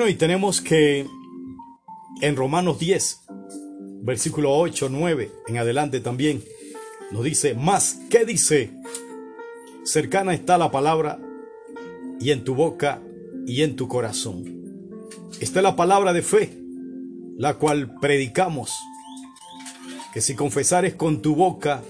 Y 0.09 0.15
tenemos 0.15 0.61
que 0.61 1.05
en 2.21 2.35
Romanos 2.37 2.79
10, 2.79 3.25
versículo 4.03 4.57
8, 4.57 4.87
9, 4.89 5.31
en 5.47 5.57
adelante 5.57 5.99
también, 5.99 6.41
nos 7.11 7.25
dice, 7.25 7.55
más, 7.55 7.99
¿qué 8.09 8.23
dice? 8.23 8.71
Cercana 9.83 10.33
está 10.33 10.57
la 10.57 10.71
palabra 10.71 11.19
y 12.21 12.31
en 12.31 12.45
tu 12.45 12.55
boca 12.55 13.01
y 13.45 13.63
en 13.63 13.75
tu 13.75 13.89
corazón. 13.89 14.45
Esta 15.41 15.59
es 15.59 15.63
la 15.63 15.75
palabra 15.75 16.13
de 16.13 16.21
fe, 16.21 16.57
la 17.37 17.55
cual 17.55 17.95
predicamos, 17.99 18.71
que 20.13 20.21
si 20.21 20.35
confesares 20.35 20.95
con 20.95 21.21
tu 21.21 21.35
boca 21.35 21.83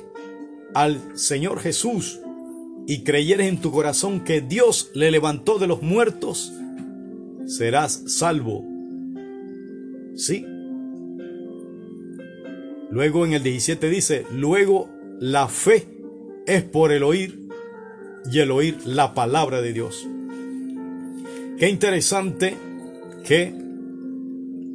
al 0.74 1.20
Señor 1.20 1.59
Jesús 1.59 2.20
y 2.88 3.03
creyeres 3.03 3.47
en 3.47 3.61
tu 3.61 3.72
corazón 3.72 4.22
que 4.22 4.41
Dios 4.41 4.89
le 4.95 5.11
levantó 5.11 5.59
de 5.59 5.68
los 5.68 5.84
muertos, 5.84 6.51
serás 7.48 8.04
salvo. 8.08 8.64
Sí. 10.16 10.45
Luego 12.91 13.26
en 13.26 13.34
el 13.34 13.43
17 13.43 13.89
dice, 13.89 14.26
luego 14.32 14.89
la 15.20 15.48
fe 15.48 15.88
es 16.45 16.64
por 16.64 16.91
el 16.91 17.04
oír 17.04 17.48
y 18.32 18.39
el 18.39 18.52
oír 18.52 18.78
la 18.86 19.14
palabra 19.14 19.62
de 19.62 19.74
Dios. 19.74 20.08
Qué 21.58 21.70
interesante 21.70 22.56
que 23.26 23.54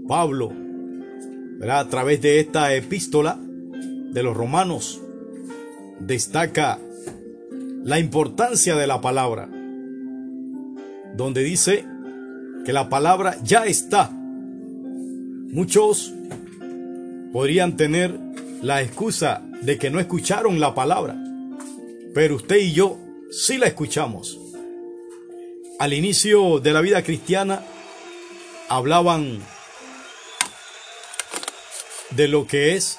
Pablo, 0.08 0.52
a 1.68 1.88
través 1.88 2.20
de 2.20 2.40
esta 2.40 2.74
epístola 2.74 3.38
de 3.38 4.22
los 4.22 4.36
romanos, 4.36 5.00
destaca 6.00 6.78
la 7.84 7.98
importancia 7.98 8.76
de 8.76 8.86
la 8.86 9.00
palabra, 9.00 9.48
donde 11.14 11.42
dice 11.42 11.86
que 12.64 12.72
la 12.72 12.88
palabra 12.88 13.36
ya 13.42 13.64
está. 13.64 14.10
Muchos 14.10 16.12
podrían 17.32 17.76
tener 17.76 18.18
la 18.62 18.82
excusa 18.82 19.42
de 19.62 19.78
que 19.78 19.90
no 19.90 20.00
escucharon 20.00 20.60
la 20.60 20.74
palabra, 20.74 21.16
pero 22.14 22.36
usted 22.36 22.56
y 22.56 22.72
yo 22.72 22.98
sí 23.30 23.58
la 23.58 23.66
escuchamos. 23.66 24.38
Al 25.78 25.92
inicio 25.92 26.60
de 26.60 26.72
la 26.72 26.80
vida 26.80 27.02
cristiana 27.02 27.62
hablaban 28.68 29.40
de 32.10 32.28
lo 32.28 32.46
que 32.46 32.76
es 32.76 32.98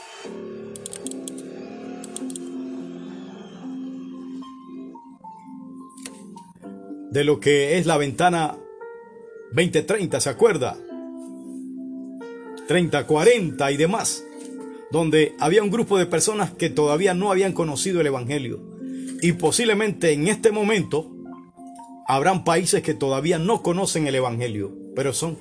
de 7.11 7.23
lo 7.23 7.39
que 7.39 7.77
es 7.77 7.85
la 7.85 7.97
ventana 7.97 8.57
2030, 9.53 10.19
¿se 10.19 10.29
acuerda? 10.29 10.75
30, 12.67 13.05
40 13.05 13.71
y 13.71 13.77
demás, 13.77 14.23
donde 14.89 15.35
había 15.39 15.61
un 15.61 15.69
grupo 15.69 15.99
de 15.99 16.07
personas 16.07 16.51
que 16.51 16.71
todavía 16.71 17.13
no 17.13 17.31
habían 17.31 17.53
conocido 17.53 18.01
el 18.01 18.07
Evangelio. 18.07 18.61
Y 19.21 19.33
posiblemente 19.33 20.11
en 20.11 20.27
este 20.27 20.51
momento 20.51 21.15
habrán 22.07 22.43
países 22.43 22.81
que 22.81 22.95
todavía 22.95 23.37
no 23.37 23.61
conocen 23.61 24.07
el 24.07 24.15
Evangelio, 24.15 24.75
pero 24.95 25.13
son, 25.13 25.37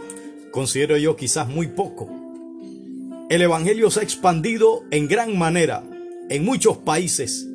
considero 0.50 0.98
yo, 0.98 1.16
quizás 1.16 1.48
muy 1.48 1.68
poco. 1.68 2.10
El 3.30 3.40
Evangelio 3.40 3.90
se 3.90 4.00
ha 4.00 4.02
expandido 4.02 4.84
en 4.90 5.08
gran 5.08 5.38
manera 5.38 5.84
en 6.28 6.44
muchos 6.44 6.76
países. 6.76 7.48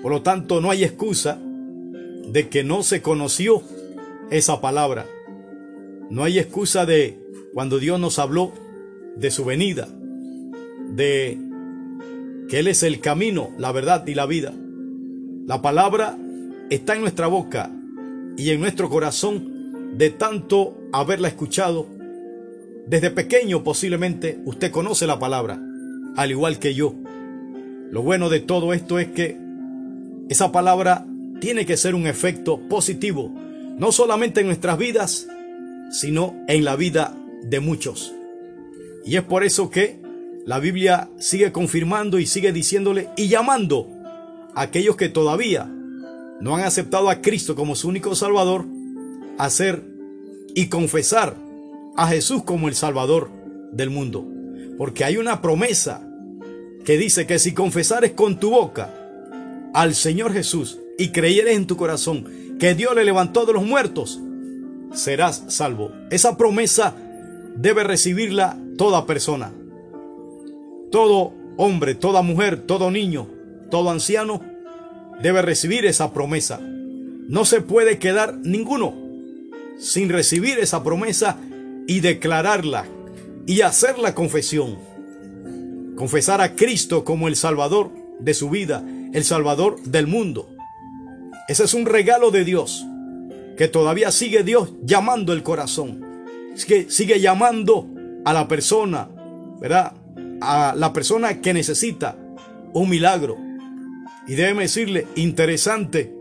Por 0.00 0.12
lo 0.12 0.22
tanto, 0.22 0.60
no 0.60 0.70
hay 0.70 0.84
excusa 0.84 1.40
de 2.28 2.48
que 2.48 2.62
no 2.62 2.84
se 2.84 3.02
conoció 3.02 3.62
esa 4.32 4.60
palabra. 4.60 5.06
No 6.10 6.24
hay 6.24 6.38
excusa 6.38 6.86
de 6.86 7.18
cuando 7.54 7.78
Dios 7.78 8.00
nos 8.00 8.18
habló 8.18 8.52
de 9.16 9.30
su 9.30 9.44
venida, 9.44 9.88
de 10.88 11.38
que 12.48 12.58
Él 12.58 12.68
es 12.68 12.82
el 12.82 13.00
camino, 13.00 13.50
la 13.58 13.72
verdad 13.72 14.06
y 14.06 14.14
la 14.14 14.26
vida. 14.26 14.52
La 15.46 15.62
palabra 15.62 16.16
está 16.70 16.94
en 16.94 17.02
nuestra 17.02 17.26
boca 17.26 17.70
y 18.36 18.50
en 18.50 18.60
nuestro 18.60 18.88
corazón 18.88 19.96
de 19.96 20.10
tanto 20.10 20.78
haberla 20.92 21.28
escuchado. 21.28 21.86
Desde 22.86 23.10
pequeño 23.10 23.62
posiblemente 23.62 24.40
usted 24.44 24.70
conoce 24.70 25.06
la 25.06 25.18
palabra, 25.18 25.60
al 26.16 26.30
igual 26.30 26.58
que 26.58 26.74
yo. 26.74 26.94
Lo 27.90 28.02
bueno 28.02 28.28
de 28.28 28.40
todo 28.40 28.72
esto 28.72 28.98
es 28.98 29.08
que 29.08 29.36
esa 30.28 30.50
palabra 30.52 31.06
tiene 31.40 31.66
que 31.66 31.76
ser 31.76 31.94
un 31.94 32.06
efecto 32.06 32.60
positivo, 32.68 33.32
no 33.78 33.92
solamente 33.92 34.40
en 34.40 34.46
nuestras 34.46 34.78
vidas, 34.78 35.26
sino 35.90 36.34
en 36.48 36.64
la 36.64 36.76
vida 36.76 37.14
de 37.42 37.60
muchos. 37.60 38.12
Y 39.04 39.16
es 39.16 39.22
por 39.22 39.44
eso 39.44 39.70
que 39.70 40.00
la 40.46 40.58
Biblia 40.58 41.08
sigue 41.18 41.52
confirmando 41.52 42.18
y 42.18 42.26
sigue 42.26 42.52
diciéndole 42.52 43.08
y 43.16 43.28
llamando 43.28 43.88
a 44.54 44.62
aquellos 44.62 44.96
que 44.96 45.08
todavía 45.08 45.70
no 46.40 46.56
han 46.56 46.64
aceptado 46.64 47.08
a 47.10 47.20
Cristo 47.20 47.54
como 47.54 47.76
su 47.76 47.88
único 47.88 48.14
Salvador, 48.14 48.66
a 49.38 49.44
hacer 49.44 49.84
y 50.54 50.66
confesar 50.66 51.36
a 51.96 52.08
Jesús 52.08 52.42
como 52.42 52.68
el 52.68 52.74
Salvador 52.74 53.30
del 53.72 53.90
mundo. 53.90 54.26
Porque 54.76 55.04
hay 55.04 55.16
una 55.16 55.40
promesa 55.40 56.06
que 56.84 56.98
dice 56.98 57.26
que 57.26 57.38
si 57.38 57.54
confesares 57.54 58.12
con 58.12 58.40
tu 58.40 58.50
boca 58.50 58.92
al 59.74 59.94
Señor 59.94 60.32
Jesús 60.32 60.78
y 60.98 61.10
creyeres 61.10 61.56
en 61.56 61.66
tu 61.66 61.76
corazón 61.76 62.26
que 62.62 62.76
Dios 62.76 62.94
le 62.94 63.04
levantó 63.04 63.44
de 63.44 63.52
los 63.52 63.64
muertos, 63.64 64.20
serás 64.94 65.42
salvo. 65.48 65.90
Esa 66.10 66.36
promesa 66.36 66.94
debe 67.56 67.82
recibirla 67.82 68.56
toda 68.78 69.04
persona. 69.04 69.50
Todo 70.92 71.32
hombre, 71.56 71.96
toda 71.96 72.22
mujer, 72.22 72.62
todo 72.64 72.92
niño, 72.92 73.26
todo 73.68 73.90
anciano 73.90 74.40
debe 75.20 75.42
recibir 75.42 75.86
esa 75.86 76.12
promesa. 76.12 76.60
No 76.60 77.44
se 77.44 77.62
puede 77.62 77.98
quedar 77.98 78.38
ninguno 78.44 78.94
sin 79.76 80.08
recibir 80.08 80.60
esa 80.60 80.84
promesa 80.84 81.38
y 81.88 81.98
declararla 81.98 82.86
y 83.44 83.62
hacer 83.62 83.98
la 83.98 84.14
confesión. 84.14 84.78
Confesar 85.96 86.40
a 86.40 86.54
Cristo 86.54 87.02
como 87.02 87.26
el 87.26 87.34
Salvador 87.34 87.90
de 88.20 88.34
su 88.34 88.50
vida, 88.50 88.84
el 89.12 89.24
Salvador 89.24 89.82
del 89.82 90.06
mundo. 90.06 90.48
Ese 91.48 91.64
es 91.64 91.74
un 91.74 91.86
regalo 91.86 92.30
de 92.30 92.44
Dios 92.44 92.86
que 93.56 93.68
todavía 93.68 94.10
sigue 94.10 94.42
Dios 94.42 94.72
llamando 94.82 95.32
el 95.32 95.42
corazón. 95.42 96.04
que 96.66 96.90
sigue 96.90 97.18
llamando 97.20 97.88
a 98.24 98.32
la 98.32 98.46
persona, 98.46 99.08
¿verdad? 99.60 99.92
A 100.40 100.74
la 100.76 100.92
persona 100.92 101.40
que 101.40 101.54
necesita 101.54 102.16
un 102.72 102.88
milagro. 102.88 103.36
Y 104.28 104.34
déjeme 104.34 104.62
decirle, 104.62 105.06
interesante, 105.16 106.12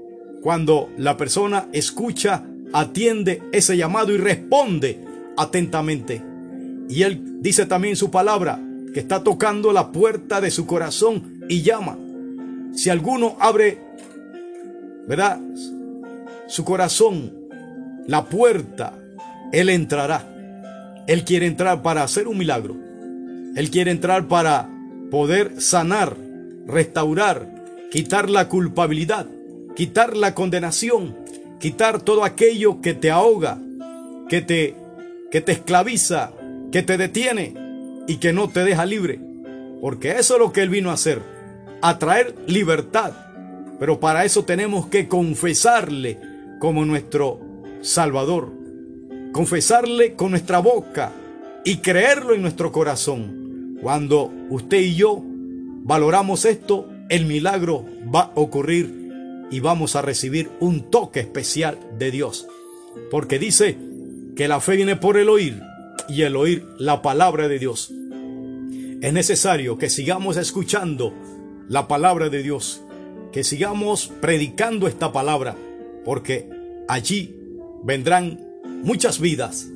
cuando 0.42 0.90
la 0.98 1.18
persona 1.18 1.68
escucha, 1.74 2.44
atiende 2.74 3.44
ese 3.52 3.78
llamado 3.78 4.12
y 4.14 4.18
responde 4.18 5.00
atentamente. 5.38 6.24
Y 6.90 7.04
él 7.04 7.42
dice 7.42 7.66
también 7.66 7.96
su 7.96 8.10
palabra, 8.10 8.60
que 8.94 9.00
está 9.00 9.24
tocando 9.24 9.72
la 9.72 9.92
puerta 9.92 10.42
de 10.42 10.52
su 10.52 10.66
corazón 10.66 11.46
y 11.48 11.62
llama. 11.62 11.98
Si 12.74 12.90
alguno 12.90 13.38
abre, 13.40 13.80
¿verdad? 15.12 15.42
Su 16.48 16.64
corazón, 16.64 17.34
la 18.08 18.30
puerta, 18.30 18.94
él 19.52 19.68
entrará. 19.68 20.26
Él 21.06 21.26
quiere 21.26 21.48
entrar 21.48 21.82
para 21.82 22.04
hacer 22.04 22.30
un 22.30 22.38
milagro. 22.38 22.78
Él 23.58 23.70
quiere 23.72 23.92
entrar 23.92 24.30
para 24.30 24.70
poder 25.10 25.60
sanar, 25.60 26.16
restaurar, 26.66 27.46
quitar 27.92 28.30
la 28.30 28.48
culpabilidad, 28.48 29.28
quitar 29.76 30.16
la 30.16 30.34
condenación, 30.34 31.18
quitar 31.60 32.02
todo 32.02 32.24
aquello 32.24 32.80
que 32.80 32.94
te 32.94 33.12
ahoga, 33.12 33.60
que 34.30 34.40
te, 34.40 34.78
que 35.30 35.42
te 35.42 35.52
esclaviza, 35.52 36.32
que 36.72 36.84
te 36.84 36.98
detiene 36.98 37.54
y 38.08 38.16
que 38.16 38.32
no 38.32 38.48
te 38.48 38.64
deja 38.64 38.86
libre. 38.86 39.20
Porque 39.82 40.12
eso 40.12 40.36
es 40.36 40.40
lo 40.40 40.54
que 40.54 40.62
Él 40.62 40.70
vino 40.70 40.90
a 40.90 40.94
hacer, 40.94 41.22
a 41.82 42.00
traer 42.00 42.34
libertad. 42.48 43.12
Pero 43.82 44.00
para 44.00 44.26
eso 44.26 44.46
tenemos 44.46 44.86
que 44.86 45.08
confesarle 45.08 46.20
como 46.60 46.86
nuestro 46.86 47.40
Salvador, 47.82 48.54
confesarle 49.32 50.14
con 50.14 50.30
nuestra 50.30 50.60
boca 50.60 51.12
y 51.66 51.78
creerlo 51.78 52.36
en 52.36 52.44
nuestro 52.44 52.72
corazón. 52.72 53.80
Cuando 53.82 54.32
usted 54.52 54.82
y 54.82 54.94
yo 54.94 55.20
valoramos 55.26 56.46
esto, 56.46 56.90
el 57.10 57.26
milagro 57.26 57.84
va 58.14 58.26
a 58.26 58.32
ocurrir 58.36 59.48
y 59.50 59.62
vamos 59.62 59.96
a 59.96 60.04
recibir 60.04 60.52
un 60.60 60.92
toque 60.92 61.20
especial 61.20 61.80
de 61.98 62.12
Dios. 62.12 62.48
Porque 63.10 63.40
dice 63.40 63.80
que 64.36 64.48
la 64.48 64.60
fe 64.60 64.76
viene 64.76 64.96
por 64.96 65.18
el 65.18 65.28
oír 65.28 65.60
y 66.08 66.22
el 66.22 66.36
oír 66.36 66.68
la 66.78 67.02
palabra 67.02 67.48
de 67.48 67.58
Dios. 67.58 67.92
Es 69.02 69.12
necesario 69.12 69.80
que 69.80 69.90
sigamos 69.90 70.38
escuchando 70.38 71.16
la 71.68 71.88
palabra 71.88 72.30
de 72.30 72.44
Dios, 72.44 72.84
que 73.32 73.44
sigamos 73.44 74.12
predicando 74.22 74.88
esta 74.88 75.12
palabra, 75.12 75.56
porque 76.04 76.50
allí 76.88 77.36
vendrán 77.84 78.40
muchas 78.84 79.20
vidas 79.20 79.70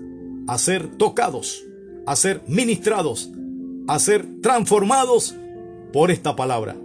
a 0.47 0.57
ser 0.57 0.87
tocados, 0.97 1.63
a 2.05 2.15
ser 2.15 2.41
ministrados, 2.47 3.31
a 3.87 3.99
ser 3.99 4.25
transformados 4.41 5.35
por 5.93 6.11
esta 6.11 6.35
palabra. 6.35 6.75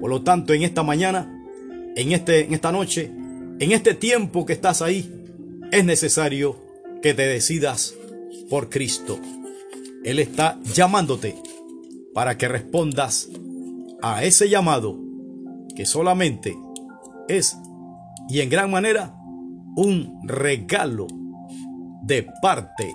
Por 0.00 0.10
lo 0.10 0.22
tanto, 0.22 0.54
en 0.54 0.62
esta 0.62 0.82
mañana, 0.82 1.44
en, 1.96 2.12
este, 2.12 2.44
en 2.44 2.54
esta 2.54 2.70
noche, 2.70 3.10
en 3.58 3.72
este 3.72 3.94
tiempo 3.94 4.46
que 4.46 4.52
estás 4.52 4.82
ahí, 4.82 5.12
es 5.72 5.84
necesario 5.84 6.56
que 7.02 7.14
te 7.14 7.26
decidas 7.26 7.94
por 8.48 8.70
Cristo. 8.70 9.18
Él 10.04 10.18
está 10.20 10.58
llamándote 10.74 11.34
para 12.14 12.38
que 12.38 12.48
respondas 12.48 13.28
a 14.00 14.24
ese 14.24 14.48
llamado 14.48 15.07
que 15.78 15.86
solamente 15.86 16.58
es 17.28 17.56
y 18.28 18.40
en 18.40 18.50
gran 18.50 18.68
manera 18.68 19.14
un 19.76 20.18
regalo 20.24 21.06
de 22.02 22.26
parte 22.42 22.92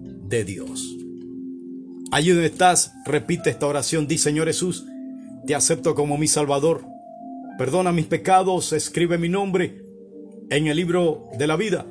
de 0.00 0.42
Dios. 0.42 0.96
Allí 2.10 2.30
donde 2.30 2.46
estás, 2.46 2.94
repite 3.04 3.50
esta 3.50 3.66
oración, 3.66 4.06
di 4.06 4.16
Señor 4.16 4.46
Jesús, 4.46 4.86
te 5.46 5.54
acepto 5.54 5.94
como 5.94 6.16
mi 6.16 6.26
Salvador, 6.26 6.86
perdona 7.58 7.92
mis 7.92 8.06
pecados, 8.06 8.72
escribe 8.72 9.18
mi 9.18 9.28
nombre 9.28 9.84
en 10.48 10.68
el 10.68 10.78
libro 10.78 11.28
de 11.36 11.46
la 11.46 11.56
vida. 11.56 11.84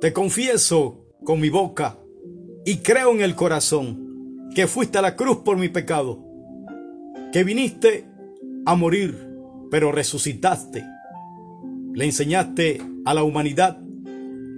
Te 0.00 0.14
confieso 0.14 1.04
con 1.22 1.38
mi 1.38 1.50
boca 1.50 1.98
y 2.64 2.78
creo 2.78 3.12
en 3.12 3.20
el 3.20 3.34
corazón 3.34 4.48
que 4.54 4.66
fuiste 4.68 4.96
a 4.96 5.02
la 5.02 5.16
cruz 5.16 5.40
por 5.44 5.58
mi 5.58 5.68
pecado, 5.68 6.24
que 7.30 7.44
viniste 7.44 8.06
a 8.64 8.74
morir, 8.74 9.25
pero 9.70 9.92
resucitaste. 9.92 10.84
Le 11.94 12.04
enseñaste 12.04 12.82
a 13.04 13.14
la 13.14 13.22
humanidad, 13.22 13.78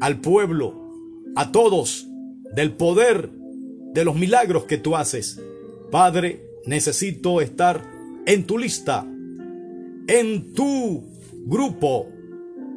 al 0.01 0.21
pueblo, 0.21 0.91
a 1.37 1.53
todos, 1.53 2.09
del 2.55 2.73
poder 2.73 3.31
de 3.93 4.05
los 4.05 4.17
milagros 4.17 4.65
que 4.65 4.79
tú 4.79 4.97
haces. 4.97 5.41
Padre, 5.91 6.45
necesito 6.67 7.41
estar 7.41 7.85
en 8.27 8.45
tu 8.45 8.59
lista, 8.59 9.07
en 10.07 10.53
tu 10.53 11.05
grupo 11.47 12.09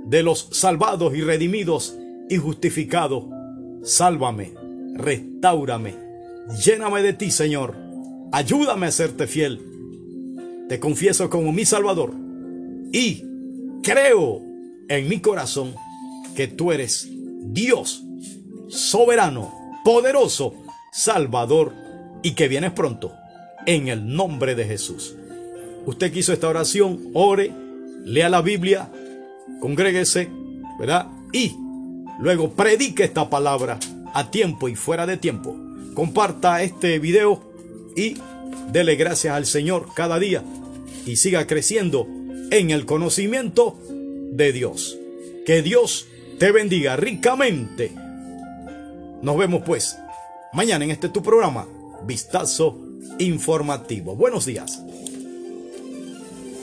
de 0.05 0.23
los 0.23 0.49
salvados 0.51 1.15
y 1.15 1.21
redimidos 1.21 1.97
y 2.29 2.37
justificados. 2.37 3.25
Sálvame, 3.83 4.53
restaurame, 4.95 5.95
lléname 6.63 7.01
de 7.01 7.13
ti, 7.13 7.31
Señor. 7.31 7.75
Ayúdame 8.31 8.87
a 8.87 8.91
serte 8.91 9.27
fiel. 9.27 9.59
Te 10.69 10.79
confieso 10.79 11.29
como 11.29 11.51
mi 11.51 11.65
Salvador 11.65 12.20
y 12.91 13.23
creo 13.83 14.41
en 14.89 15.07
mi 15.07 15.19
corazón 15.19 15.75
que 16.35 16.47
tú 16.47 16.71
eres 16.71 17.07
Dios, 17.09 18.03
soberano, 18.67 19.53
poderoso, 19.83 20.53
Salvador 20.91 21.73
y 22.21 22.31
que 22.31 22.47
vienes 22.47 22.71
pronto 22.71 23.13
en 23.65 23.87
el 23.87 24.07
nombre 24.15 24.55
de 24.55 24.65
Jesús. 24.65 25.15
Usted 25.85 26.11
quiso 26.11 26.33
esta 26.33 26.49
oración, 26.49 27.11
ore, 27.13 27.51
lea 28.05 28.29
la 28.29 28.41
Biblia, 28.41 28.91
congréguese, 29.59 30.29
¿verdad? 30.79 31.07
Y 31.31 31.55
luego 32.19 32.51
predique 32.51 33.03
esta 33.03 33.29
palabra 33.29 33.79
a 34.13 34.29
tiempo 34.29 34.67
y 34.67 34.75
fuera 34.75 35.05
de 35.05 35.17
tiempo. 35.17 35.55
Comparta 35.93 36.61
este 36.61 36.99
video 36.99 37.41
y 37.95 38.17
dele 38.71 38.95
gracias 38.95 39.35
al 39.35 39.45
Señor 39.45 39.87
cada 39.95 40.19
día 40.19 40.43
y 41.05 41.15
siga 41.15 41.47
creciendo 41.47 42.07
en 42.51 42.69
el 42.69 42.85
conocimiento 42.85 43.79
de 43.89 44.51
Dios. 44.51 44.99
Que 45.45 45.63
Dios 45.63 46.07
te 46.37 46.51
bendiga 46.51 46.95
ricamente. 46.95 47.91
Nos 49.21 49.37
vemos 49.37 49.63
pues 49.65 49.97
mañana 50.53 50.85
en 50.85 50.91
este 50.91 51.09
tu 51.09 51.23
programa, 51.23 51.67
Vistazo 52.05 52.77
Informativo. 53.17 54.15
Buenos 54.15 54.45
días. 54.45 54.83